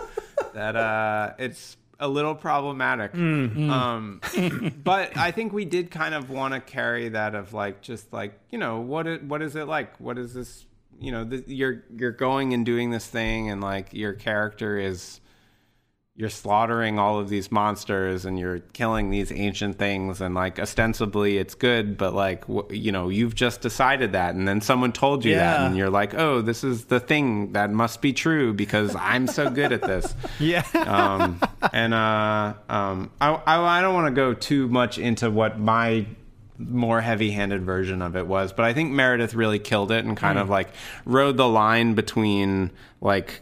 [0.54, 3.14] that uh, it's a little problematic.
[3.16, 4.22] Um,
[4.84, 8.40] but I think we did kind of want to carry that of like just like
[8.50, 10.00] you know what it, what is it like?
[10.00, 10.66] What is this?
[11.00, 15.20] You know, th- you're you're going and doing this thing, and like your character is
[16.18, 21.38] you're slaughtering all of these monsters and you're killing these ancient things and like ostensibly
[21.38, 25.26] it's good but like wh- you know you've just decided that and then someone told
[25.26, 28.96] you that and you're like oh this is the thing that must be true because
[28.96, 30.16] i'm so good at this.
[30.40, 30.64] Yeah.
[30.74, 31.40] Um,
[31.74, 36.06] and uh, um, I, I, I don't want to go too much into what my
[36.58, 40.38] more heavy-handed version of it was, but I think Meredith really killed it and kind
[40.40, 40.70] of like
[41.06, 42.72] rode the line between
[43.02, 43.42] like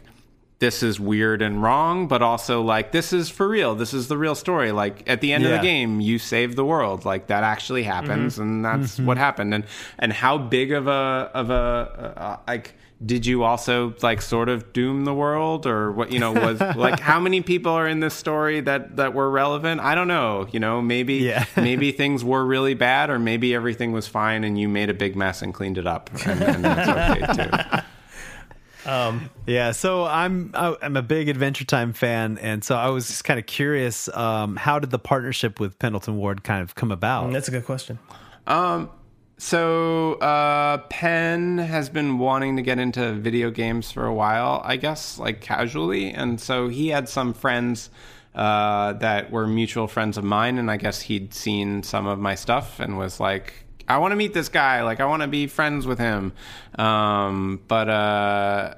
[0.64, 3.74] this is weird and wrong, but also like this is for real.
[3.74, 4.72] This is the real story.
[4.72, 7.04] Like at the end of the game, you save the world.
[7.04, 8.42] Like that actually happens, mm-hmm.
[8.42, 9.04] and that's mm-hmm.
[9.04, 9.52] what happened.
[9.52, 9.64] And
[9.98, 14.48] and how big of a of a uh, uh, like did you also like sort
[14.48, 18.00] of doom the world or what you know was like how many people are in
[18.00, 21.44] this story that that were relevant i don't know you know maybe Yeah.
[21.56, 25.16] maybe things were really bad or maybe everything was fine and you made a big
[25.16, 27.84] mess and cleaned it up and, and that's okay too
[28.86, 33.24] Yeah, so I'm I- I'm a big Adventure Time fan, and so I was just
[33.24, 37.32] kind of curious, um, how did the partnership with Pendleton Ward kind of come about?
[37.32, 37.98] That's a good question.
[38.46, 38.90] Um,
[39.38, 44.76] so uh, Penn has been wanting to get into video games for a while, I
[44.76, 47.90] guess, like casually, and so he had some friends
[48.34, 52.34] uh, that were mutual friends of mine, and I guess he'd seen some of my
[52.34, 53.63] stuff and was like.
[53.88, 54.82] I want to meet this guy.
[54.82, 56.32] Like, I want to be friends with him.
[56.78, 58.74] Um, but uh,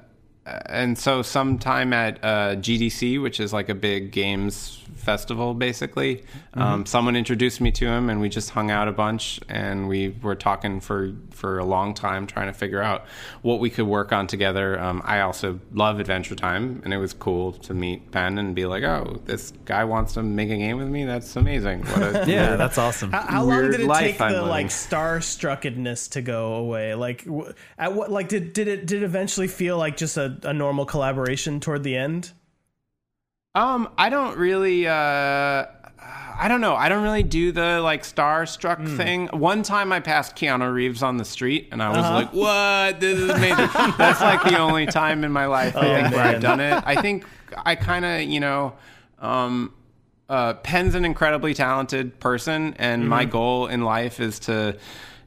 [0.65, 6.23] and so sometime at uh, GDC, which is like a big games festival, basically,
[6.53, 10.09] um, someone introduced me to him, and we just hung out a bunch, and we
[10.21, 13.05] were talking for for a long time, trying to figure out
[13.41, 14.79] what we could work on together.
[14.79, 18.65] Um, I also love Adventure Time, and it was cool to meet Penn and be
[18.65, 21.05] like, "Oh, this guy wants to make a game with me.
[21.05, 23.11] That's amazing." What a Yeah, that's awesome.
[23.11, 24.49] How, how long did it life take I'm the living.
[24.49, 26.95] like starstruckedness to go away?
[26.95, 30.37] Like, w- at what like did did it did it eventually feel like just a,
[30.43, 32.31] a normal collaboration toward the end?
[33.57, 34.87] Um, I don't really.
[34.87, 35.65] Uh,
[36.39, 36.75] I don't know.
[36.75, 38.95] I don't really do the like starstruck Hmm.
[38.97, 39.27] thing.
[39.33, 42.13] One time I passed Keanu Reeves on the street, and I was Uh-huh.
[42.13, 42.99] like, "What?
[42.99, 46.29] This is amazing." That's like the only time in my life I think where Oh.
[46.29, 46.83] I've done it.
[46.85, 47.25] I think
[47.65, 48.73] I kind of, you know,
[49.19, 49.73] um,
[50.29, 53.31] uh, Penn's an incredibly talented person, and my Mm-hmm.
[53.31, 54.77] goal in life is to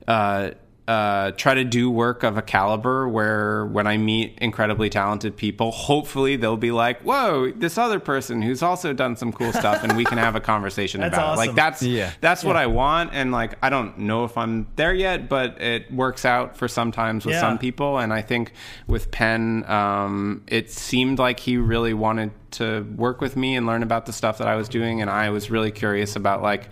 [0.07, 0.51] uh,
[0.91, 5.71] uh, try to do work of a caliber where when I meet incredibly talented people,
[5.71, 9.97] hopefully they'll be like, "Whoa, this other person who's also done some cool stuff," and
[9.97, 11.37] we can have a conversation That's about it.
[11.37, 12.11] Like that's Yeah.
[12.21, 15.93] that's what I want, and like I don't know if I'm there yet, but it
[15.93, 17.41] works out for sometimes with Yeah.
[17.41, 18.53] some people, and I think
[18.89, 23.85] with Penn, um, it seemed like he really wanted to work with me and learn
[23.85, 26.69] about the stuff that I was doing, and I was really curious about like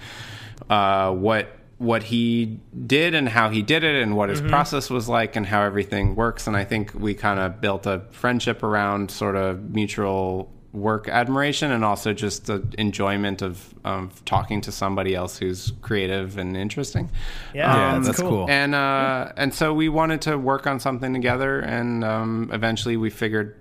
[0.68, 1.48] uh, what
[1.78, 5.46] what he did and how he did it and what his process was like and
[5.46, 9.70] how everything works and i think we kind of built a friendship around sort of
[9.70, 15.72] mutual work admiration and also just the enjoyment of, of talking to somebody else who's
[15.80, 17.08] creative and interesting
[17.54, 18.30] Yeah, Yeah, that's, that's cool.
[18.30, 18.50] cool.
[18.50, 23.08] and uh, and so we wanted to work on something together, and um, eventually we
[23.08, 23.56] figured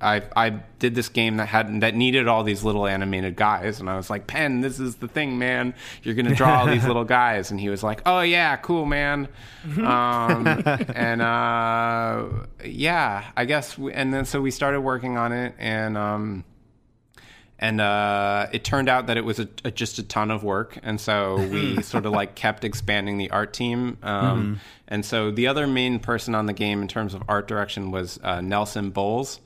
[0.00, 3.88] I I did this game that had that needed all these little animated guys, and
[3.90, 5.74] I was like, Penn, this is the thing, man.
[6.02, 9.28] You're gonna draw all these little guys, and he was like, Oh yeah, cool, man.
[9.78, 10.46] Um,
[10.94, 12.28] and uh,
[12.64, 15.96] yeah, I guess, we, and then so we started working on it, and.
[15.98, 16.44] Um,
[17.62, 20.78] and uh, it turned out that it was a, a, just a ton of work,
[20.82, 23.98] and so we sort of like kept expanding the art team.
[24.02, 27.90] Um, And so the other main person on the game in terms of art direction
[27.90, 29.40] was uh, Nelson Boles,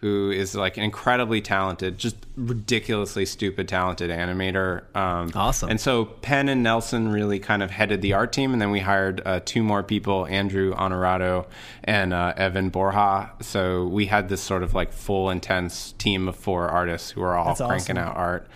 [0.00, 4.82] who is like an incredibly talented, just ridiculously stupid talented animator.
[4.96, 5.68] Um, Awesome.
[5.68, 8.80] And so Penn and Nelson really kind of headed the art team, and then we
[8.80, 11.46] hired uh, two more people, Andrew Honorado
[11.84, 13.30] and uh, Evan Borja.
[13.42, 17.36] So we had this sort of like full, intense team of four artists who are
[17.36, 18.08] all That's cranking awesome.
[18.08, 18.48] out art.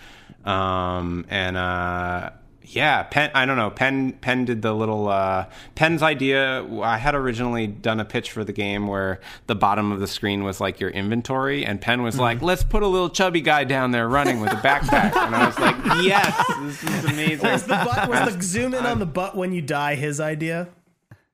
[0.45, 2.31] Um, and uh,
[2.67, 3.31] yeah, Penn.
[3.33, 3.69] I don't know.
[3.69, 4.13] Penn.
[4.13, 5.07] Penn did the little.
[5.07, 6.65] Uh, Penn's idea.
[6.81, 10.43] I had originally done a pitch for the game where the bottom of the screen
[10.43, 13.91] was like your inventory, and Penn was like, "Let's put a little chubby guy down
[13.91, 17.75] there running with a backpack," and I was like, "Yes, this is amazing." Was the
[17.75, 20.67] butt was the zoom in on the butt when you die his idea?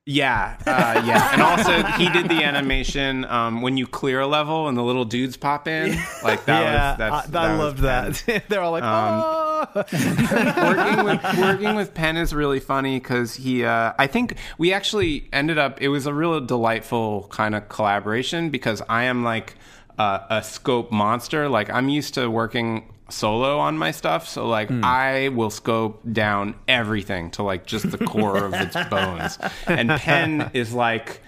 [0.04, 4.66] Yeah, uh, yeah, and also he did the animation um, when you clear a level
[4.66, 5.96] and the little dudes pop in.
[6.24, 8.12] Like that yeah, was that's I, I that was loved Penn.
[8.26, 8.44] that.
[8.48, 13.64] They're all like, Um, "Oh." working with working with Penn is really funny because he.
[13.64, 15.80] Uh, I think we actually ended up.
[15.80, 19.54] It was a real delightful kind of collaboration because I am like
[19.98, 21.48] uh, a scope monster.
[21.48, 26.54] Like I'm used to working solo on my stuff, so like I will scope down
[26.66, 29.38] everything to like just the core of its bones.
[29.66, 31.20] And Penn is like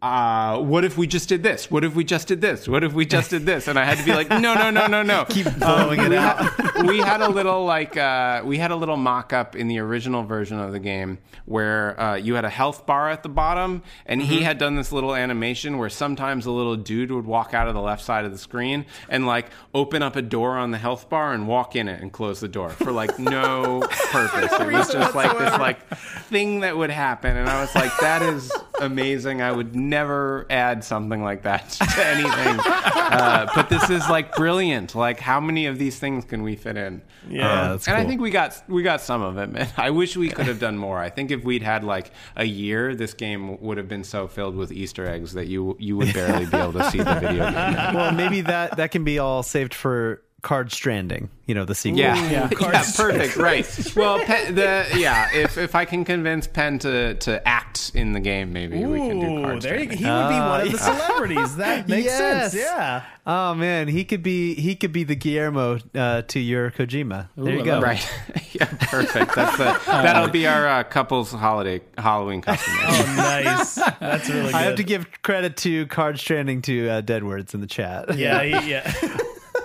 [0.00, 1.68] uh, what if we just did this?
[1.72, 2.68] What if we just did this?
[2.68, 3.66] What if we just did this?
[3.66, 5.24] And I had to be like, no, no, no, no, no.
[5.28, 6.84] Keep blowing it out.
[6.86, 10.22] We had a little like uh, we had a little mock up in the original
[10.22, 14.22] version of the game where uh, you had a health bar at the bottom, and
[14.22, 17.74] he had done this little animation where sometimes a little dude would walk out of
[17.74, 21.08] the left side of the screen and like open up a door on the health
[21.08, 23.80] bar and walk in it and close the door for like no
[24.12, 24.52] purpose.
[24.52, 25.88] It was just like this like
[26.28, 29.42] thing that would happen, and I was like, that is amazing.
[29.42, 32.60] I would never add something like that to anything.
[32.60, 34.94] Uh, but this is like brilliant.
[34.94, 37.02] Like, how many of these things can we fit in?
[37.28, 39.50] Yeah, Um, that's and I think we got we got some of it.
[39.50, 39.68] Man.
[39.76, 40.98] I wish we could have done more.
[40.98, 44.56] I think if we'd had like a year, this game would have been so filled
[44.56, 47.54] with Easter eggs that you you would barely be able to see the video game.
[47.94, 51.30] well, maybe that that can be all saved for Card Stranding.
[51.46, 52.00] You know, the sequel.
[52.00, 52.48] Yeah, yeah.
[52.60, 53.36] yeah, perfect.
[53.36, 53.66] Right.
[53.96, 58.20] Well, Penn, the yeah, if if I can convince Penn to to act in the
[58.20, 59.64] game, maybe we can do Ooh, cards.
[59.64, 61.56] there you, he would be one of the celebrities.
[61.56, 62.52] That makes Yes.
[62.52, 62.54] sense.
[62.62, 63.02] Yeah.
[63.26, 67.28] Oh man, he could be he could be the Guillermo uh, to your Kojima.
[67.36, 67.80] There Ooh, you go.
[67.80, 68.06] Right.
[68.52, 69.34] yeah, perfect.
[69.34, 72.74] That's the, that'll be our uh, couple's holiday Halloween costume.
[72.80, 73.74] Oh, nice.
[73.74, 74.54] That's really good.
[74.54, 78.14] I have to give credit to Card Stranding to uh, Deadward's in the chat.
[78.16, 79.18] Yeah, yeah.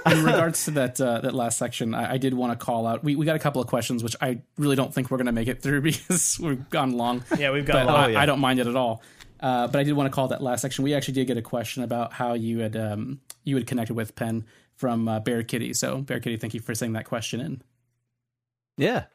[0.05, 3.03] In regards to that uh, that last section, I, I did want to call out.
[3.03, 5.31] We, we got a couple of questions, which I really don't think we're going to
[5.31, 7.23] make it through because we've gone long.
[7.37, 8.01] Yeah, we've gone but long.
[8.01, 8.21] I, Oh, yeah.
[8.21, 9.01] I don't mind it at all.
[9.39, 10.83] Uh, but I did want to call that last section.
[10.83, 14.15] We actually did get a question about how you had um, you had connected with
[14.15, 14.45] Penn
[14.77, 15.73] from uh, Bear Kitty.
[15.73, 17.61] So Bear Kitty, thank you for sending that question in.
[18.77, 19.05] Yeah.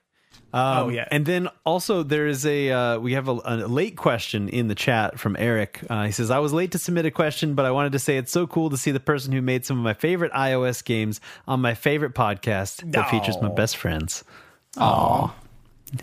[0.53, 1.07] Um, Oh, yeah.
[1.11, 4.75] And then also there is a uh, we have a, a late question in the
[4.75, 5.81] chat from Eric.
[5.91, 8.17] Uh, he says, "I was late to submit a question, but I wanted to say
[8.17, 11.21] it's so cool to see the person who made some of my favorite iOS games
[11.47, 14.25] on my favorite podcast that features my best friends."
[14.79, 15.35] Aw,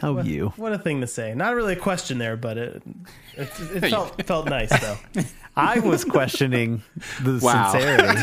[0.02, 0.54] how you?
[0.58, 1.34] What a thing to say.
[1.34, 2.84] Not really a question there, but it
[3.36, 3.50] it,
[3.84, 4.98] it felt felt nice though.
[5.56, 6.84] I was questioning
[7.24, 7.72] the Wow.
[7.72, 8.22] sincerity.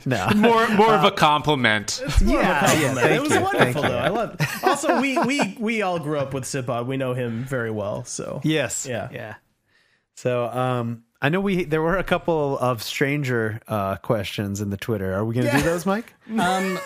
[0.07, 0.27] no.
[0.35, 2.01] More more of a compliment.
[2.01, 2.81] More of a Yeah, compliment.
[2.81, 3.91] yeah, thank it was you, wonderful thank you.
[3.91, 3.97] though.
[3.97, 4.37] I love.
[4.63, 6.87] Also, we we we all grew up with Sipod.
[6.87, 8.03] We know him very well.
[8.05, 8.85] So Yes.
[8.89, 9.09] Yeah.
[9.11, 9.35] Yeah.
[10.15, 14.77] So, um, I know we there were a couple of stranger uh, questions in the
[14.77, 15.13] Twitter.
[15.13, 16.13] Are we going to do those, Mike?
[16.37, 16.79] Um,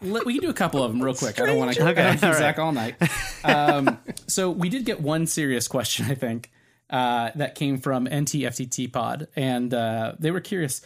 [0.00, 1.40] let, we can do a couple of them real quick.
[1.40, 2.38] I don't want to Okay, keep all right.
[2.38, 2.96] Zach all night.
[3.44, 6.50] Um, so we did get one serious question, I think,
[6.90, 10.80] uh, that came from NTFTT Pod, and uh, they were curious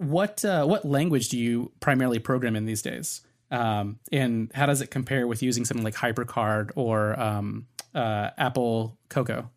[0.00, 3.20] what uh, what language do you primarily program in these days,
[3.50, 8.96] um, and how does it compare with using something like HyperCard or um, uh, Apple
[9.10, 9.50] Cocoa?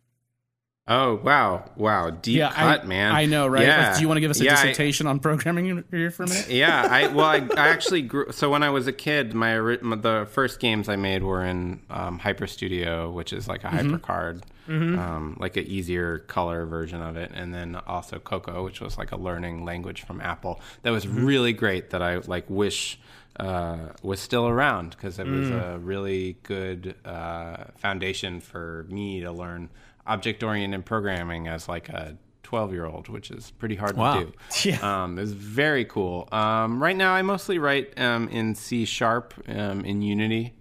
[0.86, 3.12] Oh wow, wow, deep Yeah, cut, I, man.
[3.14, 3.62] I know, right?
[3.62, 3.94] Yeah.
[3.94, 6.28] Do you want to give us a Yeah, I- dissertation on programming here for a
[6.28, 6.50] minute?
[6.50, 8.30] yeah, I well, I, I actually grew.
[8.32, 11.80] So when I was a kid, my, my the first games I made were in
[11.88, 17.16] um, Hyper Studio, which is like a HyperCard, um, like an easier color version of
[17.16, 20.60] it, and then also Cocoa, which was like a learning language from Apple.
[20.82, 21.90] That was really great.
[21.90, 22.98] That I like wish
[23.40, 29.32] uh, was still around because it was a really good uh, foundation for me to
[29.32, 29.70] learn
[30.06, 34.20] object oriented programming as like a 12 year old, which is pretty hard Wow.
[34.20, 34.32] to do.
[34.70, 35.04] Yeah.
[35.04, 36.28] Um, it's very cool.
[36.30, 40.54] Um, right now, I mostly write um, in C sharp um, in Unity,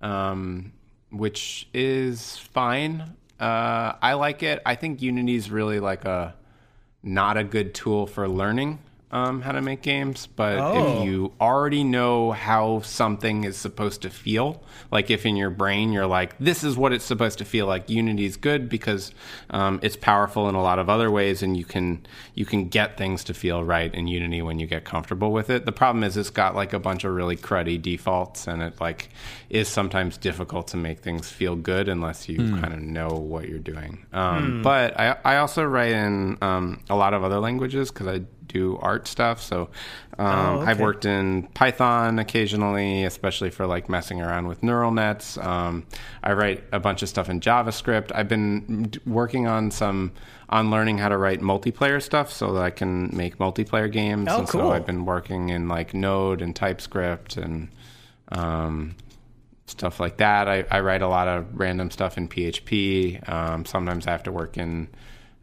[0.00, 0.72] um,
[1.10, 3.14] which is fine.
[3.40, 4.62] Uh, I like it.
[4.64, 6.34] I think Unity is really like a
[7.02, 8.78] not a good tool for learning
[9.10, 10.26] um, how to make games.
[10.26, 10.98] But Oh.
[10.98, 15.92] if you already know how something is supposed to feel, like if in your brain
[15.92, 19.12] you're like, this is what it's supposed to feel like, Unity is good because
[19.50, 22.04] um, it's powerful in a lot of other ways, and you can
[22.34, 25.64] you can get things to feel right in Unity when you get comfortable with it.
[25.64, 29.10] The problem is it's got like a bunch of really cruddy defaults, and it like
[29.50, 33.58] is sometimes difficult to make things feel good unless you kind of know what you're
[33.60, 34.04] doing.
[34.12, 38.22] Um, But I I also write in um, a lot of other languages because I
[38.46, 39.42] do art stuff.
[39.42, 39.68] So
[40.18, 45.38] um, Oh, I've worked in Python occasionally, especially for like messing around with neural nets.
[45.38, 45.86] Um,
[46.22, 48.12] I write a bunch of stuff in JavaScript.
[48.14, 50.12] I've been working on some
[50.48, 54.28] on learning how to write multiplayer stuff so that I can make multiplayer games.
[54.30, 54.60] Oh, and cool.
[54.60, 57.68] so I've been working in like Node and TypeScript and
[58.30, 58.94] um,
[59.66, 60.48] stuff like that.
[60.48, 63.26] I, I write a lot of random stuff in PHP.
[63.28, 64.88] Um, sometimes I have to work in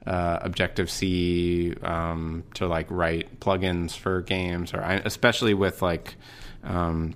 [0.05, 6.15] uh, Objective C um, to like write plugins for games, or I, especially with like
[6.63, 7.13] um,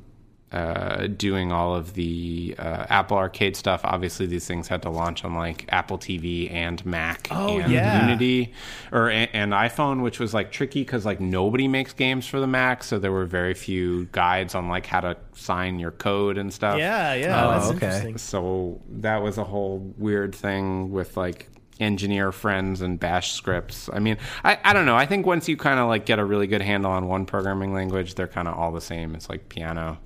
[0.51, 3.81] uh, doing all of the uh, Apple Arcade stuff.
[3.83, 8.01] Obviously, these things had to launch on like Apple TV and Mac Oh, and yeah.
[8.07, 8.53] Unity
[8.91, 12.47] or and, and iPhone, which was like tricky because like nobody makes games for the
[12.47, 16.53] Mac, so there were very few guides on like how to sign your code and
[16.53, 16.77] stuff.
[16.77, 17.73] Yeah, yeah, Oh, that's okay.
[17.87, 18.17] interesting.
[18.19, 21.49] So that was a whole weird thing with like
[21.79, 23.89] engineer friends and bash scripts.
[23.91, 24.95] I mean, I, I don't know.
[24.95, 27.73] I think once you kind of like get a really good handle on one programming
[27.73, 29.15] language, they're kind of all the same.
[29.15, 29.99] It's like piano.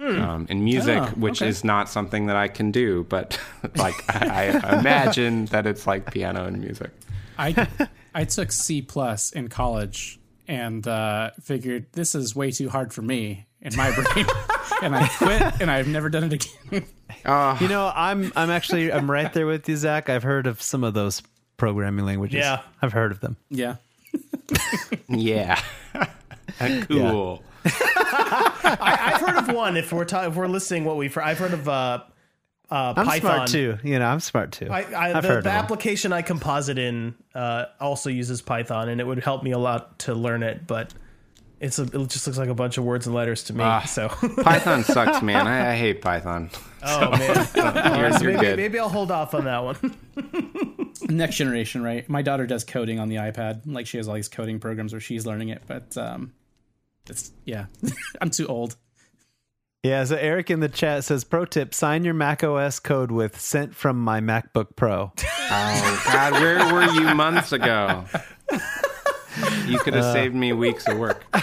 [0.00, 1.50] Um, and music, Oh, which okay.
[1.50, 3.38] is not something that I can do, but
[3.76, 6.90] like I, I imagine that it's like piano and music.
[7.38, 7.68] I
[8.14, 10.18] I took C plus in college
[10.48, 14.24] and uh, figured this is way too hard for me in my brain,
[14.82, 16.86] and I quit, and I've never done it again.
[17.24, 20.08] You know, I'm I'm actually I'm right there with you, Zach.
[20.08, 21.22] I've heard of some of those
[21.56, 22.38] programming languages.
[22.40, 22.62] Yeah.
[22.80, 23.36] I've heard of them.
[23.50, 23.76] yeah,
[25.08, 25.60] Yeah,
[26.88, 27.42] cool.
[27.64, 29.76] I, I've heard of one.
[29.76, 32.02] If we're ta- if we're listing what we've, I've heard of uh,
[32.70, 33.20] uh, I'm Python.
[33.20, 33.78] smart too.
[33.82, 34.68] You know, I'm smart too.
[34.70, 35.58] I, I, have the, heard of the them.
[35.64, 39.98] application I composite in uh, also uses Python, and it would help me a lot
[40.00, 40.66] to learn it.
[40.66, 40.94] But
[41.60, 43.62] it's a, it just looks like a bunch of words and letters to me.
[43.62, 43.80] Ah.
[43.84, 44.08] so,
[44.42, 45.46] Python sucks, man.
[45.46, 46.50] I, I hate Python.
[46.82, 48.56] oh man, You're, So you're maybe, good.
[48.56, 49.96] maybe I'll hold off on that one.
[51.08, 52.08] next generation, right?
[52.08, 53.62] My daughter does coding on the iPad.
[53.66, 56.32] Like she has all these coding programs where she's learning it, but um,
[57.08, 57.66] it's yeah,
[58.20, 58.76] I'm too old.
[59.82, 63.40] Yeah, so Eric in the chat says, "Pro tip: sign your Mac OS code with
[63.40, 68.04] "sent from my MacBook Pro." Oh God, where were you months ago?
[69.66, 71.24] You could have saved me weeks of work.
[71.34, 71.40] oh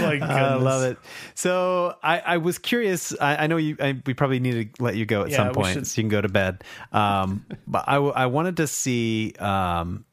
[0.00, 0.30] my goodness.
[0.30, 0.98] I love it.
[1.34, 3.14] So I, I was curious.
[3.20, 3.76] I, I know you.
[3.80, 5.86] I, we probably need to let you go at Yeah, some point, should.
[5.86, 6.64] so you can go to bed.
[6.92, 10.04] Um, but I, w- I wanted to see, um,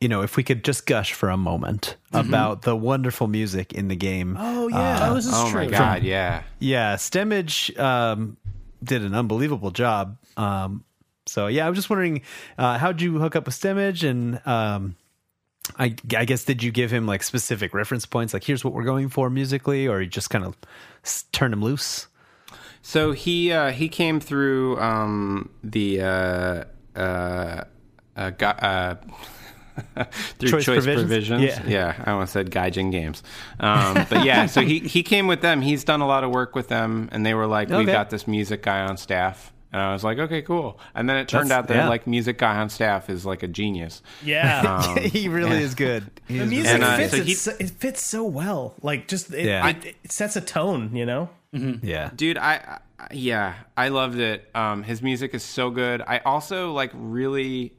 [0.00, 3.88] you know, if we could just gush for a moment about the wonderful music in
[3.88, 4.36] the game.
[4.38, 5.10] Oh yeah.
[5.10, 5.64] oh, this is Oh true.
[5.64, 6.42] my god, yeah.
[6.58, 8.36] Yeah, Stemage um,
[8.82, 10.18] did an unbelievable job.
[10.36, 10.84] Um,
[11.26, 12.22] so yeah, I was just wondering,
[12.58, 14.96] uh, how'd you hook up with Stemage, and um,
[15.78, 18.84] I, I guess did you give him like specific reference points, like here's what we're
[18.84, 20.56] going for musically, or you just kind of
[21.04, 22.06] s- turn him loose?
[22.82, 27.64] So he uh, he came through um, the uh, uh,
[28.16, 28.94] uh, gu- uh,
[30.38, 31.02] through Choice choice, Provisions?
[31.42, 31.68] provisions.
[31.68, 32.00] Yeah.
[32.06, 33.22] I almost said Gaijin Games,
[33.60, 34.46] um, but yeah.
[34.46, 35.60] So he he came with them.
[35.62, 38.26] He's done a lot of work with them, and they were like, "We've got this
[38.28, 40.80] music guy on staff." And I was like, okay, cool.
[40.94, 41.88] And then it turned That's- out that yeah.
[41.90, 44.00] like music guy on staff is like a genius.
[44.24, 44.98] yeah.
[45.00, 45.64] he really yeah.
[45.64, 46.10] is good.
[46.26, 48.74] He the is music And, uh, fits so it, he- so- it fits so well.
[48.80, 49.68] Like just it, Yeah.
[49.68, 51.28] it, it sets a tone, you know?
[51.52, 52.10] really- yeah.
[52.16, 56.72] dude I, I yeah i loved it um his music is so good i also
[56.72, 57.72] like really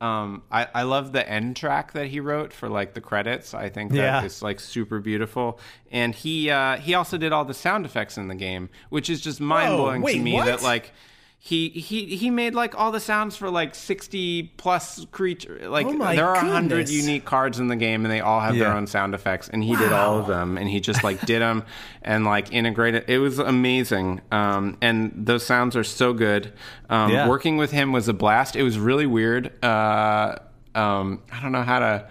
[0.00, 3.68] um i i love the end track that he wrote for like the credits i
[3.68, 4.22] think that Yeah.
[4.24, 5.58] it's like super beautiful
[5.92, 9.20] and he uh he also did all the sound effects in the game which is
[9.20, 10.46] just mind-blowing to wait, me what?
[10.46, 10.92] that like
[11.42, 15.96] he he he made like all the sounds for like 60 plus creature like Oh
[16.14, 19.14] there are 100 unique cards in the game and they all have their own sound
[19.14, 21.64] effects and he did all of them and he just like did them
[22.02, 26.52] and like integrated it was amazing um, and those sounds are so good.
[26.90, 27.26] Um, Yeah.
[27.26, 28.54] working with him was a blast.
[28.54, 30.36] It was really weird uh,
[30.74, 32.06] um, i don't know how to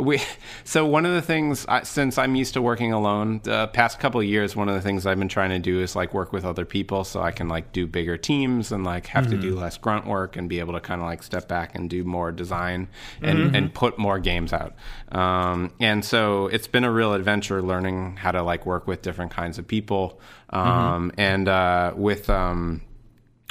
[0.00, 0.20] we
[0.64, 4.20] so one of the things I, since I'm used to working alone the past couple
[4.20, 6.44] of years one of the things I've been trying to do is like work with
[6.44, 9.76] other people so I can like do bigger teams and like have to do less
[9.76, 12.88] grunt work and be able to kind of like step back and do more design
[13.22, 14.74] and and put more games out.
[15.12, 19.32] Um, and so it's been a real adventure learning how to like work with different
[19.32, 20.20] kinds of people.
[20.50, 22.82] Um, and uh, with um,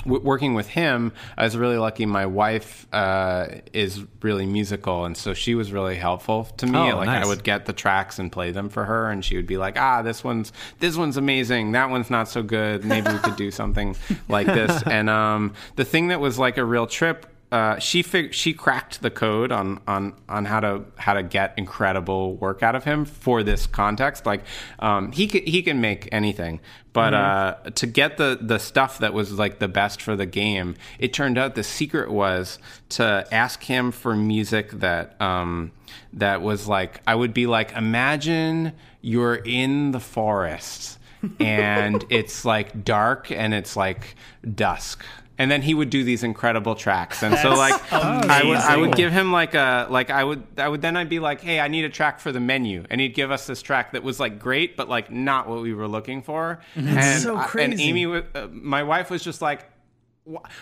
[0.03, 2.05] w- working with him, I was really lucky.
[2.05, 6.77] My wife uh, is really musical, and so she was really helpful to me.
[6.77, 7.25] Oh, like nice.
[7.25, 9.79] I would get the tracks and play them for her, and she would be like,
[9.79, 11.71] "Ah, this one's this one's amazing.
[11.73, 12.83] That one's not so good.
[12.85, 13.95] Maybe we could do something
[14.27, 17.25] like this." And um, the thing that was like a real trip.
[17.51, 21.53] Uh, she fig- she cracked the code on, on on how to how to get
[21.57, 24.25] incredible work out of him for this context.
[24.25, 24.43] Like
[24.77, 26.59] um, he can, he can make anything,
[26.93, 30.75] but uh, to get the the stuff that was like the best for the game,
[30.99, 32.59] it turned out the secret was
[32.89, 35.71] to ask him for music that um,
[36.13, 40.99] that was like I would be like, imagine you're in the forest
[41.39, 44.15] and it's like dark and it's like
[44.55, 45.03] dusk.
[45.39, 48.95] And then he would do these incredible tracks, and so like I would, I would
[48.95, 51.69] give him like a like I would I would then I'd be like, hey, I
[51.69, 54.37] need a track for the menu, and he'd give us this track that was like
[54.37, 56.59] great, but like not what we were looking for.
[56.75, 57.71] And so crazy.
[57.71, 58.05] and Amy,
[58.35, 59.65] uh, my wife, was just like,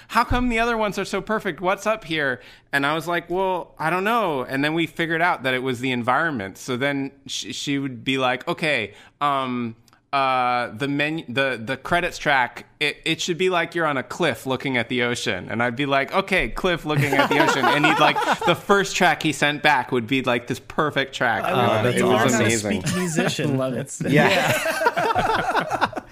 [0.08, 1.60] how come the other ones are so perfect?
[1.62, 2.42] What's up here?
[2.72, 4.44] And I was like, well, I don't know.
[4.44, 6.58] And then we figured out that it was the environment.
[6.58, 9.76] So then she, she would be like, okay, um,
[10.14, 14.04] uh, the menu, the the credits track, it, it should be like you're on a
[14.04, 15.50] cliff looking at the ocean.
[15.50, 17.66] And I'd be like, okay, cliff looking at the ocean.
[17.66, 21.44] And he'd like the first track he sent back would be like this perfect track.
[21.44, 22.00] I love that's it.
[22.00, 22.42] You learn awesome.
[22.42, 22.82] amazing.
[22.86, 23.58] speak musician.
[23.58, 23.80] Love it.
[23.80, 25.94] It's- Yeah.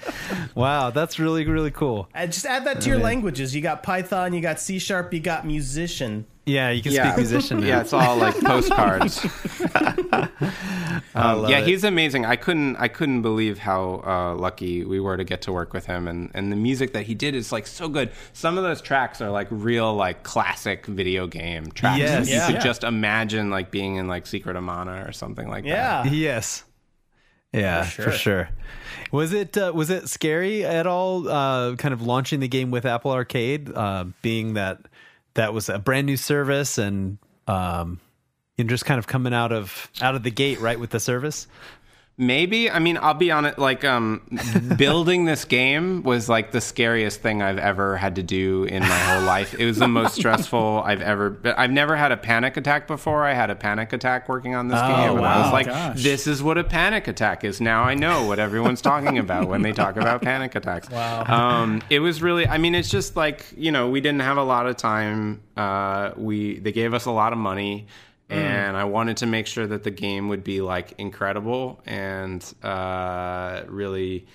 [0.55, 2.07] Wow, that's really really cool.
[2.13, 3.53] And just add that to your languages.
[3.53, 6.25] You got Python, you got C sharp, you got musician.
[6.45, 7.07] Yeah, you can Yeah.
[7.13, 7.61] speak musician.
[7.61, 7.67] now.
[7.67, 9.25] Yeah, it's all like postcards.
[11.13, 11.67] Um, yeah, it.
[11.67, 12.25] he's amazing.
[12.25, 15.85] I couldn't I couldn't believe how uh, lucky we were to get to work with
[15.85, 18.11] him, and and the music that he did is like so good.
[18.33, 21.99] Some of those tracks are like real like classic video game tracks.
[21.99, 22.27] Yes.
[22.29, 22.45] you Yeah.
[22.47, 22.61] could Yeah.
[22.63, 25.69] just imagine like being in like Secret of Mana or something like that.
[25.69, 26.03] Yeah.
[26.05, 26.63] Yes.
[27.53, 28.17] Yeah, For for sure.
[28.17, 28.49] sure.
[29.13, 31.29] Was it uh, was it scary at all?
[31.29, 34.79] Uh, kind of launching the game with Apple Arcade, uh, being that
[35.35, 37.17] that was a brand new service and
[37.47, 37.99] um,
[38.57, 41.47] just kind of coming out of out of the gate right with the service.
[42.17, 42.71] Maybe.
[42.71, 43.57] I mean, I'll be honest.
[43.57, 44.21] Like, um,
[44.77, 48.87] building this game was like the scariest thing I've ever had to do in my
[48.87, 49.53] whole life.
[49.53, 51.31] It was the most stressful I've ever.
[51.31, 51.55] Been.
[51.57, 53.25] I've never had a panic attack before.
[53.25, 56.03] I had a panic attack working on this game, and I was like, Gosh.
[56.03, 59.61] "This is what a panic attack is." Now I know what everyone's talking about when
[59.61, 60.89] they talk about panic attacks.
[60.89, 61.25] Wow.
[61.25, 62.47] Um, it was really.
[62.47, 65.41] I mean, it's just like you know, we didn't have a lot of time.
[65.57, 67.87] Uh, we they gave us a lot of money
[68.29, 73.63] and I wanted to make sure that the game would be like incredible and uh,
[73.67, 74.25] really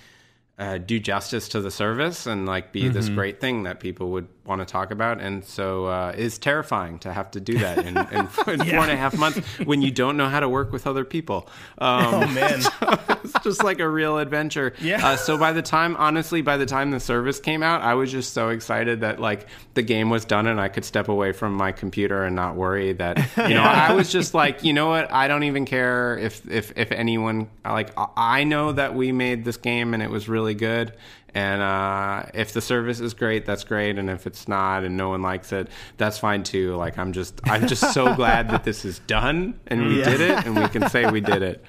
[0.57, 4.27] uh, do justice to the service and like be this great thing that people would
[4.45, 7.97] want to talk about, and so uh, it's terrifying to have to do that in,
[7.97, 10.87] in, in four and a half months when you don't know how to work with
[10.87, 11.47] other people.
[11.77, 12.61] Um, Oh man.
[13.23, 14.73] it's just like a real adventure.
[14.81, 15.05] Yeah.
[15.05, 18.11] Uh, so by the time, honestly, by the time the service came out, I was
[18.11, 21.53] just so excited that like the game was done and I could step away from
[21.53, 25.11] my computer and not worry that you know I was just like you know what
[25.11, 29.57] I don't even care if if if anyone like I know that we made this
[29.57, 30.93] game and it was really good.
[31.33, 33.97] And uh, if the service is great, that's great.
[33.97, 36.75] And if it's not, and no one likes it, that's fine too.
[36.75, 40.09] Like I'm just, I'm just so glad that this is done, and we Yeah.
[40.09, 41.63] did it, and we can say we did it.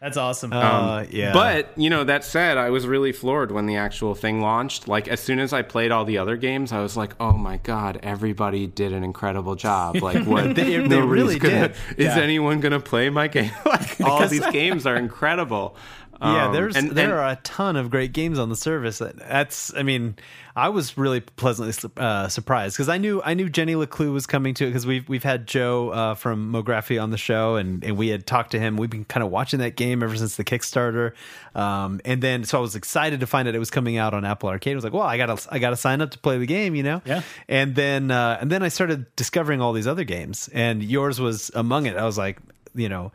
[0.00, 0.50] That's awesome.
[0.54, 1.34] Uh, yeah.
[1.34, 4.88] But you know, that said, I was really floored when the actual thing launched.
[4.88, 7.58] Like as soon as I played all the other games, I was like, "Oh my
[7.58, 11.76] god, everybody did an incredible job!" Like what They- they nobody's really gonna, did.
[11.98, 12.18] Is Yeah.
[12.22, 13.52] anyone gonna play my game?
[13.66, 15.76] like all these games are incredible.
[16.22, 18.98] Yeah, Um, there's and- there and- are a ton of great games on the service.
[18.98, 20.16] That's, I mean,
[20.54, 24.52] I was really pleasantly uh, surprised because I knew I knew Jenny Leclue was coming
[24.54, 27.96] to it because we've we've had Joe uh, from Mografi on the show and and
[27.96, 28.76] we had talked to him.
[28.76, 31.12] We've been kind of watching that game ever since the Kickstarter,
[31.54, 34.24] um, and then so I was excited to find out it was coming out on
[34.26, 34.72] Apple Arcade.
[34.72, 36.82] I was like, well, I gotta I gotta sign up to play the game, you
[36.82, 37.00] know?
[37.06, 37.22] Yeah.
[37.48, 41.50] And then uh, and then I started discovering all these other games, and yours was
[41.54, 41.96] among it.
[41.96, 42.38] I was like,
[42.74, 43.12] you know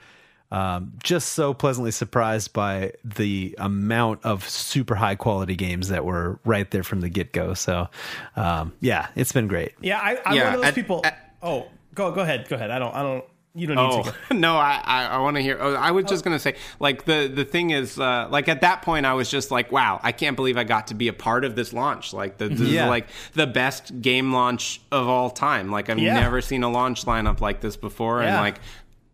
[0.52, 6.40] um, just so pleasantly surprised by the amount of super high quality games that were
[6.46, 7.54] right there from the get go.
[7.54, 7.90] So,
[8.36, 9.74] um, yeah, it's been great.
[9.82, 11.02] yeah, I, I'm yeah, one of those at- people.
[11.04, 12.48] at- oh, go go ahead.
[12.48, 12.72] Go ahead.
[12.72, 12.94] I don't.
[12.94, 13.26] I don't.
[13.58, 14.10] You don't need to.
[14.10, 14.36] Oh Go.
[14.36, 15.58] no, I I, I want to hear.
[15.60, 18.82] Oh, I was just gonna say, like the the thing is, uh, like at that
[18.82, 21.46] point, I was just like, wow, I can't believe I got to be a part
[21.46, 22.12] of this launch.
[22.12, 22.84] Like the, this Yeah.
[22.84, 25.72] is like the best game launch of all time.
[25.72, 26.16] Like I've Yeah.
[26.20, 28.60] never seen a launch lineup like this before, and like.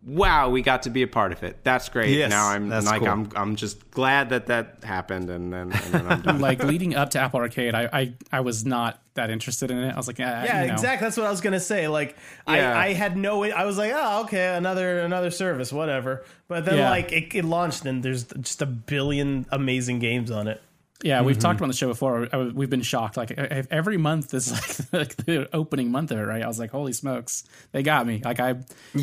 [0.04, 1.62] Wow, we got to be a part of it.
[1.62, 2.16] That's great.
[2.16, 3.08] Yes, now I'm that's like cool.
[3.08, 6.40] I'm I'm just glad that that happened, and then, and then I'm done.
[6.40, 9.92] like leading up to Apple Arcade, I, I I was not that interested in it.
[9.92, 10.72] I was like, ah, Yeah, you know.
[10.72, 11.06] exactly.
[11.06, 11.86] That's what I was gonna say.
[11.86, 12.16] Like,
[12.48, 12.76] Yeah.
[12.76, 13.44] I, I had no.
[13.44, 16.24] I was like, oh, okay, another another service, whatever.
[16.48, 16.90] But then, Yeah.
[16.90, 20.60] like, it, it launched, and there's just a billion amazing games on it.
[21.02, 21.40] Yeah, we've Mm-hmm.
[21.42, 22.28] talked about the show before.
[22.32, 23.16] I, we've been shocked.
[23.16, 24.52] Like every month is
[24.92, 26.42] like, like the opening month of it, right?
[26.42, 28.20] I was like, holy smokes, they got me.
[28.24, 28.50] Like I,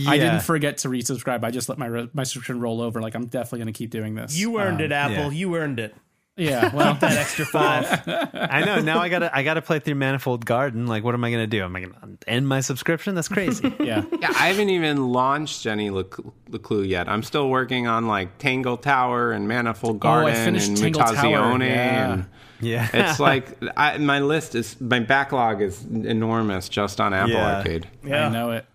[0.08, 1.44] I didn't forget to resubscribe.
[1.44, 3.02] I just let my re- my subscription roll over.
[3.02, 4.38] Like I'm definitely going to keep doing this.
[4.38, 5.16] You earned Um, it, Apple.
[5.16, 5.30] yeah.
[5.40, 5.96] You earned it.
[6.40, 7.86] Yeah, well, That extra five.
[8.34, 8.80] I know.
[8.80, 10.88] Now I gotta I gotta play through Manifold Garden.
[10.88, 11.64] Like, what am I gonna do?
[11.64, 11.96] Am I gonna
[12.28, 13.14] end my subscription?
[13.16, 13.74] That's crazy.
[13.80, 14.04] yeah.
[14.20, 17.10] Yeah, I haven't even launched Jenny Lec- LeClue yet.
[17.10, 21.02] I'm still working on like Tangle Tower and Manifold Oh, I Garden finished and Tangle
[21.02, 21.68] Tower, Mutazione.
[21.68, 22.14] yeah.
[22.14, 22.26] And
[22.62, 27.58] yeah, it's like I, my list is my backlog is enormous just on Apple Yeah.
[27.58, 27.88] Arcade.
[28.04, 28.28] Yeah.
[28.28, 28.66] I know it.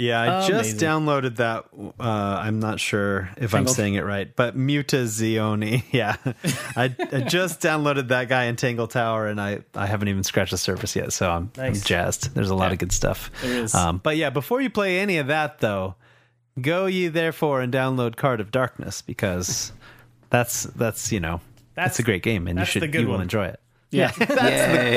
[0.00, 1.66] Yeah, I just downloaded that.
[2.00, 2.02] Uh,
[2.42, 5.82] I'm not sure if I'm saying it right, but Mutazioni.
[5.92, 6.16] Yeah,
[6.76, 10.52] I, I just downloaded that guy in Tangle Tower, and I, I haven't even scratched
[10.52, 12.34] the surface yet, so I'm, I'm jazzed.
[12.34, 13.30] There's a lot of good stuff.
[13.42, 13.74] There is.
[13.74, 15.96] Um, but yeah, before you play any of that, though,
[16.60, 19.72] go ye therefore and download Card of Darkness because
[20.30, 21.40] that's that's you know
[21.74, 23.60] that's, That's- a great game, and you should you will enjoy it.
[23.90, 24.10] Yeah.
[24.18, 24.28] that's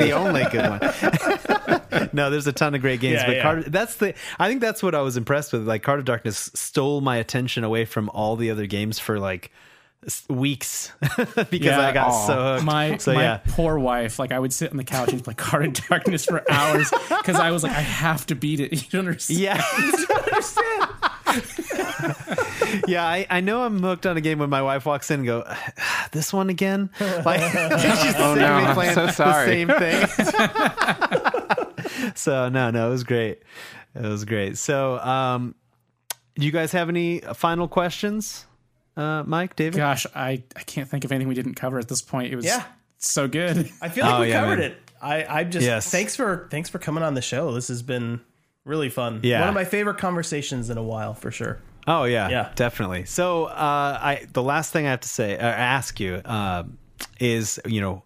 [0.06, 2.08] the only good one.
[2.12, 3.42] no, there's a ton of great games, Yeah, but yeah.
[3.42, 4.14] Card, that's the.
[4.38, 5.66] I think that's what I was impressed with.
[5.66, 9.50] Like Card of Darkness stole my attention away from all the other games for like
[10.28, 10.92] weeks
[11.26, 11.80] because Yeah.
[11.80, 12.26] I got Aw.
[12.26, 12.64] so hooked.
[12.64, 15.34] My so my yeah, poor wife, like I would sit on the couch and play
[15.34, 18.72] Card of Darkness for hours because I was like, I have to beat it.
[18.72, 19.40] You don't understand.
[19.40, 19.62] yeah.
[22.88, 25.26] yeah, I, I know I'm hooked on a game when my wife walks in and
[25.26, 25.44] go,
[26.12, 26.90] this one again?
[27.00, 27.40] Like
[27.80, 29.46] she's Oh, sitting no, me I'm playing so the sorry.
[29.46, 30.06] same thing.
[32.14, 33.42] so no, no, it was great.
[33.94, 34.58] It was great.
[34.58, 35.54] So um
[36.36, 38.46] do you guys have any final questions?
[38.96, 39.76] Uh Mike, David?
[39.76, 42.32] Gosh, I I can't think of anything we didn't cover at this point.
[42.32, 42.64] It was Yeah.
[42.98, 43.70] so good.
[43.80, 44.70] I feel like Oh, we yeah, covered man.
[44.72, 44.78] it.
[45.02, 45.90] I, I just Yes.
[45.90, 47.52] thanks for thanks for coming on the show.
[47.52, 48.20] This has been
[48.64, 49.20] really fun.
[49.22, 49.40] Yeah.
[49.40, 51.60] One of my favorite conversations in a while for sure.
[51.86, 52.50] Oh yeah, Yeah.
[52.54, 53.04] definitely.
[53.04, 56.64] So, uh, I the last thing I have to say, or ask you, uh,
[57.20, 58.02] is you know,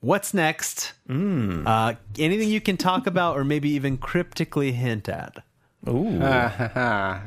[0.00, 0.94] what's next?
[1.06, 1.66] Hmm.
[1.66, 5.42] Uh, anything you can talk about, or maybe even cryptically hint at?
[5.88, 6.20] Ooh.
[6.78, 7.22] Um,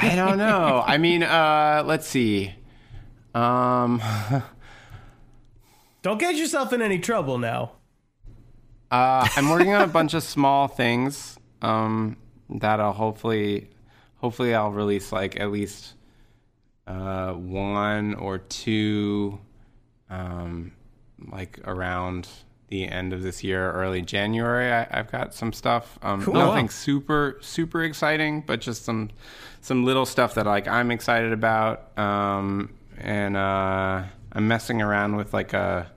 [0.00, 0.82] I don't know.
[0.86, 2.52] I mean, uh, let's see.
[3.34, 4.02] Um,
[6.02, 7.72] Don't get yourself in any trouble now.
[8.90, 12.16] Uh, I'm working on a bunch of small things um,
[12.50, 13.70] that I'll hopefully,
[14.22, 15.94] hopefully I'll release like at least
[16.86, 19.38] uh, one or two,
[20.08, 20.72] um,
[21.30, 22.28] like around
[22.68, 24.72] the end of this year, early January.
[24.72, 25.98] I, I've got some stuff.
[26.02, 29.10] Um, Nothing super super exciting, but just some
[29.60, 31.96] some little stuff that like I'm excited about.
[31.98, 35.90] Um, and uh, I'm messing around with like a.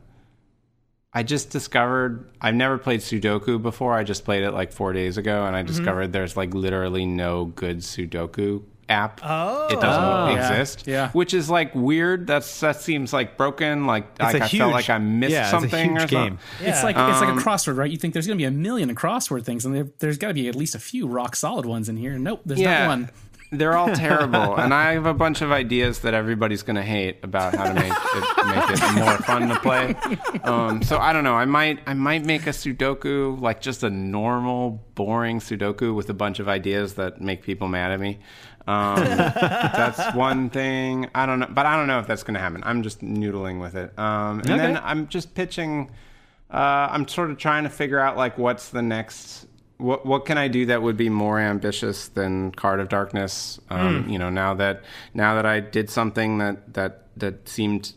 [1.15, 3.93] I just discovered I've never played Sudoku before.
[3.93, 7.45] I just played it like four days ago, and I discovered there's like literally no
[7.45, 9.19] good Sudoku app.
[9.23, 9.65] Oh.
[9.71, 10.35] it doesn't Oh.
[10.35, 10.85] Exist.
[10.85, 11.09] Yeah.
[11.11, 12.27] which is like weird.
[12.27, 13.87] That's that seems like broken.
[13.87, 16.03] Like, It's like a I huge, felt like I missed yeah, something It's a huge
[16.03, 16.37] or game.
[16.37, 16.67] something.
[16.67, 16.83] It's Yeah.
[16.83, 17.89] like it's like Um, a crossword, right?
[17.89, 20.33] You think there's going to be a million crossword things, and there, there's got to
[20.35, 22.19] be at least a few rock solid ones in here.
[22.19, 23.09] Nope, there's not one.
[23.51, 27.19] They're all terrible, and I have a bunch of ideas that everybody's going to hate
[27.23, 29.95] about how to make it, make it more fun to play.
[30.45, 31.33] Um, so I don't know.
[31.33, 36.13] I might I might make a Sudoku like just a normal, boring Sudoku with a
[36.13, 38.19] bunch of ideas that make people mad at me.
[38.67, 41.09] Um, that's one thing.
[41.15, 42.61] I don't know, but I don't know if that's going to happen.
[42.63, 45.89] I'm just noodling with it, um, and then I'm just pitching.
[46.51, 49.47] Uh, I'm sort of trying to figure out like what's the next.
[49.77, 53.59] What what can I do that would be more ambitious than Card of Darkness?
[53.69, 54.83] Um, You know, now that
[55.13, 57.93] now that I did something that that that seemed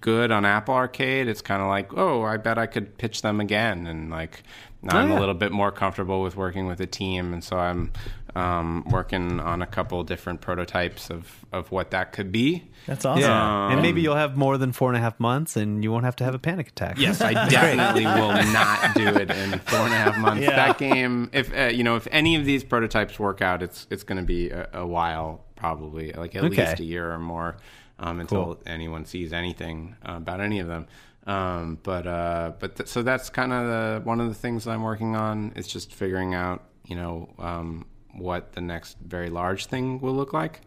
[0.00, 3.40] good on Apple Arcade, it's kind of like, oh, I bet I could pitch them
[3.40, 4.44] again, and like
[4.88, 5.18] I'm yeah.
[5.18, 7.90] a little bit more comfortable with working with a team, and so I'm
[8.36, 12.70] um, working on a couple different prototypes of of what that could be.
[12.86, 13.22] That's awesome.
[13.22, 16.04] Yeah, and maybe you'll have more than four and a half months, and you won't
[16.04, 16.98] have to have a panic attack.
[16.98, 20.42] Yes, I definitely will not do it in four and a half months.
[20.42, 20.54] Yeah.
[20.56, 24.02] That game, if uh, you know, if any of these prototypes work out, it's it's
[24.02, 26.66] going to be a, a while, probably like at Okay.
[26.68, 27.56] least a year or more,
[27.98, 30.86] um, until anyone sees anything uh, about any of them.
[31.26, 34.82] Um, but uh, but th- so that's kind of the, one of the things I'm
[34.82, 37.86] working on is just figuring out, you know, um,
[38.18, 40.60] what the next very large thing will look like.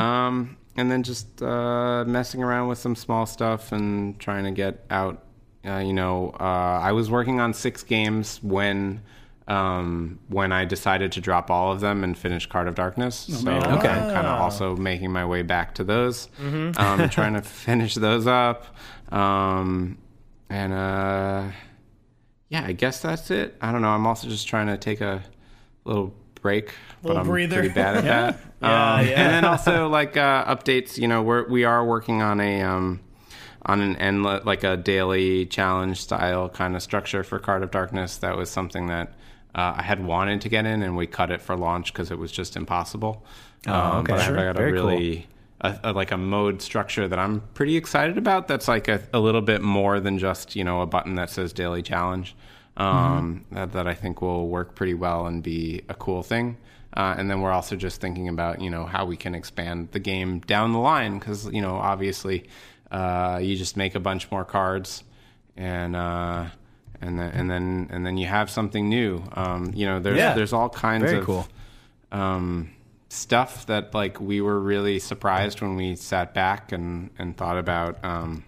[0.00, 4.84] Um, and then just uh, messing around with some small stuff and trying to get
[4.90, 5.24] out.
[5.64, 9.02] Uh, you know, uh, I was working on six games when
[9.48, 13.16] um, when I decided to drop all of them and finish Card of Darkness.
[13.16, 13.50] so.
[13.50, 13.88] Okay.
[13.88, 18.26] I'm kind of also making my way back to those, um, trying to finish those
[18.26, 18.66] up.
[19.10, 19.96] Um,
[20.50, 21.44] and uh,
[22.50, 23.56] yeah, I guess that's it.
[23.60, 23.88] I don't know.
[23.88, 25.22] I'm also just trying to take a
[25.84, 27.56] little break, but I'm breather.
[27.56, 28.40] pretty bad at that.
[28.62, 29.12] Yeah, Um, yeah.
[29.22, 30.98] And then also like uh, updates.
[30.98, 33.00] You know, we're we are working on a um,
[33.66, 38.16] on an endless like a daily challenge style kind of structure for Card of Darkness.
[38.18, 39.08] That was something that
[39.54, 42.18] uh, I had wanted to get in, and we cut it for launch because it
[42.18, 43.24] was just impossible.
[43.66, 44.12] Um, Oh, okay.
[44.14, 44.38] But Sure.
[44.38, 44.86] I got a Very cool.
[44.88, 45.26] really
[45.60, 48.46] a, a, like a mode structure that I'm pretty excited about.
[48.46, 51.52] That's like a, a little bit more than just you know a button that says
[51.52, 52.36] daily challenge.
[52.78, 53.54] Um, Mm-hmm.
[53.56, 56.56] that, that I think will work pretty well and be a cool thing.
[56.96, 59.98] Uh, and then we're also just thinking about you know how we can expand the
[59.98, 62.44] game down the line because you know obviously
[62.90, 65.04] uh, you just make a bunch more cards
[65.56, 66.46] and uh,
[67.00, 69.22] and then and then and then you have something new.
[69.34, 70.34] Um, you know there's Yeah.
[70.34, 71.46] there's all kinds Very of cool.
[72.12, 72.70] um,
[73.10, 78.02] stuff that like we were really surprised when we sat back and and thought about
[78.04, 78.44] um,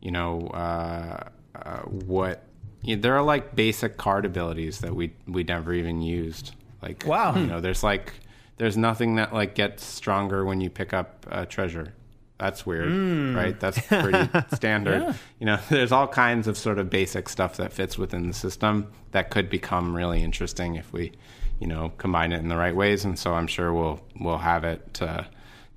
[0.00, 1.24] you know uh,
[1.54, 2.42] uh, what
[2.84, 7.34] yeah, there are like basic card abilities that we we never even used like Wow.
[7.36, 8.12] you know there's like
[8.56, 11.94] there's nothing that like gets stronger when you pick up a treasure
[12.38, 13.34] that's weird hmm.
[13.34, 17.72] right that's pretty standard you know there's all kinds of sort of basic stuff that
[17.72, 21.12] fits within the system that could become really interesting if we
[21.60, 24.64] you know combine it in the right ways and so i'm sure we'll we'll have
[24.64, 25.26] it to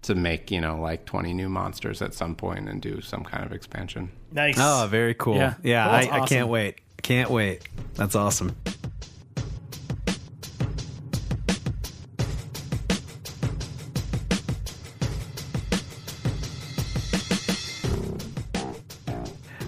[0.02, 3.46] to make you know like 20 new monsters at some point and do some kind
[3.46, 4.58] of expansion Nice.
[4.60, 5.36] Oh, very cool.
[5.36, 5.86] Yeah, Yeah.
[5.88, 6.80] Well, I, that's I can't wait.
[7.02, 7.62] Can't wait.
[7.96, 8.56] That's awesome.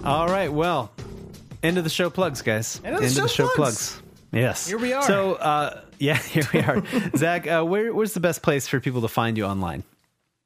[0.03, 0.51] All right.
[0.51, 0.91] Well,
[1.61, 2.81] end of the show plugs, guys.
[2.83, 4.01] End of the show plugs.
[4.31, 4.67] Yes.
[4.67, 5.03] Here we are.
[5.03, 6.83] So, uh, yeah, here we are.
[7.17, 9.83] Zach, uh, where, where's the best place for people to find you online?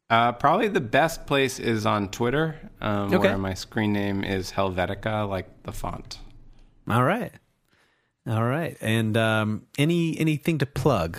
[0.10, 3.18] uh, probably the best place is on twitter um, Okay.
[3.30, 6.20] where my screen name is helvetica like the font
[6.90, 7.32] All right.
[8.28, 8.78] All right.
[8.82, 11.18] And um, any anything to plug?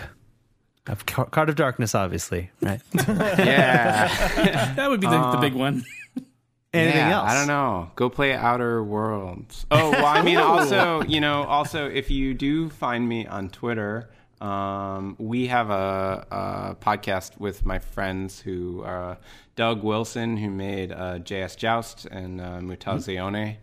[0.86, 2.80] Of Car- Card of Darkness, obviously, right?
[2.94, 5.82] yeah That would be the, the big one.
[6.74, 7.30] Anything Yeah, else?
[7.30, 7.90] I don't know.
[7.94, 9.64] Go play Outer Worlds.
[9.70, 14.10] Oh, well, I mean, also, you know, also if you do find me on Twitter,
[14.40, 19.14] um, we have a, a podcast with my friends who uh,
[19.54, 23.56] Doug Wilson, who made uh, JS Joust and uh, Mutazione.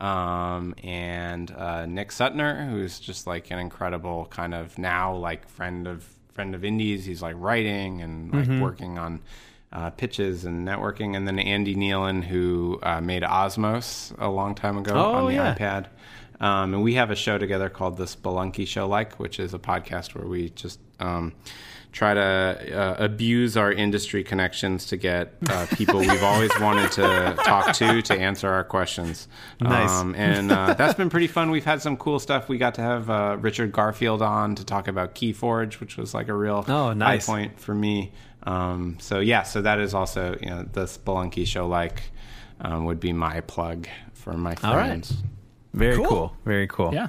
[0.00, 5.86] Um, and uh, Nick Suttner, who's just like an incredible kind of now like friend
[5.86, 7.04] of friend of indies.
[7.06, 8.60] He's like writing and like Mm-hmm.
[8.60, 9.22] working on
[9.72, 14.76] uh, pitches and networking, and then Andy Nealen, who uh, made Osmos a long time
[14.78, 15.54] ago Oh, on the yeah.
[15.54, 15.86] iPad.
[16.40, 20.14] Um, and we have a show together called the Spelunky Showlike, which is a podcast
[20.14, 21.32] where we just um,
[21.96, 22.20] try to
[22.78, 28.02] uh, abuse our industry connections to get uh, people we've always wanted to talk to
[28.02, 29.28] to answer our questions.
[29.62, 29.88] Nice.
[29.90, 31.50] Um, and uh, that's been pretty fun.
[31.50, 32.50] We've had some cool stuff.
[32.50, 36.28] We got to have uh, Richard Garfield on to talk about KeyForge, which was like
[36.28, 37.26] a real Oh, nice.
[37.26, 38.12] high point for me.
[38.42, 42.02] Um, so yeah, so that is also you know the Spelunky Showlike
[42.60, 44.86] um, would be my plug for my All right.
[44.86, 45.14] friends.
[45.72, 46.06] Very Cool.
[46.06, 46.36] cool.
[46.44, 46.92] Very cool.
[46.92, 47.08] Yeah.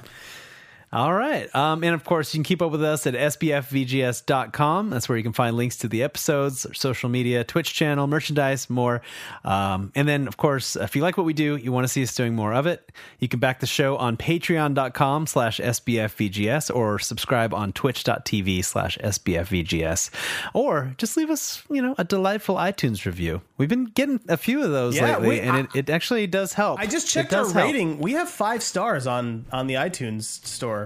[0.90, 1.54] All right.
[1.54, 4.90] Um, and of course, you can keep up with us at sbfvgs.com.
[4.90, 9.02] That's where you can find links to the episodes, social media, Twitch channel, merchandise, more.
[9.44, 12.02] Um, and then, of course, if you like what we do, you want to see
[12.02, 16.98] us doing more of it, you can back the show on patreon.com slash sbfvgs or
[16.98, 20.10] subscribe on twitch.tv slash sbfvgs.
[20.54, 23.42] Or just leave us, you know, a delightful iTunes review.
[23.58, 26.52] We've been getting a few of those Yeah, lately, we- and it, it actually does
[26.54, 26.78] help.
[26.80, 27.54] I just checked our help.
[27.54, 27.98] rating.
[27.98, 30.77] We have five stars on on the iTunes store.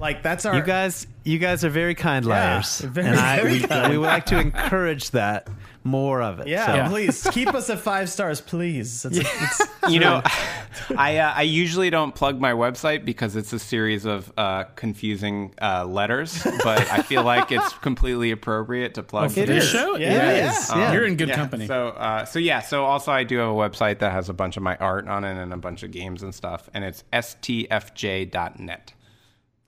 [0.00, 3.52] Like that's our You guys, you guys are very kind liars, very, and I very
[3.54, 3.90] we, kind.
[3.92, 5.48] we would like to encourage that
[5.82, 6.46] more of it.
[6.48, 6.88] Yeah, So- Yeah.
[6.88, 9.04] please keep us at five stars, please.
[9.04, 10.22] It's, it's, You know,
[10.96, 15.54] I uh, I usually don't plug my website because it's a series of uh, confusing
[15.62, 19.36] uh, letters, but I feel like it's completely appropriate to plug.
[19.36, 19.70] It This is.
[19.70, 19.96] show?
[19.96, 20.50] Yeah, It yeah.
[20.50, 20.70] is.
[20.70, 20.92] Yeah.
[20.92, 21.66] You're in good Yeah, company.
[21.66, 22.60] So, uh, so yeah.
[22.60, 25.24] So also, I do have a website that has a bunch of my art on
[25.24, 28.92] it and a bunch of games and stuff, and it's stfj.net.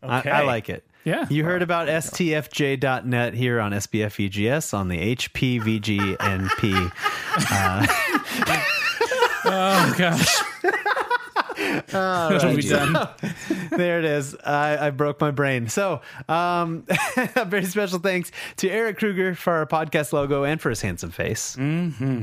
[0.03, 0.31] I, Okay.
[0.31, 0.85] I like it.
[1.05, 1.27] Yeah.
[1.31, 6.71] You heard about stfj.net here on SBFVGS on the HPVGNP.
[9.45, 10.43] oh gosh.
[11.61, 13.09] It'll be done.
[13.71, 14.35] there it is.
[14.37, 15.69] I, I broke my brain.
[15.69, 16.85] So, um,
[17.37, 21.11] a very special thanks to Eric Kruger for our podcast logo and for his handsome
[21.11, 21.57] face.
[21.57, 22.23] Mm-hmm.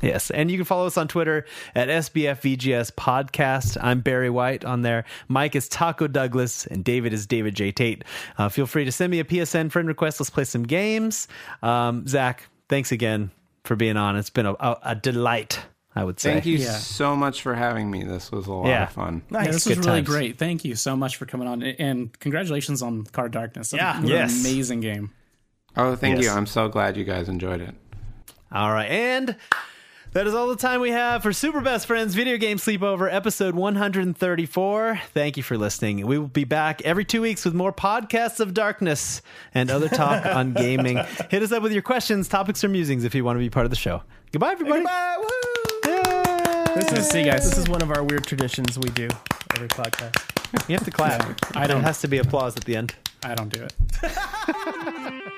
[0.00, 1.44] Yes, and you can follow us on Twitter
[1.74, 3.76] at SBFVGS Podcast.
[3.82, 5.04] I'm Barry White on there.
[5.26, 7.72] Mike is Taco Douglas, and David is David J.
[7.72, 8.04] Tate.
[8.36, 10.20] Uh, feel free to send me a PSN friend request.
[10.20, 11.26] Let's play some games.
[11.62, 13.30] Um, Zach, thanks again
[13.64, 14.16] for being on.
[14.16, 15.60] It's been a, a, a delight,
[15.96, 16.34] I would say.
[16.34, 16.76] Thank you Yeah.
[16.76, 18.04] so much for having me.
[18.04, 18.84] This was a lot Yeah.
[18.84, 19.22] of fun.
[19.30, 19.46] nice.
[19.46, 20.08] Yeah, this was Good really times.
[20.08, 20.38] great.
[20.38, 23.72] Thank you so much for coming on, and congratulations on Card Darkness.
[23.72, 23.94] Yeah.
[23.96, 24.40] What an Yes.
[24.40, 25.10] amazing game.
[25.76, 26.24] Oh, thank Yes.
[26.26, 26.30] you.
[26.30, 27.74] I'm so glad you guys enjoyed it.
[28.52, 28.88] All right.
[28.90, 29.36] And
[30.18, 33.54] that is all the time we have for Super Best Friends Video Game Sleepover, episode
[33.54, 35.00] 134.
[35.14, 36.04] Thank you for listening.
[36.08, 39.22] We will be back every two weeks with more podcasts of darkness
[39.54, 40.96] and other talk on gaming.
[41.30, 43.64] Hit us up with your questions, topics, or musings if you want to be part
[43.64, 44.02] of the show.
[44.32, 44.80] Goodbye, everybody.
[44.80, 46.74] Goodbye, woo!
[46.74, 47.48] This is, See guys.
[47.48, 49.06] This is one of our weird traditions we do
[49.54, 50.68] every podcast.
[50.68, 51.22] You have to clap.
[51.56, 52.92] I don't- There has to be applause at the end.
[53.22, 55.32] I don't do it.